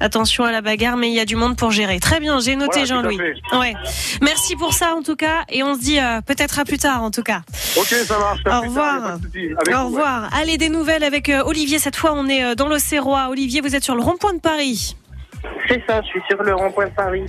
attention 0.01 0.45
à 0.45 0.53
la 0.53 0.61
bagarre, 0.61 0.97
mais 0.97 1.09
il 1.09 1.15
y 1.15 1.21
a 1.21 1.25
du 1.25 1.37
monde 1.37 1.57
pour 1.57 1.71
gérer. 1.71 2.01
Très 2.01 2.21
bien, 2.21 2.39
j'ai 2.41 2.57
noté 2.57 2.85
Voilà, 2.85 3.03
Jean-Louis. 3.03 3.19
Ouais. 3.53 3.75
Merci 4.21 4.57
pour 4.57 4.75
ça 4.75 4.95
en 4.95 5.03
tout 5.03 5.17
cas, 5.17 5.45
et 5.49 5.63
on 5.63 5.75
se 5.75 5.81
dit 5.81 5.99
euh, 5.99 6.21
peut-être 6.21 6.59
à 6.59 6.65
plus 6.65 6.79
tard 6.79 7.03
en 7.03 7.11
tout 7.11 7.23
cas. 7.23 7.43
Ok, 7.79 7.87
ça 7.87 8.19
marche. 8.19 8.41
Au 8.41 8.45
tard, 8.45 8.63
revoir. 8.63 9.15
Au 9.15 9.19
vous, 9.19 9.71
ouais. 9.71 9.75
revoir. 9.75 10.31
Allez, 10.35 10.59
des 10.59 10.69
nouvelles 10.69 11.05
avec 11.05 11.29
euh, 11.31 11.43
Olivier. 11.45 11.79
Cette 11.79 11.97
fois, 11.97 12.13
on 12.15 12.29
est 12.29 12.45
euh, 12.45 12.55
dans 12.55 12.69
l'Océrois. 12.69 13.29
Olivier, 13.31 13.61
vous 13.63 13.75
êtes 13.75 13.85
sur 13.85 13.95
le 13.95 14.03
rond-point 14.03 14.35
de 14.35 14.41
Paris. 14.41 14.97
C'est 15.69 15.83
ça, 15.87 16.01
je 16.03 16.07
suis 16.09 16.21
sur 16.29 16.43
le 16.43 16.55
rond-point 16.55 16.87
de 16.87 16.95
Paris. 16.95 17.25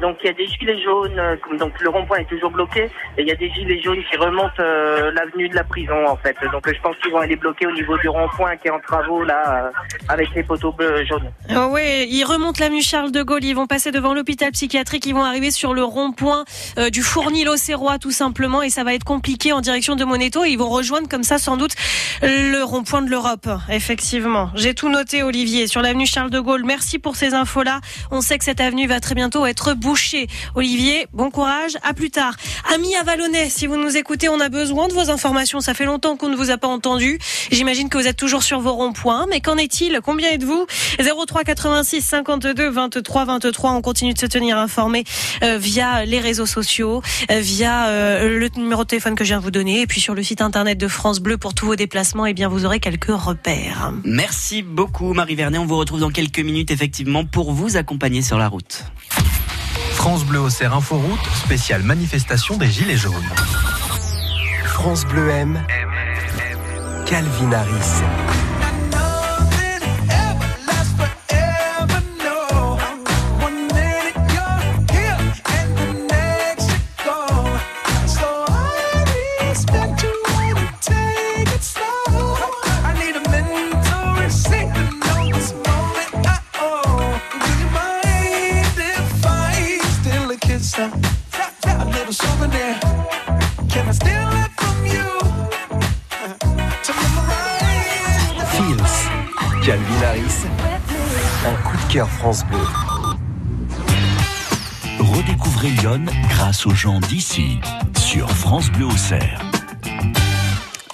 Donc 0.00 0.18
il 0.22 0.26
y 0.26 0.30
a 0.30 0.32
des 0.32 0.46
gilets 0.46 0.82
jaunes, 0.82 1.18
euh, 1.18 1.36
donc 1.58 1.72
le 1.80 1.88
rond-point 1.88 2.18
est 2.18 2.28
toujours 2.28 2.50
bloqué, 2.50 2.84
et 3.16 3.22
il 3.22 3.26
y 3.26 3.32
a 3.32 3.34
des 3.34 3.50
gilets 3.50 3.80
jaunes 3.82 4.02
qui 4.10 4.16
remontent 4.16 4.52
euh, 4.60 5.10
l'avenue 5.12 5.48
de 5.48 5.54
la 5.54 5.64
prison 5.64 6.06
en 6.06 6.16
fait. 6.16 6.36
Donc 6.52 6.62
je 6.66 6.80
pense 6.80 6.96
qu'ils 6.98 7.12
vont 7.12 7.18
aller 7.18 7.36
bloquer 7.36 7.66
au 7.66 7.72
niveau 7.72 7.96
du 7.98 8.08
rond-point 8.08 8.56
qui 8.56 8.68
est 8.68 8.70
en 8.70 8.80
travaux 8.80 9.24
là, 9.24 9.64
euh, 9.66 9.70
avec 10.08 10.28
les 10.34 10.42
poteaux 10.42 10.72
bleus 10.72 11.04
jaunes. 11.06 11.30
Ah 11.48 11.68
ouais, 11.68 12.06
ils 12.08 12.24
remontent 12.24 12.60
l'avenue 12.60 12.82
Charles 12.82 13.12
de 13.12 13.22
Gaulle, 13.22 13.44
ils 13.44 13.54
vont 13.54 13.66
passer 13.66 13.90
devant 13.90 14.14
l'hôpital 14.14 14.52
psychiatrique, 14.52 15.06
ils 15.06 15.14
vont 15.14 15.24
arriver 15.24 15.50
sur 15.50 15.74
le 15.74 15.84
rond-point 15.84 16.44
du 16.92 17.02
Fournil 17.02 17.48
Auxerrois 17.48 17.98
tout 17.98 18.10
simplement 18.10 18.62
et 18.62 18.70
ça 18.70 18.84
va 18.84 18.94
être 18.94 19.04
compliqué 19.04 19.52
en 19.52 19.60
direction 19.60 19.96
de 19.96 20.04
Moneto 20.04 20.44
et 20.44 20.50
ils 20.50 20.58
vont 20.58 20.68
rejoindre 20.68 21.08
comme 21.08 21.22
ça 21.22 21.38
sans 21.38 21.56
doute 21.56 21.74
le 22.22 22.62
rond-point 22.62 23.02
de 23.02 23.10
l'Europe. 23.10 23.48
Effectivement, 23.70 24.50
j'ai 24.54 24.74
tout 24.74 24.88
noté 24.88 25.22
Olivier 25.22 25.66
sur 25.66 25.82
l'avenue 25.82 26.06
Charles 26.06 26.30
de 26.30 26.40
Gaulle. 26.40 26.64
Merci 26.64 26.98
pour 26.98 27.09
ces 27.16 27.34
infos-là. 27.34 27.80
On 28.10 28.20
sait 28.20 28.38
que 28.38 28.44
cette 28.44 28.60
avenue 28.60 28.86
va 28.86 29.00
très 29.00 29.14
bientôt 29.14 29.46
être 29.46 29.74
bouchée. 29.74 30.28
Olivier, 30.54 31.06
bon 31.12 31.30
courage, 31.30 31.76
à 31.82 31.94
plus 31.94 32.10
tard. 32.10 32.36
Amis 32.74 32.94
Avalonnais, 32.96 33.48
si 33.50 33.66
vous 33.66 33.76
nous 33.76 33.96
écoutez, 33.96 34.28
on 34.28 34.40
a 34.40 34.48
besoin 34.48 34.88
de 34.88 34.92
vos 34.92 35.10
informations. 35.10 35.60
Ça 35.60 35.74
fait 35.74 35.84
longtemps 35.84 36.16
qu'on 36.16 36.28
ne 36.28 36.36
vous 36.36 36.50
a 36.50 36.58
pas 36.58 36.68
entendu. 36.68 37.18
J'imagine 37.50 37.88
que 37.88 37.98
vous 37.98 38.06
êtes 38.06 38.16
toujours 38.16 38.42
sur 38.42 38.60
vos 38.60 38.72
ronds-points, 38.72 39.26
mais 39.28 39.40
qu'en 39.40 39.56
est-il? 39.56 40.00
Combien 40.02 40.30
êtes-vous? 40.30 40.66
03 41.26 41.44
86 41.44 42.02
52 42.02 42.70
23 42.70 43.24
23. 43.24 43.72
On 43.72 43.82
continue 43.82 44.14
de 44.14 44.18
se 44.18 44.26
tenir 44.26 44.58
informé 44.58 45.04
euh, 45.42 45.58
via 45.58 46.04
les 46.04 46.18
réseaux 46.18 46.46
sociaux, 46.46 47.02
euh, 47.30 47.40
via 47.40 47.88
euh, 47.88 48.38
le 48.38 48.48
numéro 48.56 48.84
de 48.84 48.88
téléphone 48.88 49.14
que 49.14 49.24
je 49.24 49.30
viens 49.30 49.38
de 49.38 49.44
vous 49.44 49.50
donner, 49.50 49.80
et 49.80 49.86
puis 49.86 50.00
sur 50.00 50.14
le 50.14 50.22
site 50.22 50.40
internet 50.40 50.78
de 50.78 50.88
France 50.88 51.20
Bleu 51.20 51.38
pour 51.38 51.54
tous 51.54 51.66
vos 51.66 51.76
déplacements. 51.76 52.26
Eh 52.26 52.34
bien, 52.34 52.48
vous 52.48 52.64
aurez 52.64 52.80
quelques 52.80 53.10
repères. 53.10 53.92
Merci 54.04 54.62
beaucoup 54.62 55.12
Marie 55.12 55.34
Vernet. 55.34 55.58
On 55.58 55.66
vous 55.66 55.76
retrouve 55.76 56.00
dans 56.00 56.10
quelques 56.10 56.40
minutes 56.40 56.70
effectivement 56.70 56.99
pour 57.30 57.52
vous 57.52 57.76
accompagner 57.76 58.22
sur 58.22 58.38
la 58.38 58.48
route. 58.48 58.84
France 59.94 60.24
Bleu 60.24 60.40
Auxerre 60.40 60.74
Inforoute, 60.74 61.20
spéciale 61.44 61.82
manifestation 61.82 62.56
des 62.56 62.68
Gilets 62.70 62.96
jaunes. 62.96 63.14
France 64.64 65.04
Bleu 65.06 65.28
M. 65.30 65.62
Calvin 67.06 67.52
Harris. 67.52 68.39
Fields. 98.52 98.82
Calvin 99.64 100.02
Harris. 100.04 100.46
Un 101.46 101.54
coup 101.62 101.76
de 101.76 101.92
cœur 101.92 102.08
France 102.08 102.44
Bleu. 102.46 102.58
Redécouvrez 104.98 105.70
Lyon 105.70 106.04
grâce 106.30 106.66
aux 106.66 106.74
gens 106.74 106.98
d'ici 107.00 107.60
sur 107.96 108.28
France 108.30 108.70
Bleu 108.72 108.86
Auxerre. 108.86 109.49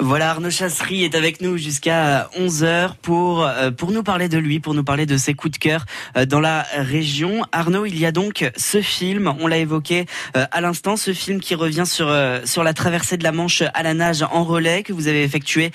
Voilà, 0.07 0.31
Arnaud 0.31 0.51
Chasserie 0.51 1.03
est 1.03 1.17
avec 1.17 1.41
nous 1.41 1.57
jusqu'à 1.57 2.31
11h 2.39 2.95
pour, 3.03 3.45
euh, 3.45 3.73
pour 3.73 3.91
nous 3.91 4.05
parler 4.05 4.29
de 4.29 4.39
lui, 4.39 4.61
pour 4.61 4.73
nous 4.73 4.85
parler 4.85 5.05
de 5.05 5.17
ses 5.17 5.35
coups 5.35 5.55
de 5.55 5.59
cœur 5.59 5.85
euh, 6.17 6.25
dans 6.25 6.39
la 6.39 6.65
région. 6.77 7.43
Arnaud, 7.51 7.87
il 7.87 7.99
y 7.99 8.07
a 8.07 8.13
donc 8.13 8.49
ce 8.57 8.83
film, 8.83 9.35
on 9.41 9.49
l'a 9.49 9.59
évoqué 9.59 10.07
euh, 10.37 10.47
à 10.53 10.61
l'instant, 10.61 10.97
ce 10.97 11.13
film 11.13 11.41
qui 11.41 11.57
revient 11.57 11.87
sur, 11.87 12.17
sur 12.45 12.63
la 12.63 12.73
traversée 12.73 13.17
de 13.17 13.25
la 13.25 13.33
Manche 13.33 13.65
à 13.75 13.83
la 13.83 13.95
nage 13.95 14.23
en 14.23 14.45
relais 14.45 14.85
que 14.85 14.93
vous 14.93 15.09
avez 15.09 15.25
effectué 15.25 15.73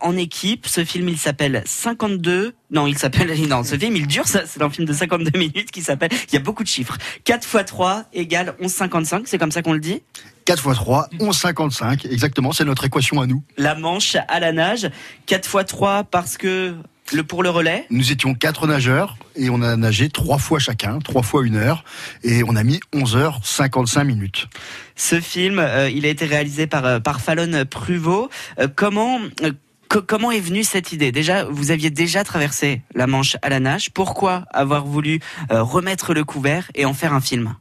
en 0.00 0.16
équipe. 0.16 0.68
Ce 0.68 0.84
film, 0.84 1.08
il 1.08 1.18
s'appelle 1.18 1.64
52 1.66 2.54
non, 2.72 2.86
il 2.86 2.98
s'appelle, 2.98 3.30
non, 3.48 3.62
ce 3.62 3.76
film, 3.76 3.94
il 3.96 4.06
dure, 4.06 4.26
c'est 4.26 4.60
un 4.60 4.70
film 4.70 4.86
de 4.86 4.92
52 4.92 5.38
minutes 5.38 5.70
qui 5.70 5.82
s'appelle, 5.82 6.10
il 6.28 6.34
y 6.34 6.36
a 6.36 6.40
beaucoup 6.40 6.62
de 6.62 6.68
chiffres. 6.68 6.96
4 7.24 7.44
x 7.44 7.66
3 7.66 8.04
égale 8.12 8.54
11,55, 8.60 9.22
c'est 9.26 9.38
comme 9.38 9.52
ça 9.52 9.62
qu'on 9.62 9.74
le 9.74 9.80
dit? 9.80 10.02
4 10.46 10.68
x 10.68 10.76
3, 10.76 11.08
11,55, 11.20 12.10
exactement, 12.10 12.52
c'est 12.52 12.64
notre 12.64 12.84
équation 12.84 13.20
à 13.20 13.26
nous. 13.26 13.44
La 13.58 13.74
manche 13.74 14.16
à 14.26 14.40
la 14.40 14.52
nage, 14.52 14.90
4 15.26 15.44
x 15.44 15.66
3 15.66 16.04
parce 16.04 16.36
que 16.36 16.74
le 17.12 17.24
pour 17.24 17.42
le 17.42 17.50
relais? 17.50 17.84
Nous 17.90 18.10
étions 18.10 18.34
quatre 18.34 18.66
nageurs 18.66 19.16
et 19.36 19.50
on 19.50 19.60
a 19.60 19.76
nagé 19.76 20.08
trois 20.08 20.38
fois 20.38 20.58
chacun, 20.58 20.98
trois 20.98 21.22
fois 21.22 21.44
une 21.44 21.56
heure, 21.56 21.84
et 22.22 22.42
on 22.44 22.56
a 22.56 22.62
mis 22.62 22.80
11 22.94 23.16
h 23.16 23.34
55 23.42 24.04
minutes. 24.04 24.46
Ce 24.96 25.20
film, 25.20 25.58
euh, 25.58 25.90
il 25.90 26.06
a 26.06 26.08
été 26.08 26.24
réalisé 26.24 26.66
par, 26.66 26.86
euh, 26.86 27.00
par 27.00 27.20
Fallon 27.20 27.64
Pruvot. 27.68 28.30
Euh, 28.58 28.68
comment 28.74 29.18
comment 30.00 30.30
est 30.30 30.40
venue 30.40 30.64
cette 30.64 30.92
idée? 30.92 31.12
Déjà, 31.12 31.44
vous 31.44 31.70
aviez 31.70 31.90
déjà 31.90 32.24
traversé 32.24 32.82
la 32.94 33.06
Manche 33.06 33.36
à 33.42 33.48
la 33.48 33.60
nage. 33.60 33.90
Pourquoi 33.90 34.44
avoir 34.50 34.84
voulu 34.86 35.20
euh, 35.50 35.62
remettre 35.62 36.14
le 36.14 36.24
couvert 36.24 36.70
et 36.74 36.84
en 36.84 36.94
faire 36.94 37.12
un 37.12 37.20
film? 37.20 37.54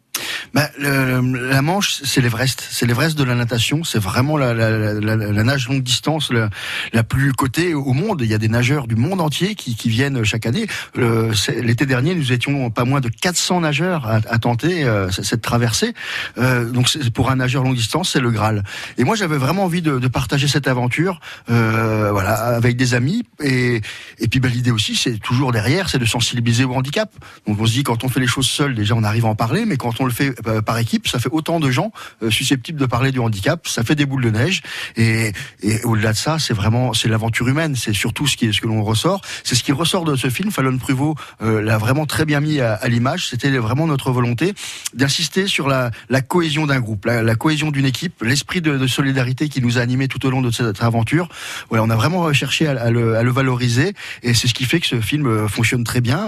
Bah, 0.53 0.69
le, 0.79 1.21
la 1.49 1.61
Manche, 1.61 2.01
c'est 2.03 2.21
l'Everest. 2.21 2.67
C'est 2.69 2.85
l'Everest 2.85 3.17
de 3.17 3.23
la 3.23 3.35
natation. 3.35 3.83
C'est 3.83 3.99
vraiment 3.99 4.37
la, 4.37 4.53
la, 4.53 4.69
la, 4.71 5.15
la, 5.15 5.43
nage 5.43 5.67
longue 5.67 5.83
distance 5.83 6.31
la, 6.31 7.03
plus 7.03 7.33
cotée 7.33 7.73
au 7.73 7.93
monde. 7.93 8.21
Il 8.23 8.29
y 8.29 8.33
a 8.33 8.37
des 8.37 8.49
nageurs 8.49 8.87
du 8.87 8.95
monde 8.95 9.21
entier 9.21 9.55
qui, 9.55 9.75
qui 9.75 9.89
viennent 9.89 10.23
chaque 10.23 10.45
année. 10.45 10.67
L'été 10.95 11.85
dernier, 11.85 12.15
nous 12.15 12.31
étions 12.31 12.69
pas 12.69 12.85
moins 12.85 13.01
de 13.01 13.09
400 13.09 13.61
nageurs 13.61 14.07
à, 14.07 14.15
à 14.15 14.39
tenter 14.39 14.83
euh, 14.83 15.09
cette 15.11 15.41
traversée. 15.41 15.93
Euh, 16.37 16.65
donc 16.65 16.89
pour 17.13 17.29
un 17.29 17.37
nageur 17.37 17.63
longue 17.63 17.75
distance, 17.75 18.11
c'est 18.11 18.19
le 18.19 18.31
Graal. 18.31 18.63
Et 18.97 19.03
moi, 19.03 19.15
j'avais 19.15 19.37
vraiment 19.37 19.65
envie 19.65 19.81
de, 19.81 19.99
de, 19.99 20.07
partager 20.07 20.47
cette 20.47 20.67
aventure, 20.67 21.19
euh, 21.49 22.09
voilà, 22.11 22.33
avec 22.33 22.75
des 22.75 22.93
amis. 22.93 23.23
Et, 23.41 23.81
et 24.19 24.27
puis, 24.27 24.39
bah, 24.39 24.49
l'idée 24.49 24.71
aussi, 24.71 24.95
c'est 24.95 25.17
toujours 25.19 25.51
derrière, 25.51 25.89
c'est 25.89 25.99
de 25.99 26.05
sensibiliser 26.05 26.63
au 26.63 26.73
handicap. 26.73 27.11
Donc 27.47 27.59
on 27.59 27.65
se 27.65 27.71
dit, 27.71 27.83
quand 27.83 28.03
on 28.03 28.09
fait 28.09 28.19
les 28.19 28.27
choses 28.27 28.47
seul, 28.47 28.75
déjà, 28.75 28.95
on 28.95 29.03
arrive 29.03 29.25
à 29.25 29.29
en 29.29 29.35
parler, 29.35 29.65
mais 29.65 29.77
quand 29.77 29.99
on 30.01 30.05
le 30.05 30.11
fait 30.11 30.30
euh, 30.47 30.61
par 30.61 30.77
équipe, 30.77 31.07
ça 31.07 31.19
fait 31.19 31.29
autant 31.31 31.59
de 31.59 31.69
gens 31.71 31.91
euh, 32.23 32.29
susceptibles 32.29 32.79
de 32.79 32.85
parler 32.85 33.11
du 33.11 33.19
handicap. 33.19 33.67
Ça 33.67 33.83
fait 33.83 33.95
des 33.95 34.05
boules 34.05 34.23
de 34.23 34.29
neige. 34.29 34.61
Et, 34.95 35.31
et 35.61 35.83
au-delà 35.83 36.13
de 36.13 36.17
ça, 36.17 36.39
c'est 36.39 36.53
vraiment 36.53 36.93
c'est 36.93 37.07
l'aventure 37.07 37.47
humaine. 37.47 37.75
C'est 37.75 37.93
surtout 37.93 38.27
ce 38.27 38.37
qui 38.37 38.47
est 38.47 38.53
ce 38.53 38.61
que 38.61 38.67
l'on 38.67 38.83
ressort. 38.83 39.21
C'est 39.43 39.55
ce 39.55 39.63
qui 39.63 39.71
ressort 39.71 40.05
de 40.05 40.15
ce 40.15 40.29
film. 40.29 40.51
Fallon 40.51 40.77
Pruvot 40.77 41.15
euh, 41.41 41.61
l'a 41.61 41.77
vraiment 41.77 42.05
très 42.05 42.25
bien 42.25 42.39
mis 42.39 42.59
à, 42.59 42.79
l'image. 42.87 43.27
C'était 43.27 43.49
vraiment 43.57 43.87
notre 43.87 44.11
volonté 44.11 44.53
d'insister 44.93 45.47
sur 45.47 45.67
la, 45.67 45.91
la 46.09 46.21
cohésion 46.21 46.65
d'un 46.65 46.79
groupe, 46.79 47.05
la, 47.05 47.23
la 47.23 47.35
cohésion 47.35 47.71
d'une 47.71 47.85
équipe, 47.85 48.21
l'esprit 48.23 48.61
de, 48.61 48.77
de, 48.77 48.87
solidarité 48.87 49.49
qui 49.49 49.61
nous 49.61 49.77
a 49.77 49.81
animés 49.81 50.07
tout 50.07 50.25
au 50.25 50.29
long 50.29 50.41
de 50.41 50.51
cette 50.51 50.81
aventure. 50.83 51.29
Voilà, 51.69 51.83
on 51.83 51.89
a 51.89 51.95
vraiment 51.95 52.31
cherché 52.33 52.67
à, 52.67 52.71
à, 52.71 52.89
le, 52.89 53.15
à 53.15 53.23
le, 53.23 53.31
valoriser. 53.31 53.93
Et 54.23 54.33
c'est 54.33 54.47
ce 54.47 54.53
qui 54.53 54.65
fait 54.65 54.79
que 54.79 54.87
ce 54.87 54.99
film 54.99 55.47
fonctionne 55.47 55.83
très 55.83 56.01
bien. 56.01 56.27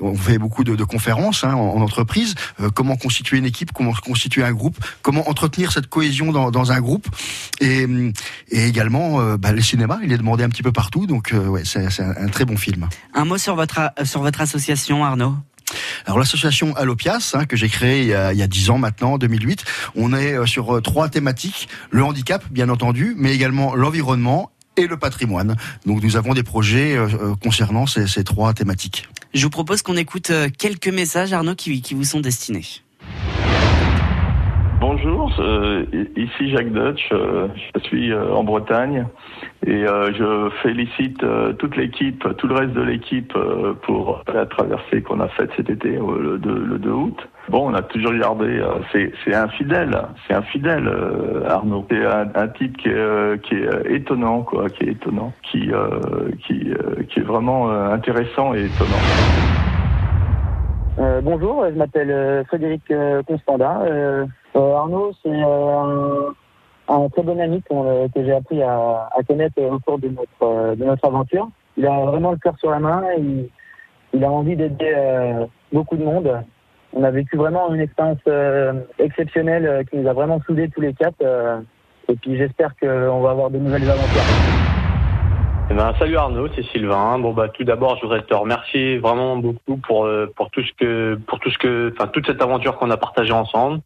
on 0.00 0.14
fait 0.14 0.38
beaucoup 0.38 0.64
de, 0.64 0.76
de 0.76 0.84
conférences 0.84 1.44
hein, 1.44 1.54
en, 1.54 1.76
en, 1.76 1.80
entreprise. 1.80 2.34
comment 2.74 2.96
constituer 2.96 3.35
une 3.36 3.46
équipe, 3.46 3.72
comment 3.72 3.92
constituer 3.92 4.42
un 4.44 4.52
groupe, 4.52 4.76
comment 5.02 5.28
entretenir 5.28 5.72
cette 5.72 5.88
cohésion 5.88 6.32
dans, 6.32 6.50
dans 6.50 6.72
un 6.72 6.80
groupe, 6.80 7.06
et, 7.60 7.86
et 8.50 8.66
également 8.66 9.20
euh, 9.20 9.36
bah, 9.36 9.52
le 9.52 9.60
cinéma, 9.60 9.98
il 10.02 10.12
est 10.12 10.18
demandé 10.18 10.44
un 10.44 10.48
petit 10.48 10.62
peu 10.62 10.72
partout, 10.72 11.06
donc 11.06 11.32
euh, 11.32 11.46
ouais, 11.46 11.62
c'est 11.64 12.00
un, 12.00 12.10
un, 12.16 12.28
très 12.28 12.44
bon 12.44 12.56
film. 12.56 12.88
Un 13.14 13.24
mot 13.24 13.38
sur 13.38 13.54
votre 13.54 13.92
sur 14.04 14.22
votre 14.22 14.40
association, 14.40 15.04
Arnaud? 15.04 15.34
Alors 16.04 16.18
l'association 16.18 16.74
Allopias, 16.76 17.32
hein, 17.34 17.44
que 17.44 17.56
j'ai 17.56 17.68
créée 17.68 18.02
il 18.02 18.08
y, 18.08 18.14
a, 18.14 18.32
il 18.32 18.38
y 18.38 18.42
a 18.42 18.46
10 18.46 18.70
ans 18.70 18.78
maintenant, 18.78 19.14
en 19.14 19.18
2008, 19.18 19.64
on 19.96 20.14
est 20.14 20.34
euh, 20.34 20.46
sur 20.46 20.80
trois 20.82 21.08
thématiques, 21.08 21.68
le 21.90 22.04
handicap 22.04 22.44
bien 22.50 22.68
entendu, 22.68 23.14
mais 23.16 23.34
également 23.34 23.74
l'environnement 23.74 24.50
et 24.76 24.86
le 24.86 24.96
patrimoine. 24.96 25.56
Donc 25.86 26.02
nous 26.02 26.16
avons 26.16 26.34
des 26.34 26.42
projets 26.42 26.98
concernant 27.42 27.86
ces, 27.86 28.06
ces, 28.06 28.24
trois 28.24 28.52
thématiques. 28.52 29.08
Je 29.32 29.42
vous 29.42 29.50
propose 29.50 29.80
qu'on 29.80 29.96
écoute 29.96 30.30
quelques 30.58 30.88
messages, 30.88 31.32
Arnaud, 31.32 31.54
qui, 31.54 31.80
qui 31.80 31.94
vous 31.94 32.04
sont 32.04 32.20
destinés. 32.20 32.66
Bonjour, 34.88 35.32
euh, 35.38 35.84
ici 36.16 36.50
Jacques 36.50 36.70
Dutch, 36.70 37.08
euh, 37.10 37.48
je 37.74 37.80
suis 37.80 38.12
euh, 38.12 38.32
en 38.34 38.44
Bretagne 38.44 39.06
et 39.66 39.84
je 39.84 40.48
félicite 40.62 41.24
toute 41.58 41.76
l'équipe, 41.76 42.24
tout 42.36 42.46
le 42.46 42.54
reste 42.54 42.72
de 42.72 42.82
l'équipe 42.82 43.32
pour 43.82 44.22
la 44.32 44.46
traversée 44.46 45.02
qu'on 45.02 45.18
a 45.18 45.28
faite 45.28 45.50
cet 45.56 45.70
été, 45.70 45.88
le 45.88 46.38
2, 46.38 46.64
le 46.64 46.78
2 46.78 46.90
août. 46.90 47.28
Bon, 47.48 47.70
on 47.70 47.74
a 47.74 47.82
toujours 47.82 48.14
gardé, 48.14 48.62
c'est 48.92 49.34
un 49.34 49.48
fidèle, 49.48 49.98
c'est 50.26 50.34
un 50.34 50.42
fidèle 50.42 50.88
Arnaud. 51.48 51.84
C'est 51.90 52.06
un, 52.06 52.48
type 52.48 52.76
qui 52.76 52.88
est, 52.88 53.90
étonnant, 53.90 54.42
quoi, 54.42 54.68
qui 54.68 54.84
est 54.84 54.92
étonnant, 54.92 55.32
qui 55.42 55.70
est 55.70 57.20
vraiment 57.20 57.70
intéressant 57.70 58.54
et 58.54 58.66
étonnant. 58.66 59.75
Euh, 60.98 61.20
bonjour, 61.20 61.66
je 61.68 61.74
m'appelle 61.74 62.10
euh, 62.10 62.44
Frédéric 62.44 62.90
euh, 62.90 63.22
Constanda. 63.24 63.82
Arnaud, 64.54 65.12
c'est 65.22 65.42
un, 66.88 67.08
très 67.10 67.22
bon 67.22 67.38
ami 67.38 67.62
que 67.62 68.24
j'ai 68.24 68.32
appris 68.32 68.62
à, 68.62 69.10
connaître 69.28 69.60
au 69.60 69.78
cours 69.80 69.98
de 69.98 70.08
notre, 70.08 70.74
de 70.74 70.84
notre 70.84 71.06
aventure. 71.06 71.50
Il 71.76 71.86
a 71.86 72.06
vraiment 72.06 72.30
le 72.30 72.38
cœur 72.38 72.56
sur 72.58 72.70
la 72.70 72.78
main, 72.78 73.02
il, 73.18 73.50
il 74.14 74.24
a 74.24 74.30
envie 74.30 74.56
d'aider 74.56 75.46
beaucoup 75.70 75.96
de 75.96 76.04
monde. 76.04 76.42
On 76.94 77.04
a 77.04 77.10
vécu 77.10 77.36
vraiment 77.36 77.74
une 77.74 77.82
expérience 77.82 78.20
exceptionnelle 78.98 79.84
qui 79.90 79.98
nous 79.98 80.08
a 80.08 80.14
vraiment 80.14 80.40
soudés 80.46 80.70
tous 80.70 80.80
les 80.80 80.94
quatre. 80.94 81.22
et 82.08 82.16
puis 82.16 82.38
j'espère 82.38 82.74
qu'on 82.80 83.20
va 83.20 83.30
avoir 83.32 83.50
de 83.50 83.58
nouvelles 83.58 83.90
aventures. 83.90 84.28
Eh 85.68 85.74
ben, 85.74 85.92
salut 85.98 86.16
Arnaud, 86.16 86.46
c'est 86.54 86.64
Sylvain. 86.66 87.18
Bon 87.18 87.32
bah 87.32 87.48
tout 87.48 87.64
d'abord, 87.64 87.96
je 87.96 88.02
voudrais 88.02 88.22
te 88.22 88.32
remercier 88.32 88.98
vraiment 88.98 89.36
beaucoup 89.36 89.78
pour 89.78 90.06
euh, 90.06 90.32
pour 90.36 90.48
tout 90.50 90.62
ce 90.62 90.72
que 90.78 91.18
pour 91.26 91.40
tout 91.40 91.50
ce 91.50 91.58
que 91.58 91.92
enfin 91.92 92.06
toute 92.06 92.24
cette 92.26 92.40
aventure 92.40 92.76
qu'on 92.76 92.90
a 92.92 92.96
partagée 92.96 93.32
ensemble, 93.32 93.80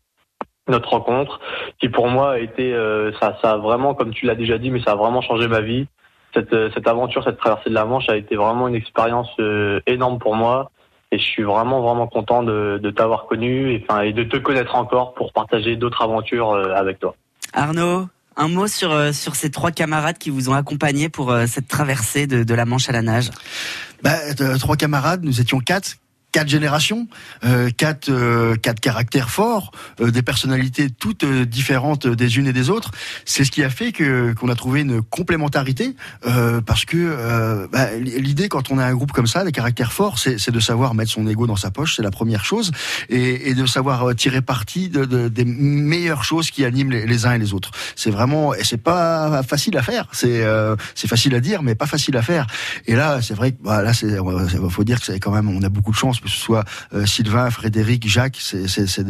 notre 0.68 0.90
rencontre, 0.90 1.40
qui 1.80 1.88
pour 1.88 2.08
moi 2.08 2.32
a 2.32 2.38
été 2.38 2.74
euh, 2.74 3.12
ça 3.18 3.38
ça 3.40 3.52
a 3.52 3.56
vraiment 3.56 3.94
comme 3.94 4.12
tu 4.12 4.26
l'as 4.26 4.34
déjà 4.34 4.58
dit, 4.58 4.70
mais 4.70 4.82
ça 4.82 4.92
a 4.92 4.94
vraiment 4.94 5.22
changé 5.22 5.48
ma 5.48 5.62
vie. 5.62 5.86
Cette 6.34 6.52
euh, 6.52 6.68
cette 6.74 6.86
aventure, 6.86 7.24
cette 7.24 7.38
traversée 7.38 7.70
de 7.70 7.74
la 7.74 7.86
Manche 7.86 8.10
a 8.10 8.16
été 8.16 8.36
vraiment 8.36 8.68
une 8.68 8.74
expérience 8.74 9.34
énorme 9.86 10.18
pour 10.18 10.36
moi 10.36 10.70
et 11.12 11.18
je 11.18 11.24
suis 11.24 11.44
vraiment 11.44 11.80
vraiment 11.80 12.08
content 12.08 12.42
de, 12.42 12.78
de 12.80 12.90
t'avoir 12.90 13.24
connu 13.24 13.72
et 13.72 13.82
enfin 13.88 14.02
et 14.02 14.12
de 14.12 14.24
te 14.24 14.36
connaître 14.36 14.76
encore 14.76 15.14
pour 15.14 15.32
partager 15.32 15.76
d'autres 15.76 16.02
aventures 16.02 16.54
avec 16.76 16.98
toi. 16.98 17.14
Arnaud, 17.54 18.04
un 18.36 18.48
mot 18.48 18.66
sur, 18.66 18.92
euh, 18.92 19.12
sur 19.12 19.36
ces 19.36 19.50
trois 19.50 19.70
camarades 19.70 20.18
qui 20.18 20.30
vous 20.30 20.48
ont 20.48 20.54
accompagné 20.54 21.08
pour 21.08 21.30
euh, 21.30 21.46
cette 21.46 21.68
traversée 21.68 22.26
de, 22.26 22.54
la 22.54 22.64
Manche 22.64 22.88
à 22.88 22.92
la 22.92 23.02
nage. 23.02 23.30
Bah, 24.02 24.16
euh, 24.40 24.58
Trois 24.58 24.76
camarades, 24.76 25.24
nous 25.24 25.40
étions 25.40 25.60
quatre 25.60 25.96
quatre 26.32 26.48
générations, 26.48 27.08
euh, 27.44 27.70
quatre 27.76 28.08
euh, 28.10 28.56
quatre 28.56 28.80
caractères 28.80 29.30
forts, 29.30 29.72
euh, 30.00 30.10
des 30.10 30.22
personnalités 30.22 30.88
toutes 30.90 31.24
euh, 31.24 31.44
différentes 31.44 32.06
des 32.06 32.38
unes 32.38 32.46
et 32.46 32.52
des 32.52 32.70
autres. 32.70 32.90
C'est 33.24 33.44
ce 33.44 33.50
qui 33.50 33.62
a 33.62 33.70
fait 33.70 33.92
que 33.92 34.32
qu'on 34.34 34.48
a 34.48 34.54
trouvé 34.54 34.80
une 34.80 35.02
complémentarité 35.02 35.96
euh, 36.26 36.60
parce 36.60 36.84
que 36.84 36.96
euh, 36.96 37.66
bah, 37.72 37.90
l'idée 37.96 38.48
quand 38.48 38.70
on 38.70 38.78
a 38.78 38.84
un 38.84 38.94
groupe 38.94 39.12
comme 39.12 39.26
ça, 39.26 39.44
des 39.44 39.52
caractères 39.52 39.92
forts, 39.92 40.18
c'est 40.18 40.50
de 40.50 40.60
savoir 40.60 40.94
mettre 40.94 41.10
son 41.10 41.26
ego 41.26 41.46
dans 41.46 41.56
sa 41.56 41.70
poche, 41.70 41.96
c'est 41.96 42.02
la 42.02 42.10
première 42.10 42.44
chose, 42.44 42.72
et, 43.08 43.50
et, 43.50 43.54
de 43.54 43.66
savoir 43.66 44.14
tirer 44.14 44.42
parti 44.42 44.88
de, 44.88 45.04
de, 45.04 45.28
des 45.28 45.44
meilleures 45.44 46.24
choses 46.24 46.50
qui 46.50 46.64
animent 46.64 46.90
les, 46.90 47.06
les 47.06 47.26
uns 47.26 47.34
et 47.34 47.38
les 47.38 47.52
autres. 47.52 47.70
C'est 47.96 48.10
vraiment 48.10 48.54
et 48.54 48.64
c'est 48.64 48.82
pas 48.82 49.42
facile 49.42 49.76
à 49.76 49.82
faire. 49.82 50.06
C'est 50.12 50.44
c'est 50.94 51.08
facile 51.08 51.34
à 51.34 51.40
dire, 51.40 51.62
mais 51.62 51.74
pas 51.74 51.86
facile 51.86 52.16
à 52.16 52.22
faire. 52.22 52.46
Et 52.86 52.94
là, 52.94 53.20
c'est 53.22 53.34
vrai 53.34 53.52
que 53.52 53.62
bah, 53.62 53.82
là, 53.82 53.92
c'est 53.94 54.16
faut 54.70 54.84
dire 54.84 55.00
que 55.00 55.06
c'est 55.06 55.20
quand 55.20 55.32
même 55.32 55.48
on 55.48 55.62
a 55.62 55.68
beaucoup 55.68 55.90
de 55.90 55.96
chance 55.96 56.19
que 56.20 56.28
ce 56.28 56.36
soit 56.36 56.64
euh, 56.94 57.06
Sylvain, 57.06 57.50
Frédéric, 57.50 58.08
Jacques, 58.08 58.36
ce 58.38 58.66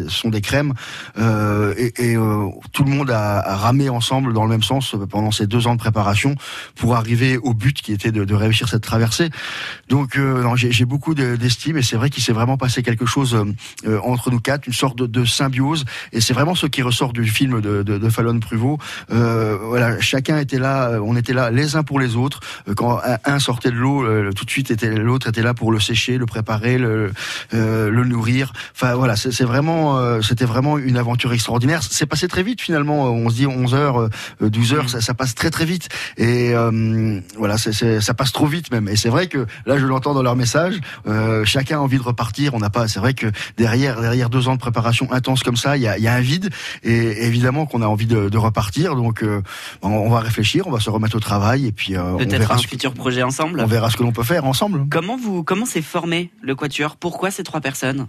sont 0.09 0.31
des 0.31 0.41
crèmes. 0.41 0.75
Euh, 1.19 1.75
et, 1.77 2.17
euh, 2.17 2.49
tout 2.73 2.85
le 2.85 2.91
monde 2.91 3.11
a, 3.11 3.39
a, 3.41 3.57
ramé 3.57 3.89
ensemble 3.89 4.33
dans 4.33 4.45
le 4.45 4.51
même 4.51 4.63
sens 4.63 4.95
pendant 5.11 5.31
ces 5.31 5.47
deux 5.47 5.67
ans 5.67 5.75
de 5.75 5.79
préparation 5.79 6.35
pour 6.77 6.97
arriver 6.97 7.37
au 7.39 7.55
but 7.55 7.81
qui 7.83 7.93
était 7.93 8.13
de, 8.13 8.35
réussir 8.35 8.69
cette 8.69 8.83
traversée. 8.83 9.31
Donc 9.89 10.19
j'ai, 10.55 10.85
beaucoup 10.85 11.15
d'estime 11.15 11.77
et 11.77 11.83
c'est 11.83 11.97
vrai 11.97 12.11
qu'il 12.11 12.23
s'est 12.23 12.33
vraiment 12.33 12.57
passé 12.57 12.83
quelque 12.83 13.07
chose 13.07 13.37
entre 14.03 14.31
nous 14.31 14.41
quatre, 14.41 14.67
une 14.67 14.73
sorte 14.73 14.97
de, 14.97 15.25
symbiose. 15.25 15.85
Et 16.13 16.21
c'est 16.21 16.33
vraiment 16.33 16.55
ce 16.55 16.67
qui 16.67 16.83
ressort 16.83 17.13
du 17.13 17.27
film 17.27 17.61
de, 17.61 17.83
de, 17.83 17.99
de 17.99 18.09
Fallon 18.09 18.39
Pruvot. 18.39 18.79
voilà, 19.09 20.01
chacun 20.01 20.39
était 20.39 20.59
là, 20.59 21.01
on 21.03 21.17
était 21.17 21.33
là 21.33 21.51
les 21.51 21.77
uns 21.77 21.83
pour 21.83 22.01
les 22.01 22.17
autres. 22.17 22.41
Quand 22.77 23.01
un 23.25 23.39
sortait 23.39 23.71
de 23.71 23.77
l'eau, 23.77 24.05
tout 24.33 24.45
de 24.45 24.51
suite 24.51 24.71
était 24.71 24.95
l'autre 24.95 25.29
était 25.29 25.43
là 25.43 25.55
pour 25.55 25.73
le 25.73 25.81
sécher, 25.81 26.19
le 26.19 26.27
préparer, 26.27 26.79
le, 26.79 27.00
le, 27.01 27.13
euh, 27.55 27.91
le 27.91 28.05
nourrir. 28.05 28.53
Enfin 28.75 28.95
voilà, 28.95 29.17
c'est 29.17 29.45
vraiment, 29.45 29.99
euh, 29.99 30.21
c'était 30.23 30.45
vraiment 30.45 30.79
une 30.79 30.97
aventure 30.97 31.33
extraordinaire. 31.33 31.81
C'est 31.83 32.07
passé 32.07 32.29
très 32.29 32.43
vite 32.43 32.61
finalement. 32.61 33.05
On 33.11 33.29
se 33.29 33.35
dit 33.37 33.47
11 33.47 33.75
heures, 33.75 34.01
euh, 34.43 34.49
12 34.51 34.73
heures, 34.75 34.91
ça, 34.91 35.01
ça 35.01 35.15
passe 35.15 35.35
très 35.35 35.51
très 35.51 35.65
vite. 35.65 35.89
Et 36.17 36.53
euh, 36.55 37.21
voilà, 37.37 37.59
c'est 37.59 37.73
c'est- 37.73 38.01
ça 38.01 38.15
passe 38.15 38.33
trop 38.33 38.47
vite 38.47 38.71
même. 38.71 38.89
Et 38.89 38.97
c'est 38.97 39.09
vrai 39.09 39.27
que 39.27 39.47
là, 39.67 39.79
je 39.79 39.87
l'entends 39.87 40.15
dans 40.15 40.23
leur 40.23 40.37
message. 40.37 40.81
euh, 41.07 41.45
chacun 41.45 41.79
a 41.79 41.81
envie 41.81 41.99
de 41.99 42.03
repartir. 42.03 42.55
On 42.55 42.59
n'a 42.59 42.71
pas. 42.71 42.89
C'est 42.89 43.01
vrai 43.01 43.15
que 43.15 43.27
derrière 43.57 44.01
derrière 44.01 44.31
deux 44.31 44.49
ans 44.49 44.55
de 44.55 44.61
préparation 44.61 45.11
intense 45.13 45.43
comme 45.43 45.57
ça, 45.57 45.77
il 45.77 45.83
y 45.83 45.89
a, 45.89 45.97
il 45.99 46.05
y 46.05 46.09
a 46.09 46.15
un 46.15 46.21
vide. 46.21 46.51
Et 46.83 47.27
évidemment 47.27 47.67
qu'on 47.67 47.83
a 47.83 47.87
envie 47.87 48.07
de, 48.07 48.29
de 48.29 48.39
repartir. 48.39 48.95
Donc 48.97 49.23
euh, 49.23 49.43
on, 49.83 50.09
va 50.11 50.21
réfléchir, 50.21 50.67
on 50.67 50.71
va 50.71 50.81
se 50.81 50.91
remettre 50.91 51.17
au 51.17 51.21
travail 51.21 51.67
et 51.67 51.73
puis 51.73 51.97
euh, 51.97 52.03
on 52.15 52.19
Peut-être 52.19 52.39
verra 52.39 52.55
un 52.55 52.59
ce 52.59 52.65
que- 52.65 52.71
futur 52.71 52.93
projet 52.95 53.23
ensemble 53.23 53.61
on 53.61 53.67
verra 53.67 53.91
ce 53.91 53.97
que 53.97 54.03
l'on 54.03 54.13
peut 54.13 54.23
faire 54.23 54.45
ensemble. 54.45 54.87
Comment 54.91 55.17
vous 55.17 55.43
comment 55.45 55.67
s'est 55.67 55.83
formé 55.83 56.31
le 56.43 56.55
Quatuor? 56.55 56.90
Pourquoi 56.97 57.31
ces 57.31 57.43
trois 57.43 57.61
personnes? 57.61 58.09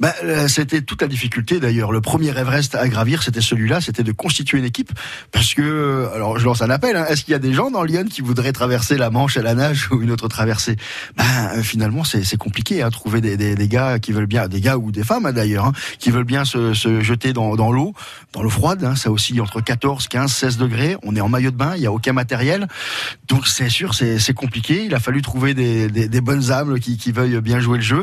Bah, 0.00 0.14
euh, 0.22 0.48
c'était 0.48 0.82
toute 0.82 1.02
la 1.02 1.08
difficulté 1.08 1.60
d'ailleurs. 1.60 1.92
Le 1.92 2.00
premier 2.00 2.28
Everest 2.28 2.74
à 2.74 2.88
gravir, 2.88 3.22
c'était 3.22 3.40
celui-là, 3.40 3.80
c'était 3.80 4.02
de 4.02 4.12
constituer 4.12 4.58
une 4.58 4.64
équipe. 4.64 4.92
Parce 5.32 5.54
que, 5.54 5.62
euh, 5.62 6.14
alors 6.14 6.38
je 6.38 6.44
lance 6.44 6.62
un 6.62 6.70
appel, 6.70 6.96
hein, 6.96 7.06
est-ce 7.08 7.24
qu'il 7.24 7.32
y 7.32 7.34
a 7.34 7.40
des 7.40 7.52
gens 7.52 7.70
dans 7.70 7.82
Lyon 7.82 8.04
qui 8.10 8.20
voudraient 8.20 8.52
traverser 8.52 8.96
la 8.96 9.10
Manche 9.10 9.36
à 9.36 9.42
la 9.42 9.54
nage 9.54 9.88
ou 9.90 10.00
une 10.02 10.10
autre 10.10 10.28
traversée? 10.28 10.76
Ben 11.16 11.24
euh, 11.56 11.62
finalement, 11.62 12.04
c'est 12.04 12.36
compliqué, 12.36 12.82
hein, 12.82 12.90
trouver 12.90 13.20
des, 13.20 13.68
gars 13.68 13.98
qui 13.98 14.12
veulent 14.12 14.26
bien, 14.26 14.48
des 14.48 14.60
gars 14.60 14.76
ou 14.76 14.92
des 14.92 15.04
femmes 15.04 15.26
hein, 15.26 15.32
d'ailleurs, 15.32 15.72
qui 15.98 16.10
veulent 16.10 16.24
bien 16.24 16.44
se, 16.44 16.72
jeter 16.72 17.32
dans, 17.32 17.54
l'eau, 17.72 17.92
dans 18.32 18.42
l'eau 18.42 18.50
froide. 18.50 18.94
Ça 18.96 19.10
aussi 19.10 19.40
entre 19.40 19.60
14, 19.60 20.08
15, 20.08 20.32
16 20.32 20.56
degrés. 20.58 20.96
On 21.02 21.16
est 21.16 21.20
en 21.20 21.28
maillot 21.28 21.50
de 21.50 21.56
bain, 21.56 21.74
il 21.76 21.82
y 21.82 21.86
a 21.86 21.92
aucun 21.92 22.12
matériel, 22.12 22.68
donc 23.28 23.46
c'est 23.46 23.68
sûr, 23.68 23.94
c'est 23.94 24.34
compliqué. 24.34 24.84
Il 24.84 24.94
a 24.94 25.00
fallu 25.00 25.22
trouver 25.22 25.54
des, 25.54 26.20
bonnes 26.20 26.50
âmes 26.50 26.78
qui 26.78 27.12
veuillent 27.12 27.40
bien 27.40 27.60
jouer 27.60 27.78
le 27.78 27.84
jeu. 27.84 27.97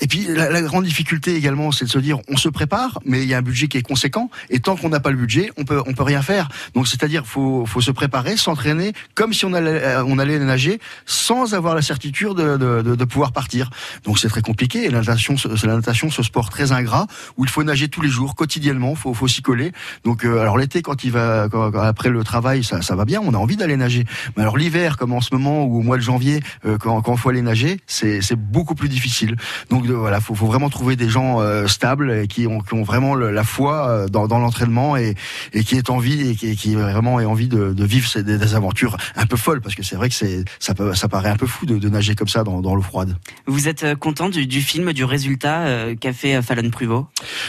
Et 0.00 0.06
puis 0.06 0.26
la, 0.28 0.50
la 0.50 0.62
grande 0.62 0.84
difficulté 0.84 1.34
également, 1.34 1.72
c'est 1.72 1.84
de 1.84 1.90
se 1.90 1.98
dire, 1.98 2.18
on 2.28 2.36
se 2.36 2.48
prépare, 2.48 2.98
mais 3.04 3.22
il 3.22 3.28
y 3.28 3.34
a 3.34 3.38
un 3.38 3.42
budget 3.42 3.68
qui 3.68 3.78
est 3.78 3.82
conséquent. 3.82 4.30
Et 4.50 4.60
tant 4.60 4.76
qu'on 4.76 4.88
n'a 4.88 5.00
pas 5.00 5.10
le 5.10 5.16
budget, 5.16 5.50
on 5.56 5.64
peut 5.64 5.82
on 5.86 5.94
peut 5.94 6.02
rien 6.02 6.22
faire. 6.22 6.48
Donc 6.74 6.88
c'est-à-dire, 6.88 7.26
faut 7.26 7.66
faut 7.66 7.80
se 7.80 7.90
préparer, 7.90 8.36
s'entraîner, 8.36 8.92
comme 9.14 9.32
si 9.32 9.44
on 9.44 9.52
allait 9.52 9.82
euh, 9.82 10.04
on 10.04 10.18
allait 10.18 10.38
nager, 10.38 10.80
sans 11.06 11.54
avoir 11.54 11.74
la 11.74 11.82
certitude 11.82 12.34
de, 12.34 12.56
de, 12.56 12.82
de, 12.82 13.04
pouvoir 13.04 13.32
partir. 13.32 13.70
Donc 14.04 14.18
c'est 14.18 14.28
très 14.28 14.42
compliqué. 14.42 14.84
Et 14.84 14.90
la 14.90 15.00
natation, 15.00 15.36
c'est 15.36 15.66
la 15.66 15.74
natation, 15.76 16.10
ce 16.10 16.22
sport 16.22 16.50
très 16.50 16.72
ingrat 16.72 17.06
où 17.36 17.44
il 17.44 17.50
faut 17.50 17.62
nager 17.64 17.88
tous 17.88 18.00
les 18.02 18.08
jours, 18.08 18.34
quotidiennement. 18.34 18.94
Faut 18.94 19.14
faut 19.14 19.28
s'y 19.28 19.42
coller. 19.42 19.72
Donc 20.04 20.24
euh, 20.24 20.40
alors 20.40 20.58
l'été, 20.58 20.82
quand 20.82 21.04
il 21.04 21.12
va 21.12 21.48
quand- 21.50 21.72
après 21.74 22.10
le 22.10 22.22
travail, 22.24 22.64
ça 22.64 22.82
ça 22.82 22.94
va 22.96 23.04
bien. 23.04 23.20
On 23.22 23.34
a 23.34 23.38
envie 23.38 23.56
d'aller 23.56 23.76
nager. 23.76 24.04
Mais 24.36 24.42
alors 24.42 24.56
l'hiver, 24.56 24.96
comme 24.96 25.12
en 25.12 25.20
ce 25.20 25.34
moment 25.34 25.64
ou 25.64 25.78
au 25.78 25.82
mois 25.82 25.96
de 25.96 26.02
janvier, 26.02 26.40
euh, 26.64 26.78
quand 26.78 27.00
quand 27.02 27.16
faut 27.16 27.30
aller 27.30 27.42
nager, 27.42 27.80
c'est 27.86 28.20
c'est 28.22 28.36
beaucoup 28.36 28.74
plus 28.74 28.88
difficile. 28.88 29.36
Donc 29.70 29.86
de- 29.86 29.94
voilà, 29.94 30.20
faut 30.20 30.34
faut 30.34 30.46
vraiment 30.46 30.68
trouver 30.70 30.96
des 30.96 31.08
gens 31.08 31.40
euh, 31.40 31.66
stables 31.66 32.10
et 32.12 32.26
qui 32.28 32.46
ont 32.46 32.60
qui 32.60 32.74
ont 32.74 32.82
vraiment 32.82 33.14
le- 33.14 33.30
la 33.30 33.44
foi 33.44 33.88
euh, 33.88 34.08
dans, 34.08 34.26
dans 34.28 34.38
l'entraînement 34.38 34.96
et 34.96 35.14
et 35.52 35.64
qui 35.64 35.76
est 35.76 35.90
envie 35.90 36.30
et 36.30 36.34
qui, 36.36 36.56
qui 36.56 36.74
vraiment 36.74 37.20
ait 37.20 37.24
envie 37.24 37.48
de, 37.48 37.72
de 37.72 37.84
vivre 37.84 38.08
ces- 38.08 38.22
des, 38.22 38.38
des 38.38 38.54
aventures 38.54 38.96
un 39.16 39.26
peu 39.26 39.36
folles 39.36 39.60
parce 39.60 39.74
que 39.74 39.82
c'est 39.82 39.96
vrai 39.96 40.08
que 40.08 40.14
c'est 40.14 40.44
ça 40.58 40.74
peut 40.74 40.94
ça 40.94 41.08
paraît 41.08 41.30
un 41.30 41.36
peu 41.36 41.46
fou 41.46 41.66
de, 41.66 41.78
de 41.78 41.88
nager 41.88 42.14
comme 42.14 42.28
ça 42.28 42.44
dans, 42.44 42.60
dans 42.60 42.74
l'eau 42.74 42.82
froide. 42.82 43.16
Vous 43.46 43.68
êtes 43.68 43.82
euh, 43.84 43.94
content 43.94 44.28
du, 44.28 44.46
du 44.46 44.60
film, 44.60 44.92
du 44.92 45.04
résultat 45.04 45.60
euh, 45.62 45.94
qu'a 45.94 46.12
fait 46.12 46.36
euh, 46.36 46.42
Fallon 46.42 46.68
Pruvot? 46.70 47.06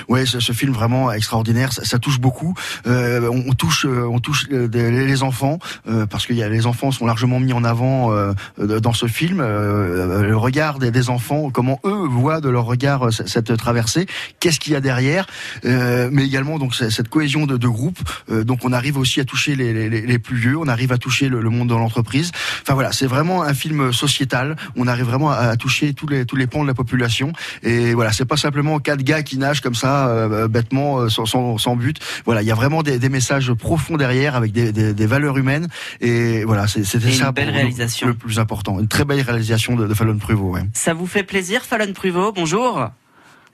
Ouais, 0.09 0.25
ce, 0.25 0.39
ce 0.39 0.51
film 0.53 0.71
vraiment 0.73 1.11
extraordinaire, 1.11 1.73
ça, 1.73 1.83
ça 1.85 1.99
touche 1.99 2.19
beaucoup. 2.19 2.53
Euh, 2.87 3.29
on, 3.31 3.43
on 3.49 3.53
touche, 3.53 3.85
euh, 3.85 4.05
on 4.09 4.19
touche 4.19 4.47
euh, 4.51 4.67
des- 4.67 4.91
les 4.91 5.23
enfants 5.23 5.59
euh, 5.87 6.05
parce 6.05 6.25
que 6.25 6.33
y 6.33 6.43
a, 6.43 6.49
les 6.49 6.65
enfants 6.65 6.91
sont 6.91 7.05
largement 7.05 7.39
mis 7.39 7.53
en 7.53 7.63
avant 7.63 8.11
euh, 8.13 8.33
euh, 8.59 8.79
dans 8.79 8.93
ce 8.93 9.05
film. 9.07 9.39
Euh, 9.41 10.23
le 10.23 10.37
regard 10.37 10.79
des, 10.79 10.91
des 10.91 11.09
enfants, 11.09 11.49
comment 11.51 11.79
eux 11.83 12.07
voient 12.07 12.41
de 12.41 12.49
leur 12.49 12.65
regard 12.65 13.07
euh, 13.07 13.11
cette, 13.11 13.55
traversée, 13.57 14.05
qu'est-ce 14.39 14.59
qu'il 14.59 14.73
y 14.73 14.75
a 14.75 14.81
derrière, 14.81 15.25
euh, 15.65 16.09
mais 16.11 16.25
également 16.25 16.59
donc 16.59 16.75
cette 16.75 17.09
cohésion 17.09 17.45
de, 17.45 17.57
de 17.57 17.67
groupe. 17.67 17.99
Euh, 18.29 18.43
donc 18.43 18.59
on 18.63 18.71
arrive 18.73 18.97
aussi 18.97 19.19
à 19.19 19.25
toucher 19.25 19.55
les, 19.55 19.89
les, 19.89 20.01
les 20.01 20.19
plus 20.19 20.37
vieux, 20.37 20.57
on 20.57 20.67
arrive 20.67 20.91
à 20.91 20.97
toucher 20.97 21.29
le, 21.29 21.41
le 21.41 21.49
monde 21.49 21.69
de 21.69 21.75
l'entreprise. 21.75 22.31
Enfin 22.61 22.73
voilà, 22.73 22.91
c'est 22.91 23.07
vraiment 23.07 23.43
un 23.43 23.53
film 23.53 23.91
sociétal. 23.93 24.55
On 24.75 24.87
arrive 24.87 25.05
vraiment 25.05 25.31
à, 25.31 25.35
à 25.35 25.55
toucher 25.57 25.93
tous 25.93 26.07
les 26.07 26.25
tous 26.25 26.35
les 26.35 26.47
pans 26.47 26.61
de 26.63 26.67
la 26.67 26.73
population. 26.73 27.33
Et 27.63 27.93
voilà, 27.93 28.11
c'est 28.11 28.25
pas 28.25 28.37
simplement 28.37 28.79
quatre 28.79 29.03
gars 29.03 29.23
qui 29.23 29.37
nagent 29.37 29.61
comme 29.61 29.75
ça 29.75 30.07
euh, 30.09 30.47
bêtement 30.47 31.09
sans, 31.09 31.25
sans, 31.25 31.57
sans 31.57 31.75
but. 31.75 31.97
Voilà, 32.25 32.41
il 32.41 32.47
y 32.47 32.51
a 32.51 32.55
vraiment 32.55 32.83
des, 32.83 32.99
des 32.99 33.09
messages 33.09 33.51
profonds 33.53 33.97
derrière 33.97 34.35
avec 34.35 34.51
des, 34.51 34.71
des, 34.71 34.93
des 34.93 35.05
valeurs 35.05 35.37
humaines. 35.37 35.67
Et 35.99 36.43
voilà, 36.45 36.67
c'était 36.67 37.07
Et 37.07 37.11
une 37.11 37.17
ça 37.17 37.31
belle 37.31 37.49
réalisation. 37.49 38.07
le 38.07 38.13
plus 38.13 38.39
important. 38.39 38.79
Une 38.79 38.87
très 38.87 39.05
belle 39.05 39.21
réalisation 39.21 39.75
de, 39.75 39.87
de 39.87 39.93
Fallon 39.93 40.17
Pruvot. 40.17 40.51
Ouais. 40.53 40.63
Ça 40.73 40.93
vous 40.93 41.07
fait 41.07 41.23
plaisir, 41.23 41.60
Fallon 41.63 41.93
Pruvot 41.93 42.31
Bonjour. 42.31 42.87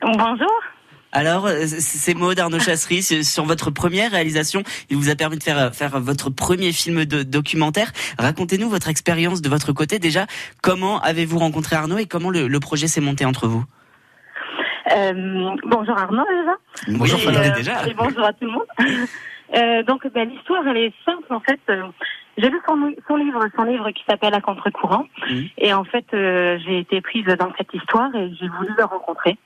Bonjour. 0.02 0.62
Alors, 1.12 1.48
euh, 1.48 1.66
ces 1.66 2.14
mots 2.14 2.34
d'Arnaud 2.34 2.60
Chassery 2.60 3.02
sur 3.02 3.46
votre 3.46 3.72
première 3.72 4.12
réalisation, 4.12 4.64
il 4.90 4.98
vous 4.98 5.10
a 5.10 5.16
permis 5.16 5.38
de 5.38 5.44
faire 5.44 5.74
faire 5.74 6.00
votre 6.00 6.30
premier 6.30 6.72
film 6.72 7.06
de 7.06 7.24
documentaire. 7.24 7.92
Racontez-nous 8.20 8.70
votre 8.70 8.90
expérience 8.90 9.42
de 9.42 9.50
votre 9.50 9.72
côté. 9.72 10.00
Déjà, 10.00 10.28
comment 10.62 11.00
avez-vous 11.02 11.40
rencontré 11.40 11.76
Arnaud 11.76 11.98
et 11.98 12.06
comment 12.06 12.30
le, 12.30 12.48
le 12.48 12.60
projet 12.60 12.88
s'est 12.88 13.02
monté 13.02 13.26
entre 13.26 13.48
vous? 13.48 13.64
Euh, 14.96 15.56
bonjour 15.66 15.98
Arnaud 15.98 16.24
déjà. 16.30 16.98
Bonjour, 16.98 17.20
Et, 17.20 17.38
euh, 17.38 17.56
déjà. 17.56 17.88
Et 17.88 17.94
bonjour 17.94 18.24
à 18.24 18.34
tout 18.34 18.46
le 18.46 18.52
monde. 18.52 18.68
Euh, 19.56 19.82
donc 19.84 20.06
ben, 20.14 20.28
l'histoire 20.28 20.68
elle 20.68 20.76
est 20.76 20.94
simple 21.06 21.34
en 21.34 21.40
fait. 21.40 21.62
Euh, 22.38 22.42
j'ai 22.42 22.50
lu 22.50 22.60
son, 22.68 22.94
son 23.08 23.16
livre, 23.16 23.42
son 23.56 23.64
livre 23.64 23.90
qui 23.92 24.04
s'appelle 24.08 24.34
À 24.34 24.42
contre-courant. 24.42 25.06
Et 25.58 25.74
en 25.74 25.84
fait 25.84 26.06
euh, 26.14 26.58
j'ai 26.66 26.80
été 26.80 27.02
prise 27.02 27.26
dans 27.26 27.52
cette 27.58 27.74
histoire 27.74 28.14
et 28.16 28.32
j'ai 28.40 28.48
voulu 28.48 28.70
le 28.78 28.84
rencontrer. 28.86 29.38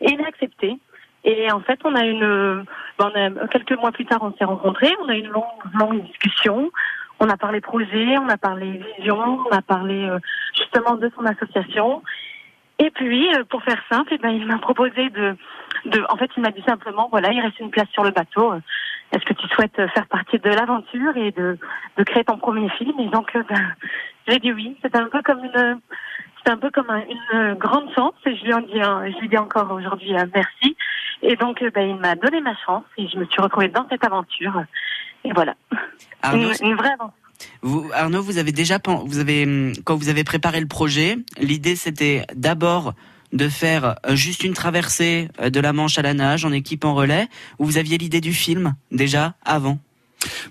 Et 0.00 0.12
il 0.12 0.20
a 0.20 0.26
accepté. 0.28 0.78
Et 1.24 1.50
en 1.50 1.60
fait 1.60 1.80
on 1.84 1.94
a 1.94 2.04
une, 2.04 2.64
ben, 2.98 3.10
on 3.14 3.42
a- 3.44 3.48
quelques 3.48 3.78
mois 3.78 3.92
plus 3.92 4.06
tard 4.06 4.20
on 4.22 4.32
s'est 4.34 4.44
rencontrés. 4.44 4.92
On 5.04 5.08
a 5.08 5.14
eu 5.16 5.20
une 5.20 5.28
longue, 5.28 5.44
longue 5.78 6.02
discussion. 6.04 6.70
On 7.18 7.30
a 7.30 7.36
parlé 7.38 7.62
projet, 7.62 8.18
on 8.18 8.28
a 8.28 8.36
parlé 8.36 8.82
vision, 8.98 9.40
on 9.50 9.56
a 9.56 9.62
parlé 9.62 10.04
euh, 10.04 10.18
justement 10.54 10.96
de 10.96 11.10
son 11.16 11.24
association. 11.24 12.02
Et 12.78 12.90
puis, 12.90 13.34
euh, 13.34 13.42
pour 13.48 13.62
faire 13.62 13.82
simple, 13.90 14.10
eh 14.12 14.18
ben, 14.18 14.28
il 14.28 14.44
m'a 14.44 14.58
proposé 14.58 15.08
de, 15.08 15.34
de, 15.86 16.04
en 16.10 16.16
fait, 16.18 16.30
il 16.36 16.42
m'a 16.42 16.50
dit 16.50 16.60
simplement, 16.66 17.08
voilà, 17.10 17.32
il 17.32 17.40
reste 17.40 17.58
une 17.58 17.70
place 17.70 17.88
sur 17.94 18.04
le 18.04 18.10
bateau. 18.10 18.52
Est-ce 19.12 19.24
que 19.24 19.34
tu 19.34 19.46
souhaites 19.48 19.76
faire 19.76 20.06
partie 20.08 20.38
de 20.38 20.50
l'aventure 20.50 21.16
et 21.16 21.30
de, 21.32 21.58
de 21.96 22.02
créer 22.04 22.24
ton 22.24 22.38
premier 22.38 22.68
film 22.70 22.92
Et 23.00 23.08
donc, 23.08 23.34
euh, 23.36 23.42
ben, 23.48 23.72
j'ai 24.28 24.38
dit 24.38 24.52
oui. 24.52 24.76
C'était 24.82 24.98
un 24.98 25.08
peu 25.08 25.22
comme 25.22 25.38
une, 25.44 25.80
c'était 26.38 26.50
un 26.50 26.56
peu 26.56 26.70
comme 26.70 26.90
un- 26.90 27.04
une 27.04 27.38
euh, 27.38 27.54
grande 27.54 27.88
chance. 27.94 28.14
Et 28.26 28.36
je 28.36 28.44
lui 28.44 28.52
en 28.52 28.60
dis, 28.60 28.74
je 28.74 29.20
lui 29.20 29.28
dis 29.28 29.38
encore 29.38 29.70
aujourd'hui 29.70 30.14
euh, 30.16 30.24
merci. 30.34 30.76
Et 31.22 31.36
donc, 31.36 31.62
ben, 31.74 31.88
il 31.88 31.96
m'a 31.96 32.14
donné 32.14 32.40
ma 32.40 32.54
chance 32.66 32.84
et 32.98 33.08
je 33.08 33.16
me 33.18 33.24
suis 33.26 33.40
retrouvée 33.40 33.68
dans 33.68 33.86
cette 33.88 34.04
aventure. 34.04 34.62
Et 35.24 35.32
voilà, 35.32 35.54
Arnaud, 36.22 36.50
une, 36.60 36.68
une 36.70 36.76
vraie 36.76 36.92
aventure. 36.92 37.14
Vous, 37.62 37.90
Arnaud, 37.94 38.22
vous 38.22 38.38
avez 38.38 38.52
déjà, 38.52 38.78
vous 38.86 39.18
avez, 39.18 39.44
hum, 39.44 39.72
quand 39.84 39.96
vous 39.96 40.08
avez 40.08 40.24
préparé 40.24 40.60
le 40.60 40.66
projet, 40.68 41.16
l'idée 41.38 41.76
c'était 41.76 42.24
d'abord 42.34 42.92
de 43.32 43.48
faire 43.48 43.96
euh, 44.06 44.16
juste 44.16 44.44
une 44.44 44.54
traversée 44.54 45.28
euh, 45.40 45.50
de 45.50 45.60
la 45.60 45.72
Manche 45.72 45.98
à 45.98 46.02
la 46.02 46.14
nage 46.14 46.44
en 46.44 46.52
équipe 46.52 46.84
en 46.84 46.94
relais, 46.94 47.28
ou 47.58 47.66
vous 47.66 47.78
aviez 47.78 47.98
l'idée 47.98 48.20
du 48.20 48.32
film 48.32 48.74
déjà 48.90 49.34
avant? 49.44 49.78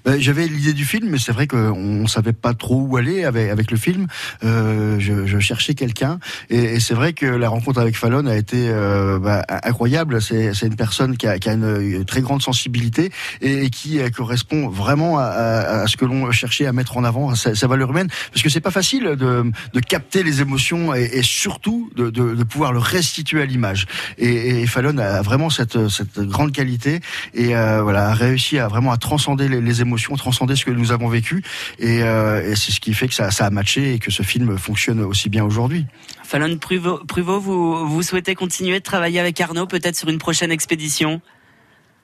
Ben, 0.05 0.19
J'avais 0.19 0.47
l'idée 0.47 0.73
du 0.73 0.85
film, 0.85 1.09
mais 1.09 1.17
c'est 1.17 1.31
vrai 1.31 1.47
qu'on 1.47 1.57
on 2.03 2.07
savait 2.07 2.33
pas 2.33 2.53
trop 2.53 2.81
où 2.81 2.97
aller 2.97 3.23
avec, 3.23 3.49
avec 3.49 3.71
le 3.71 3.77
film. 3.77 4.07
Euh, 4.43 4.97
je, 4.99 5.25
je 5.25 5.39
cherchais 5.39 5.73
quelqu'un, 5.73 6.19
et, 6.49 6.75
et 6.75 6.79
c'est 6.79 6.93
vrai 6.93 7.13
que 7.13 7.25
la 7.25 7.49
rencontre 7.49 7.79
avec 7.79 7.97
Fallon 7.97 8.25
a 8.27 8.35
été 8.35 8.69
euh, 8.69 9.19
bah, 9.19 9.43
incroyable. 9.63 10.21
C'est 10.21 10.51
une 10.61 10.75
personne 10.75 11.17
qui 11.17 11.27
a, 11.27 11.39
qui 11.39 11.49
a 11.49 11.53
une, 11.53 12.05
très 12.05 12.21
grande 12.21 12.41
sensibilité 12.41 13.11
et, 13.41 13.69
qui 13.69 13.99
euh, 13.99 14.09
correspond 14.09 14.69
vraiment 14.69 15.17
à, 15.17 15.23
à- 15.23 15.87
ce 15.87 15.97
que 15.97 16.05
l'on 16.05 16.31
cherchait 16.31 16.65
à 16.65 16.73
mettre 16.73 16.97
en 16.97 17.03
avant, 17.03 17.29
à 17.31 17.35
sa, 17.35 17.67
valeur 17.67 17.89
humaine, 17.91 18.07
parce 18.31 18.43
que 18.43 18.49
c'est 18.49 18.61
pas 18.61 18.71
facile 18.71 19.03
de, 19.03 19.51
de 19.73 19.79
capter 19.79 20.23
les 20.23 20.41
émotions 20.41 20.93
et, 20.93 21.09
et 21.13 21.23
surtout 21.23 21.89
de, 21.95 22.09
de, 22.09 22.35
de 22.35 22.43
pouvoir 22.43 22.73
le 22.73 22.79
restituer 22.79 23.41
à 23.41 23.45
l'image. 23.45 23.87
Et, 24.17 24.61
et 24.61 24.67
Fallon 24.67 24.97
a 24.97 25.21
vraiment 25.21 25.49
cette, 25.49 25.87
cette 25.89 26.19
grande 26.19 26.51
qualité 26.51 26.99
et 27.33 27.55
euh, 27.55 27.81
voilà 27.81 28.09
a 28.09 28.13
réussi 28.13 28.59
à 28.59 28.67
vraiment 28.67 28.91
à 28.91 28.97
transcender 28.97 29.47
les, 29.47 29.54
les 29.59 29.81
émotions, 29.81 30.15
transcender 30.15 30.55
ce 30.55 30.65
que 30.65 30.71
nous 30.71 30.91
avons 30.91 31.07
vécu 31.07 31.43
et, 31.79 32.03
euh, 32.03 32.41
et 32.41 32.55
c'est 32.55 32.71
ce 32.71 32.79
qui 32.79 32.93
fait 32.93 33.07
que 33.07 33.13
ça, 33.13 33.31
ça 33.31 33.45
a 33.45 33.49
matché 33.49 33.93
et 33.93 33.99
que 33.99 34.11
ce 34.11 34.23
film 34.23 34.57
fonctionne 34.57 35.01
aussi 35.01 35.29
bien 35.29 35.43
aujourd'hui. 35.43 35.85
Fallon 36.23 36.57
Pruvot, 36.57 36.99
Pruvot, 37.07 37.39
vous, 37.39 37.87
vous 37.87 38.01
souhaitez 38.01 38.35
continuer 38.35 38.79
de 38.79 38.83
travailler 38.83 39.19
avec 39.19 39.39
Arnaud, 39.41 39.67
peut-être 39.67 39.95
sur 39.95 40.09
une 40.09 40.17
prochaine 40.19 40.51
expédition? 40.51 41.21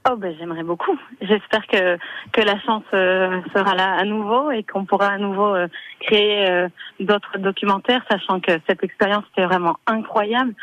Oh 0.10 0.16
ben 0.16 0.36
j'aimerais 0.40 0.64
beaucoup. 0.64 0.98
J'espère 1.22 1.68
que 1.68 1.98
que 2.32 2.42
la 2.42 2.60
chance 2.62 2.84
euh, 2.94 3.40
sera 3.56 3.76
là 3.76 3.94
à 4.00 4.04
nouveau 4.04 4.50
et 4.50 4.64
qu'on 4.64 4.84
pourra 4.84 5.10
à 5.10 5.18
nouveau 5.20 5.54
euh, 5.54 5.68
créer 6.00 6.50
euh, 6.50 6.70
d'autres 7.00 7.38
documentaires, 7.38 8.04
sachant 8.10 8.40
que 8.40 8.54
cette 8.68 8.84
expérience 8.84 9.24
était 9.32 9.46
vraiment 9.46 9.78
incroyable. 9.86 10.56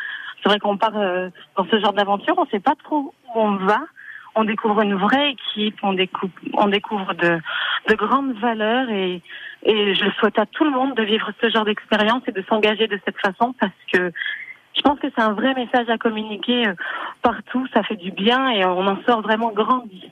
C'est 0.43 0.49
vrai 0.49 0.59
qu'on 0.59 0.76
part 0.76 0.97
euh, 0.97 1.30
dans 1.57 1.64
ce 1.70 1.78
genre 1.78 1.93
d'aventure, 1.93 2.34
on 2.36 2.47
sait 2.47 2.59
pas 2.59 2.74
trop 2.82 3.14
où 3.26 3.39
on 3.41 3.57
va. 3.57 3.80
On 4.41 4.45
découvre 4.45 4.82
une 4.82 4.95
vraie 4.95 5.32
équipe, 5.32 5.74
on 5.82 5.95
découvre, 5.95 6.32
on 6.55 6.68
découvre 6.68 7.12
de, 7.14 7.41
de 7.89 7.95
grandes 7.97 8.34
valeurs 8.39 8.89
et, 8.89 9.20
et 9.64 9.95
je 9.97 10.09
souhaite 10.18 10.39
à 10.39 10.47
tout 10.47 10.62
le 10.62 10.70
monde 10.70 10.95
de 10.95 11.03
vivre 11.03 11.32
ce 11.41 11.51
genre 11.51 11.64
d'expérience 11.64 12.22
et 12.28 12.32
de 12.32 12.45
s'engager 12.49 12.86
de 12.86 13.01
cette 13.05 13.18
façon 13.18 13.53
parce 13.59 13.72
que 13.93 14.12
je 14.76 14.82
pense 14.82 15.01
que 15.01 15.09
c'est 15.12 15.22
un 15.22 15.32
vrai 15.32 15.55
message 15.55 15.89
à 15.89 15.99
communiquer 15.99 16.68
euh, 16.68 16.74
partout. 17.20 17.66
Ça 17.74 17.82
fait 17.82 17.97
du 17.97 18.12
bien 18.12 18.49
et 18.51 18.64
on 18.64 18.86
en 18.86 19.03
sort 19.03 19.22
vraiment 19.22 19.51
grandi. 19.51 20.05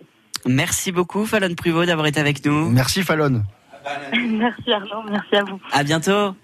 Merci 0.44 0.90
beaucoup, 0.90 1.24
Fallon 1.24 1.54
Pruvot, 1.54 1.84
d'avoir 1.84 2.08
été 2.08 2.18
avec 2.18 2.44
nous. 2.44 2.68
Merci, 2.70 3.02
Fallon. 3.02 3.42
merci 4.12 4.72
Arnaud, 4.72 5.08
merci 5.08 5.36
à 5.36 5.44
vous. 5.44 5.60
À 5.72 5.84
bientôt. 5.84 6.34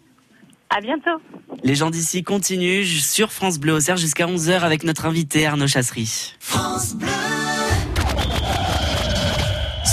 À 0.70 0.80
bientôt. 0.80 1.20
Les 1.64 1.74
gens 1.74 1.91
d'ici 1.91 2.22
continuent 2.22 2.85
sur 2.85 3.33
France 3.33 3.59
Bleu 3.59 3.74
Auxerre 3.74 3.97
jusqu'à 3.97 4.26
11h 4.26 4.61
avec 4.61 4.85
notre 4.85 5.07
invité 5.07 5.47
Arnaud 5.47 5.66
Chassery. 5.66 6.37
France 6.39 6.95
Bleu. 6.95 7.41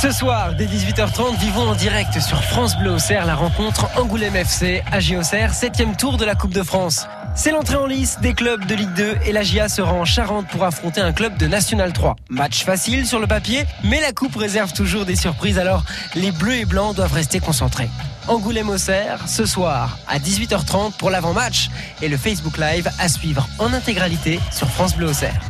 Ce 0.02 0.12
soir, 0.12 0.56
dès 0.56 0.66
18h30, 0.66 1.38
vivons 1.40 1.68
en 1.72 1.76
direct 1.76 2.22
sur 2.22 2.42
France 2.42 2.78
Bleu 2.78 2.92
Auxerre 2.92 3.26
la 3.26 3.36
rencontre 3.36 3.86
Angoulême 3.98 4.38
FC, 4.38 4.82
AG 4.94 5.14
Auxerre, 5.18 5.54
7 5.54 5.98
tour 5.98 6.16
de 6.16 6.24
la 6.24 6.36
Coupe 6.36 6.54
de 6.54 6.64
France. 6.64 7.06
C'est 7.36 7.52
l'entrée 7.52 7.76
en 7.76 7.86
lice 7.86 8.18
des 8.22 8.34
clubs 8.34 8.66
de 8.66 8.76
Ligue 8.76 8.94
2 8.94 9.18
et 9.26 9.34
la 9.34 9.44
GIA 9.44 9.68
sera 9.68 9.92
en 9.92 10.06
Charente 10.06 10.48
pour 10.48 10.64
affronter 10.64 11.02
un 11.02 11.12
club 11.12 11.36
de 11.36 11.48
National 11.48 11.92
3. 11.92 12.16
Match 12.30 12.64
facile 12.64 13.06
sur 13.06 13.20
le 13.20 13.28
papier, 13.28 13.66
mais 13.84 14.00
la 14.00 14.14
Coupe 14.14 14.38
réserve 14.38 14.72
toujours 14.72 15.04
des 15.04 15.18
surprises 15.18 15.60
alors 15.60 15.84
les 16.16 16.32
bleus 16.32 16.56
et 16.56 16.66
blancs 16.66 16.96
doivent 16.96 17.12
rester 17.12 17.42
concentrés. 17.42 17.90
Angoulême-Auxerre, 18.30 19.28
ce 19.28 19.46
soir 19.46 20.00
à 20.08 20.18
18h30 20.18 20.94
pour 20.94 21.10
l'avant-match 21.10 21.70
et 22.02 22.08
le 22.08 22.16
Facebook 22.16 22.58
Live 22.58 22.90
à 23.00 23.10
suivre 23.10 23.50
en 23.60 23.74
intégralité 23.74 24.40
sur 24.50 24.70
France 24.70 24.96
Bleu 24.96 25.10
Auxerre. 25.10 25.42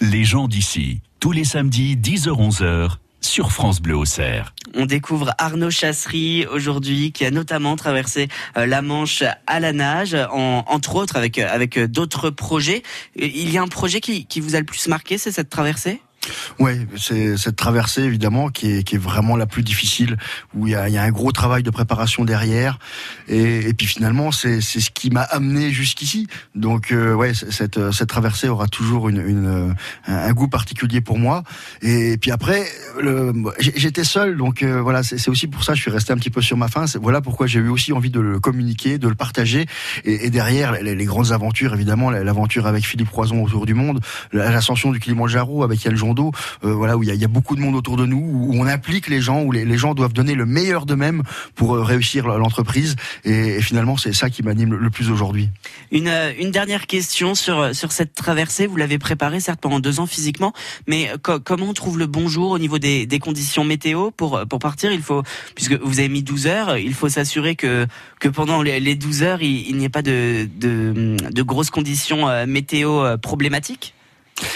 Les 0.00 0.22
gens 0.22 0.46
d'ici, 0.46 1.02
tous 1.20 1.32
les 1.32 1.44
samedis 1.44 1.96
10h-11h 1.96 2.96
sur 3.20 3.52
France 3.52 3.82
Bleu 3.82 3.96
Auxerre. 3.96 4.54
On 4.74 4.86
découvre 4.86 5.34
Arnaud 5.36 5.70
Chassery 5.70 6.46
aujourd'hui 6.46 7.12
qui 7.12 7.26
a 7.26 7.30
notamment 7.30 7.76
traversé 7.76 8.28
euh, 8.56 8.64
la 8.64 8.80
Manche 8.80 9.22
à 9.46 9.60
la 9.60 9.72
nage, 9.74 10.14
en- 10.14 10.64
entre 10.66 10.96
autres 10.96 11.16
avec, 11.16 11.38
euh, 11.38 11.46
avec 11.50 11.76
euh, 11.76 11.86
d'autres 11.86 12.30
projets. 12.30 12.82
Il 13.16 13.50
y 13.50 13.58
a 13.58 13.62
un 13.62 13.68
projet 13.68 14.00
qui, 14.00 14.24
qui 14.24 14.40
vous 14.40 14.54
a 14.54 14.58
le 14.58 14.64
plus 14.64 14.88
marqué, 14.88 15.18
c'est 15.18 15.32
cette 15.32 15.50
traversée? 15.50 16.00
Ouais, 16.58 16.86
c'est 16.98 17.38
cette 17.38 17.56
traversée 17.56 18.02
évidemment 18.02 18.50
qui 18.50 18.70
est, 18.70 18.82
qui 18.82 18.96
est 18.96 18.98
vraiment 18.98 19.36
la 19.36 19.46
plus 19.46 19.62
difficile, 19.62 20.18
où 20.54 20.66
il 20.66 20.72
y 20.72 20.74
a, 20.74 21.02
un 21.02 21.10
gros 21.10 21.32
travail 21.32 21.62
de 21.62 21.70
préparation 21.70 22.24
derrière, 22.24 22.78
et, 23.28 23.72
puis 23.72 23.86
finalement 23.86 24.30
c'est 24.30 24.60
ce 24.60 24.90
qui 24.90 25.10
m'a 25.10 25.22
amené 25.22 25.70
jusqu'ici. 25.70 26.26
Donc 26.54 26.92
euh, 26.92 27.14
ouais, 27.14 27.32
cette 27.34 27.90
cette 27.92 28.08
traversée 28.08 28.48
aura 28.48 28.68
toujours 28.68 29.08
une, 29.08 29.74
un, 30.06 30.32
goût 30.32 30.48
particulier 30.48 31.00
pour 31.00 31.18
moi. 31.18 31.42
Et, 31.80 32.18
puis 32.18 32.30
après, 32.30 32.66
j'étais 33.58 34.04
seul, 34.04 34.36
donc 34.36 34.62
euh, 34.62 34.82
voilà, 34.82 35.02
c'est 35.02 35.28
aussi 35.28 35.46
pour 35.46 35.64
ça 35.64 35.72
que 35.72 35.78
je 35.78 35.82
suis 35.82 35.90
resté 35.90 36.12
un 36.12 36.16
petit 36.16 36.30
peu 36.30 36.42
sur 36.42 36.56
ma 36.56 36.68
faim. 36.68 36.84
Voilà 37.00 37.22
pourquoi 37.22 37.46
j'ai 37.46 37.60
eu 37.60 37.68
aussi 37.68 37.92
envie 37.92 38.10
de 38.10 38.20
le 38.20 38.40
communiquer, 38.40 38.98
de 38.98 39.08
le 39.08 39.14
partager, 39.14 39.66
et, 40.04 40.28
derrière 40.28 40.72
les, 40.82 41.04
grandes 41.06 41.32
aventures 41.32 41.72
évidemment, 41.72 42.10
l'aventure 42.10 42.66
avec 42.66 42.84
Philippe 42.84 43.08
Croison 43.08 43.42
autour 43.42 43.64
du 43.64 43.74
monde, 43.74 44.00
l'ascension 44.32 44.92
du 44.92 45.00
Kilimanjaro 45.00 45.64
avec 45.64 45.82
Yann 45.84 45.96
Jondo, 46.10 46.32
euh, 46.64 46.74
voilà 46.74 46.96
où 46.96 47.02
il 47.02 47.14
y, 47.14 47.24
a, 47.24 47.28
beaucoup 47.28 47.54
de 47.54 47.60
monde 47.60 47.76
autour 47.76 47.96
de 47.96 48.04
nous, 48.04 48.18
où 48.18 48.54
on 48.54 48.66
implique 48.66 49.08
les 49.08 49.20
gens, 49.20 49.42
où 49.42 49.52
les, 49.52 49.78
gens 49.78 49.94
doivent 49.94 50.12
donner 50.12 50.34
le 50.34 50.44
meilleur 50.44 50.84
d'eux-mêmes 50.86 51.22
pour 51.54 51.76
euh, 51.76 51.82
réussir 51.82 52.26
l'entreprise. 52.26 52.96
Et, 53.24 53.60
finalement, 53.62 53.96
c'est 53.96 54.12
ça 54.12 54.28
qui 54.28 54.42
m'anime 54.42 54.74
le, 54.74 54.90
plus 54.90 55.10
aujourd'hui. 55.10 55.48
Une, 55.92 56.08
euh, 56.08 56.32
une 56.38 56.50
dernière 56.50 56.86
question 56.86 57.34
sur, 57.34 57.74
sur 57.74 57.92
cette 57.92 58.14
traversée. 58.14 58.66
Vous 58.66 58.76
l'avez 58.76 58.98
préparée 58.98 59.38
certes 59.38 59.60
pendant 59.60 59.78
deux 59.78 60.00
ans 60.00 60.06
physiquement, 60.06 60.52
mais 60.88 61.12
co- 61.22 61.38
comment 61.38 61.66
on 61.66 61.74
trouve 61.74 61.98
le 61.98 62.06
bon 62.06 62.28
jour 62.28 62.50
au 62.50 62.58
niveau 62.58 62.78
des, 62.78 63.06
conditions 63.20 63.64
météo 63.64 64.10
pour, 64.10 64.40
pour 64.48 64.58
partir? 64.58 64.90
Il 64.92 65.02
faut, 65.02 65.22
puisque 65.54 65.74
vous 65.80 66.00
avez 66.00 66.08
mis 66.08 66.22
12 66.22 66.46
heures, 66.48 66.76
il 66.76 66.94
faut 66.94 67.08
s'assurer 67.08 67.54
que, 67.54 67.86
que 68.18 68.28
pendant 68.28 68.62
les, 68.62 68.80
les 68.80 68.96
12 68.96 69.22
heures, 69.22 69.42
il, 69.42 69.76
n'y 69.76 69.84
ait 69.84 69.90
pas 69.90 70.02
de, 70.02 70.48
de, 70.56 71.42
grosses 71.42 71.70
conditions 71.70 72.26
météo 72.46 73.16
problématiques. 73.18 73.94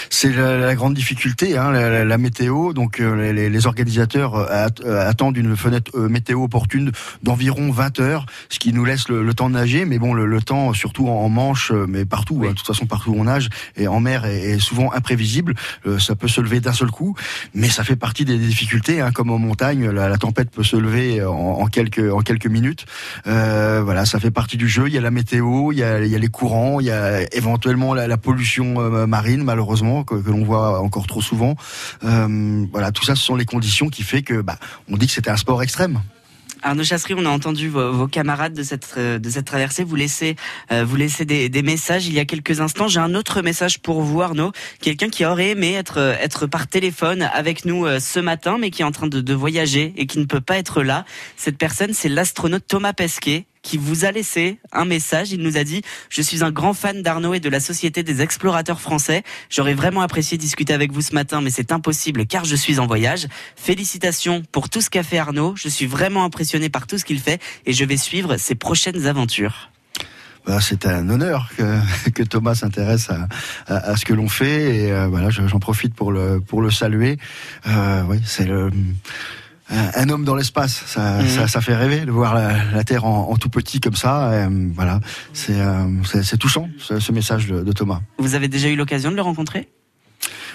C'est 0.09 0.31
la, 0.33 0.57
la 0.57 0.75
grande 0.75 0.93
difficulté, 0.93 1.57
hein, 1.57 1.71
la, 1.71 1.89
la- 1.89 2.05
la 2.05 2.17
météo. 2.17 2.73
Donc 2.73 2.99
euh, 2.99 3.31
les, 3.33 3.49
les 3.49 3.67
organisateurs 3.67 4.35
euh, 4.35 4.67
euh, 4.85 5.09
attendent 5.09 5.37
une 5.37 5.55
fenêtre 5.55 5.91
euh, 5.95 6.09
météo 6.09 6.43
opportune 6.43 6.91
d'environ 7.23 7.71
20 7.71 7.99
heures, 7.99 8.25
ce 8.49 8.59
qui 8.59 8.73
nous 8.73 8.85
laisse 8.85 9.09
le, 9.09 9.23
le 9.23 9.33
temps 9.33 9.49
de 9.49 9.55
nager. 9.55 9.85
Mais 9.85 9.99
bon, 9.99 10.13
le, 10.13 10.25
le 10.25 10.41
temps, 10.41 10.73
surtout 10.73 11.07
en, 11.07 11.13
en 11.25 11.29
Manche, 11.29 11.71
mais 11.71 12.05
partout, 12.05 12.41
hein, 12.45 12.49
de 12.51 12.53
toute 12.55 12.67
façon 12.67 12.85
partout 12.85 13.11
où 13.11 13.19
on 13.19 13.25
nage, 13.25 13.49
et 13.75 13.87
en 13.87 13.99
mer, 13.99 14.25
est, 14.25 14.51
est 14.51 14.59
souvent 14.59 14.91
imprévisible. 14.93 15.53
Euh, 15.85 15.99
ça 15.99 16.15
peut 16.15 16.27
se 16.27 16.39
lever 16.41 16.59
d'un 16.61 16.73
seul 16.73 16.89
coup, 16.91 17.15
mais 17.53 17.67
ça 17.69 17.83
fait 17.83 17.95
partie 17.97 18.25
des 18.25 18.37
difficultés. 18.37 19.01
Hein, 19.01 19.11
comme 19.11 19.29
en 19.31 19.37
montagne, 19.39 19.89
la, 19.89 20.07
la 20.09 20.17
tempête 20.17 20.49
peut 20.51 20.63
se 20.63 20.75
lever 20.77 21.23
en, 21.23 21.31
en 21.33 21.65
quelques 21.67 22.11
en 22.13 22.19
quelques 22.21 22.47
minutes. 22.47 22.85
Euh, 23.27 23.81
voilà, 23.83 24.05
ça 24.05 24.19
fait 24.19 24.31
partie 24.31 24.57
du 24.57 24.67
jeu. 24.69 24.85
Il 24.87 24.93
y 24.93 24.97
a 24.97 25.01
la 25.01 25.11
météo, 25.11 25.71
il 25.71 25.79
y 25.79 25.83
a, 25.83 25.99
il 26.03 26.09
y 26.11 26.15
a 26.15 26.19
les 26.19 26.27
courants, 26.27 26.79
il 26.79 26.85
y 26.85 26.91
a 26.91 27.21
éventuellement 27.35 27.93
la, 27.93 28.07
la 28.07 28.17
pollution 28.17 28.75
marine, 29.07 29.43
malheureusement, 29.43 29.74
que, 29.75 30.15
que 30.15 30.29
l'on 30.29 30.43
voit 30.43 30.79
encore 30.81 31.07
trop 31.07 31.21
souvent. 31.21 31.55
Euh, 32.03 32.65
voilà, 32.71 32.91
tout 32.91 33.03
ça, 33.03 33.15
ce 33.15 33.23
sont 33.23 33.35
les 33.35 33.45
conditions 33.45 33.89
qui 33.89 34.03
fait 34.03 34.21
que, 34.21 34.41
bah, 34.41 34.57
on 34.89 34.97
dit 34.97 35.07
que 35.07 35.13
c'était 35.13 35.29
un 35.29 35.37
sport 35.37 35.61
extrême. 35.63 36.01
Arnaud 36.61 36.83
Chassery, 36.83 37.13
on 37.15 37.25
a 37.25 37.29
entendu 37.29 37.69
vos, 37.69 38.07
camarades 38.07 38.53
de 38.53 38.63
cette, 38.63 38.95
euh, 38.97 39.19
de 39.19 39.29
cette 39.29 39.45
traversée 39.45 39.83
vous 39.83 39.95
laisser, 39.95 40.35
euh, 40.71 40.83
vous 40.83 40.95
laisser 40.95 41.23
des, 41.23 41.61
messages 41.61 42.07
il 42.07 42.13
y 42.13 42.19
a 42.19 42.25
quelques 42.25 42.59
instants. 42.59 42.87
J'ai 42.87 42.99
un 42.99 43.13
autre 43.13 43.43
message 43.43 43.79
pour 43.79 44.01
vous, 44.01 44.21
Arnaud. 44.21 44.51
Quelqu'un 44.81 45.09
qui 45.09 45.25
aurait 45.25 45.51
aimé 45.51 45.73
être, 45.73 45.99
être 45.99 46.47
par 46.47 46.67
téléphone 46.67 47.21
avec 47.33 47.65
nous 47.65 47.85
ce 47.99 48.19
matin, 48.19 48.57
mais 48.59 48.71
qui 48.71 48.81
est 48.81 48.85
en 48.85 48.91
train 48.91 49.07
de 49.07 49.33
voyager 49.33 49.93
et 49.97 50.07
qui 50.07 50.17
ne 50.17 50.25
peut 50.25 50.41
pas 50.41 50.57
être 50.57 50.81
là. 50.81 51.05
Cette 51.37 51.57
personne, 51.57 51.93
c'est 51.93 52.09
l'astronaute 52.09 52.63
Thomas 52.67 52.93
Pesquet 52.93 53.45
qui 53.65 53.77
vous 53.77 54.05
a 54.05 54.11
laissé 54.11 54.59
un 54.71 54.85
message. 54.85 55.31
Il 55.31 55.41
nous 55.41 55.57
a 55.57 55.63
dit 55.63 55.81
Je 56.09 56.21
suis 56.21 56.43
un 56.43 56.51
grand 56.51 56.73
fan 56.75 57.01
d'Arnaud 57.01 57.33
et 57.33 57.39
de 57.39 57.49
la 57.49 57.59
Société 57.59 58.03
des 58.03 58.21
explorateurs 58.21 58.79
français. 58.79 59.23
J'aurais 59.49 59.73
vraiment 59.73 60.01
apprécié 60.01 60.37
discuter 60.37 60.71
avec 60.71 60.91
vous 60.93 61.01
ce 61.01 61.13
matin, 61.15 61.41
mais 61.41 61.49
c'est 61.49 61.71
impossible 61.71 62.27
car 62.27 62.45
je 62.45 62.55
suis 62.55 62.77
en 62.79 62.85
voyage. 62.85 63.27
Félicitations 63.55 64.43
pour 64.51 64.69
tout 64.69 64.81
ce 64.81 64.89
qu'a 64.91 65.01
fait 65.01 65.17
Arnaud. 65.17 65.55
Je 65.57 65.67
suis 65.67 65.87
vraiment 65.87 66.23
impressionné 66.23 66.69
par 66.69 66.85
tout 66.85 66.99
ce 66.99 67.05
qu'il 67.05 67.19
fait 67.19 67.41
et 67.65 67.73
je 67.73 67.83
vais 67.83 67.97
suivre 67.97 68.37
ses 68.37 68.53
prochaines 68.53 69.07
aventures. 69.07 69.71
Bah, 70.45 70.59
c'est 70.61 70.85
un 70.85 71.09
honneur 71.09 71.49
que, 72.13 72.21
Thomas 72.29 72.53
s'intéresse 72.53 73.09
à, 73.65 73.95
ce 73.95 74.05
que 74.05 74.13
l'on 74.13 74.29
fait 74.29 74.75
et 74.85 74.91
euh, 74.91 75.07
voilà, 75.07 75.31
je- 75.31 75.47
j'en 75.47 75.57
profite 75.59 75.95
pour 75.95 76.11
le 76.11 76.39
pour 76.39 76.61
le 76.61 76.69
saluer. 76.69 77.17
Euh, 77.65 78.03
oui, 78.07 78.19
c'est 78.23 78.45
le 78.45 78.69
un, 79.69 80.09
homme 80.09 80.25
dans 80.25 80.35
l'espace, 80.35 80.83
ça, 80.85 81.21
Mhm. 81.21 81.27
ça, 81.29 81.47
ça 81.47 81.61
fait 81.61 81.75
rêver 81.75 82.01
de 82.05 82.11
voir 82.11 82.35
la, 82.35 82.63
la 82.71 82.83
Terre 82.83 83.05
en, 83.05 83.31
en 83.31 83.35
tout 83.37 83.49
petit 83.49 83.79
comme 83.79 83.95
ça. 83.95 84.29
euh, 84.31 84.69
voilà, 84.73 84.99
c'est 85.33 85.59
euh, 85.59 85.85
c'est 86.03 86.23
c'est 86.23 86.37
touchant 86.37 86.69
ce, 86.77 86.99
ce 86.99 87.11
message 87.11 87.47
de, 87.47 87.61
de 87.63 87.71
Thomas. 87.71 88.01
Vous 88.19 88.35
avez 88.35 88.47
déjà 88.47 88.67
eu 88.69 88.75
l'occasion 88.75 89.09
de 89.11 89.15
le 89.15 89.21
rencontrer? 89.21 89.67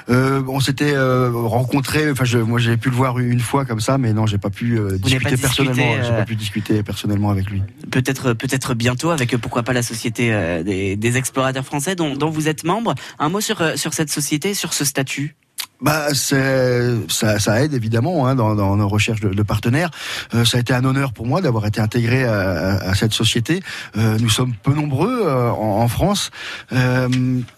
Euh, 0.08 0.42
on 0.48 0.60
s'était 0.60 0.94
euh, 0.94 1.30
rencontrés. 1.32 2.10
Enfin, 2.10 2.24
je, 2.24 2.38
moi, 2.38 2.58
j'ai 2.58 2.76
pu 2.78 2.88
le 2.88 2.96
voir 2.96 3.18
une 3.18 3.38
fois 3.38 3.64
comme 3.66 3.80
ça, 3.80 3.98
mais 3.98 4.12
non, 4.14 4.26
j'ai 4.26 4.38
pas 4.38 4.48
pu 4.50 4.78
euh, 4.78 4.96
discuter 4.96 5.36
pas 5.36 5.42
personnellement. 5.42 5.92
J'ai 6.02 6.10
euh, 6.10 6.16
pas 6.18 6.24
pu 6.24 6.36
discuter 6.36 6.82
personnellement 6.82 7.30
avec 7.30 7.50
lui. 7.50 7.62
Peut-être 7.90 8.32
peut-être 8.32 8.74
bientôt 8.74 9.10
avec 9.10 9.36
pourquoi 9.36 9.62
pas 9.62 9.74
la 9.74 9.82
société 9.82 10.32
des, 10.64 10.96
des 10.96 11.16
explorateurs 11.18 11.64
français 11.66 11.94
dont, 11.96 12.16
dont 12.16 12.30
vous 12.30 12.48
êtes 12.48 12.64
membre. 12.64 12.94
Un 13.18 13.28
mot 13.28 13.40
sur 13.40 13.62
sur 13.78 13.92
cette 13.92 14.10
société, 14.10 14.54
sur 14.54 14.72
ce 14.72 14.84
statut? 14.84 15.36
Bah, 15.80 16.08
ça, 16.12 17.38
ça 17.38 17.62
aide 17.62 17.72
évidemment 17.72 18.26
hein, 18.26 18.34
dans, 18.34 18.54
dans 18.54 18.76
nos 18.76 18.88
recherches 18.88 19.20
de, 19.20 19.30
de 19.30 19.42
partenaires. 19.42 19.90
Euh, 20.34 20.44
ça 20.44 20.58
a 20.58 20.60
été 20.60 20.74
un 20.74 20.84
honneur 20.84 21.12
pour 21.12 21.26
moi 21.26 21.40
d'avoir 21.40 21.66
été 21.66 21.80
intégré 21.80 22.24
à, 22.24 22.76
à- 22.76 22.94
cette 22.94 23.14
société. 23.14 23.62
Euh, 23.96 24.18
nous 24.20 24.28
sommes 24.28 24.52
peu 24.62 24.74
nombreux 24.74 25.22
euh, 25.24 25.50
en, 25.50 25.80
en 25.82 25.88
France. 25.88 26.30
Euh, 26.72 27.08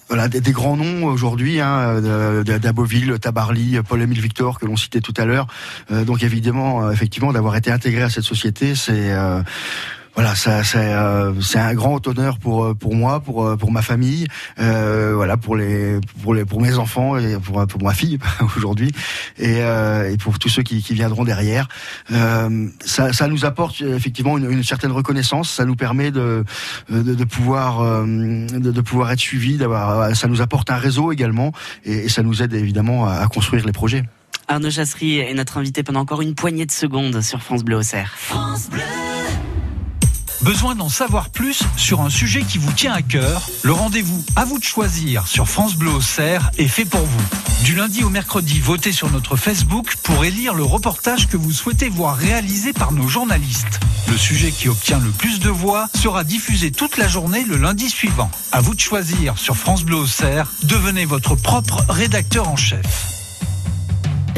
voilà, 0.09 0.29
des, 0.29 0.41
des 0.41 0.53
grands 0.53 0.77
noms 0.77 1.05
aujourd'hui, 1.07 1.61
hein, 1.61 2.01
de- 2.01 2.59
d'Aboville, 2.59 3.18
Tabarly, 3.18 3.79
Paul-Émile 3.89 4.20
Victor 4.20 4.61
que 4.61 4.66
l'on 4.66 4.77
citait 4.77 5.01
tout 5.01 5.14
à 5.16 5.25
l'heure. 5.25 5.47
Euh, 5.91 6.05
donc 6.05 6.23
évidemment, 6.23 6.85
euh, 6.87 6.93
effectivement, 6.93 7.33
d'avoir 7.33 7.57
été 7.57 7.73
intégré 7.73 8.03
à 8.03 8.11
cette 8.11 8.25
société, 8.25 8.75
c'est 8.77 9.11
euh, 9.12 9.43
voilà, 10.14 10.34
ça, 10.34 10.62
c'est, 10.62 10.78
euh, 10.78 11.40
c'est 11.40 11.58
un 11.58 11.72
grand 11.72 12.06
honneur 12.06 12.38
pour 12.38 12.64
euh, 12.64 12.74
pour 12.74 12.94
moi, 12.94 13.20
pour 13.20 13.46
euh, 13.46 13.56
pour 13.56 13.72
ma 13.72 13.80
famille, 13.80 14.26
euh, 14.60 15.12
voilà, 15.14 15.38
pour 15.38 15.56
les 15.56 16.00
pour 16.22 16.34
les 16.34 16.44
pour 16.44 16.60
mes 16.60 16.76
enfants 16.76 17.16
et 17.16 17.38
pour 17.38 17.66
pour 17.66 17.82
ma 17.82 17.94
fille 17.94 18.18
aujourd'hui 18.56 18.92
et, 19.38 19.62
euh, 19.62 20.12
et 20.12 20.18
pour 20.18 20.38
tous 20.38 20.50
ceux 20.50 20.62
qui, 20.62 20.82
qui 20.82 20.92
viendront 20.92 21.24
derrière. 21.24 21.66
Euh, 22.12 22.68
ça, 22.84 23.12
ça 23.14 23.26
nous 23.26 23.46
apporte 23.46 23.80
effectivement 23.80 24.36
une, 24.36 24.50
une 24.50 24.64
certaine 24.64 24.92
reconnaissance. 24.92 25.50
Ça 25.50 25.64
nous 25.64 25.76
permet 25.76 26.10
de 26.10 26.44
de, 26.90 27.14
de 27.14 27.24
pouvoir 27.24 27.80
euh, 27.80 28.04
de, 28.04 28.70
de 28.70 28.80
pouvoir 28.82 29.12
être 29.12 29.20
suivi. 29.20 29.56
D'avoir, 29.56 30.14
ça 30.14 30.28
nous 30.28 30.42
apporte 30.42 30.70
un 30.70 30.76
réseau 30.76 31.12
également 31.12 31.52
et, 31.84 32.04
et 32.04 32.08
ça 32.10 32.22
nous 32.22 32.42
aide 32.42 32.52
évidemment 32.52 33.06
à, 33.08 33.14
à 33.14 33.26
construire 33.28 33.64
les 33.64 33.72
projets. 33.72 34.04
Arnaud 34.48 34.70
Chassery 34.70 35.20
est 35.20 35.32
notre 35.34 35.56
invité 35.56 35.82
pendant 35.82 36.00
encore 36.00 36.20
une 36.20 36.34
poignée 36.34 36.66
de 36.66 36.70
secondes 36.72 37.22
sur 37.22 37.40
France 37.40 37.64
Bleu 37.64 37.76
Auxerre. 37.76 38.12
France 38.16 38.68
Bleu. 38.68 38.82
Besoin 40.43 40.74
d'en 40.74 40.88
savoir 40.88 41.30
plus 41.30 41.62
sur 41.76 42.01
un 42.01 42.11
sujet 42.11 42.43
qui 42.43 42.59
vous 42.59 42.72
tient 42.72 42.93
à 42.93 43.03
cœur? 43.03 43.49
Le 43.62 43.72
rendez-vous 43.72 44.24
à 44.34 44.45
vous 44.45 44.59
de 44.59 44.64
choisir 44.64 45.28
sur 45.28 45.49
France 45.49 45.76
Bleu 45.76 45.90
Auxerre 45.90 46.51
est 46.59 46.66
fait 46.66 46.84
pour 46.84 47.03
vous. 47.03 47.64
Du 47.64 47.76
lundi 47.76 48.03
au 48.03 48.09
mercredi, 48.09 48.59
votez 48.59 48.90
sur 48.90 49.09
notre 49.12 49.36
Facebook 49.36 49.95
pour 50.03 50.24
élire 50.24 50.55
le 50.55 50.64
reportage 50.64 51.28
que 51.28 51.36
vous 51.36 51.53
souhaitez 51.53 51.88
voir 51.88 52.16
réalisé 52.16 52.72
par 52.72 52.90
nos 52.90 53.07
journalistes. 53.07 53.78
Le 54.09 54.16
sujet 54.16 54.51
qui 54.51 54.68
obtient 54.68 54.99
le 54.99 55.11
plus 55.11 55.38
de 55.38 55.49
voix 55.49 55.88
sera 55.95 56.24
diffusé 56.24 56.72
toute 56.72 56.97
la 56.97 57.07
journée 57.07 57.45
le 57.45 57.57
lundi 57.57 57.88
suivant. 57.88 58.30
À 58.51 58.61
vous 58.61 58.74
de 58.74 58.80
choisir 58.80 59.38
sur 59.38 59.57
France 59.57 59.84
Bleu 59.84 59.97
Auxerre. 59.97 60.51
Devenez 60.64 61.05
votre 61.05 61.36
propre 61.36 61.84
rédacteur 61.88 62.49
en 62.49 62.57
chef. 62.57 63.11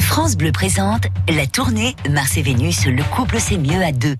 France 0.01 0.37
Bleu 0.37 0.53
présente 0.53 1.07
la 1.29 1.47
tournée 1.47 1.97
Mars 2.11 2.37
et 2.37 2.43
Vénus, 2.43 2.87
le 2.87 3.03
couple 3.03 3.37
c'est 3.39 3.59
mieux 3.59 3.83
à 3.83 3.93
deux. 3.93 4.17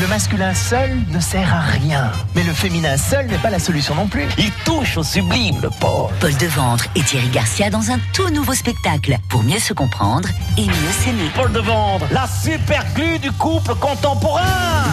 Le 0.00 0.06
masculin 0.06 0.54
seul 0.54 0.96
ne 1.08 1.18
sert 1.18 1.52
à 1.52 1.60
rien. 1.60 2.12
Mais 2.34 2.44
le 2.44 2.52
féminin 2.52 2.96
seul 2.96 3.26
n'est 3.26 3.38
pas 3.38 3.50
la 3.50 3.58
solution 3.58 3.94
non 3.94 4.06
plus. 4.06 4.26
Il 4.38 4.50
touche 4.64 4.96
au 4.96 5.02
sublime, 5.02 5.60
le 5.60 5.70
pauvre. 5.70 6.12
Paul 6.20 6.36
Deventre 6.36 6.86
et 6.94 7.02
Thierry 7.02 7.28
Garcia 7.28 7.68
dans 7.70 7.90
un 7.90 7.98
tout 8.12 8.28
nouveau 8.30 8.54
spectacle 8.54 9.18
pour 9.28 9.42
mieux 9.42 9.58
se 9.58 9.72
comprendre 9.72 10.28
et 10.56 10.66
mieux 10.66 10.92
s'aimer. 10.92 11.30
Paul 11.34 11.52
Deventre, 11.52 12.06
la 12.12 12.26
super 12.28 12.84
glue 12.94 13.18
du 13.18 13.32
couple 13.32 13.74
contemporain. 13.74 14.42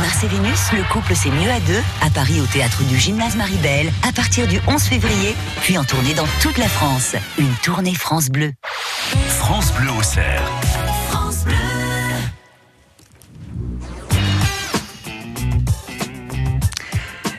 Mars 0.01 0.23
et 0.23 0.27
Vénus, 0.27 0.71
le 0.73 0.83
couple 0.91 1.13
c'est 1.15 1.29
mieux 1.29 1.51
à 1.51 1.59
deux, 1.61 1.83
à 2.01 2.09
Paris 2.09 2.41
au 2.41 2.45
théâtre 2.45 2.83
du 2.83 2.97
Gymnase 2.97 3.35
Maribel, 3.35 3.91
à 4.07 4.11
partir 4.11 4.47
du 4.47 4.59
11 4.67 4.81
février, 4.81 5.35
puis 5.61 5.77
en 5.77 5.83
tournée 5.83 6.13
dans 6.13 6.27
toute 6.41 6.57
la 6.57 6.67
France. 6.67 7.15
Une 7.37 7.53
tournée 7.61 7.93
France 7.93 8.29
Bleu. 8.29 8.53
France 9.45 9.71
Bleu 9.73 9.91
Auxerre. 9.91 10.41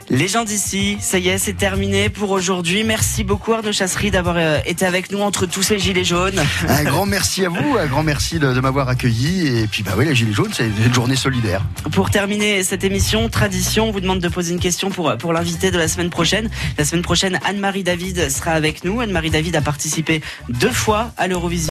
Les 0.08 0.28
gens 0.28 0.44
d'ici, 0.44 0.96
ça 1.00 1.18
y 1.18 1.28
est, 1.28 1.36
c'est 1.36 1.52
terminé 1.52 2.08
pour 2.08 2.30
aujourd'hui. 2.30 2.84
Merci 2.84 3.24
beaucoup 3.24 3.52
Arnaud 3.52 3.72
Chasserie 3.72 4.12
d'avoir 4.12 4.36
euh, 4.38 4.60
été 4.64 4.86
avec 4.86 5.10
nous 5.10 5.20
entre 5.20 5.46
tous 5.46 5.64
ces 5.64 5.80
gilets 5.80 6.04
jaunes. 6.04 6.40
Un 6.68 6.84
grand 6.84 7.06
merci 7.06 7.44
à 7.44 7.48
vous, 7.48 7.76
un 7.76 7.86
grand 7.86 8.04
merci 8.04 8.38
de, 8.38 8.52
de 8.52 8.60
m'avoir 8.60 8.88
accueilli. 8.88 9.48
Et 9.48 9.66
puis 9.66 9.82
bah 9.82 9.92
oui, 9.98 10.04
les 10.04 10.14
gilets 10.14 10.32
jaunes, 10.32 10.52
c'est 10.52 10.68
une 10.68 10.94
journée 10.94 11.16
solidaire. 11.16 11.62
Pour 11.90 12.10
terminer 12.10 12.62
cette 12.62 12.84
émission, 12.84 13.28
tradition, 13.28 13.88
on 13.88 13.90
vous 13.90 14.00
demande 14.00 14.20
de 14.20 14.28
poser 14.28 14.52
une 14.52 14.60
question 14.60 14.90
pour, 14.90 15.16
pour 15.18 15.32
l'invité 15.32 15.72
de 15.72 15.78
la 15.78 15.88
semaine 15.88 16.10
prochaine. 16.10 16.50
La 16.78 16.84
semaine 16.84 17.02
prochaine, 17.02 17.40
Anne-Marie 17.44 17.82
David 17.82 18.30
sera 18.30 18.52
avec 18.52 18.84
nous. 18.84 19.00
Anne-Marie 19.00 19.30
David 19.30 19.56
a 19.56 19.60
participé 19.60 20.22
deux 20.48 20.70
fois 20.70 21.12
à 21.16 21.26
l'Eurovision. 21.26 21.56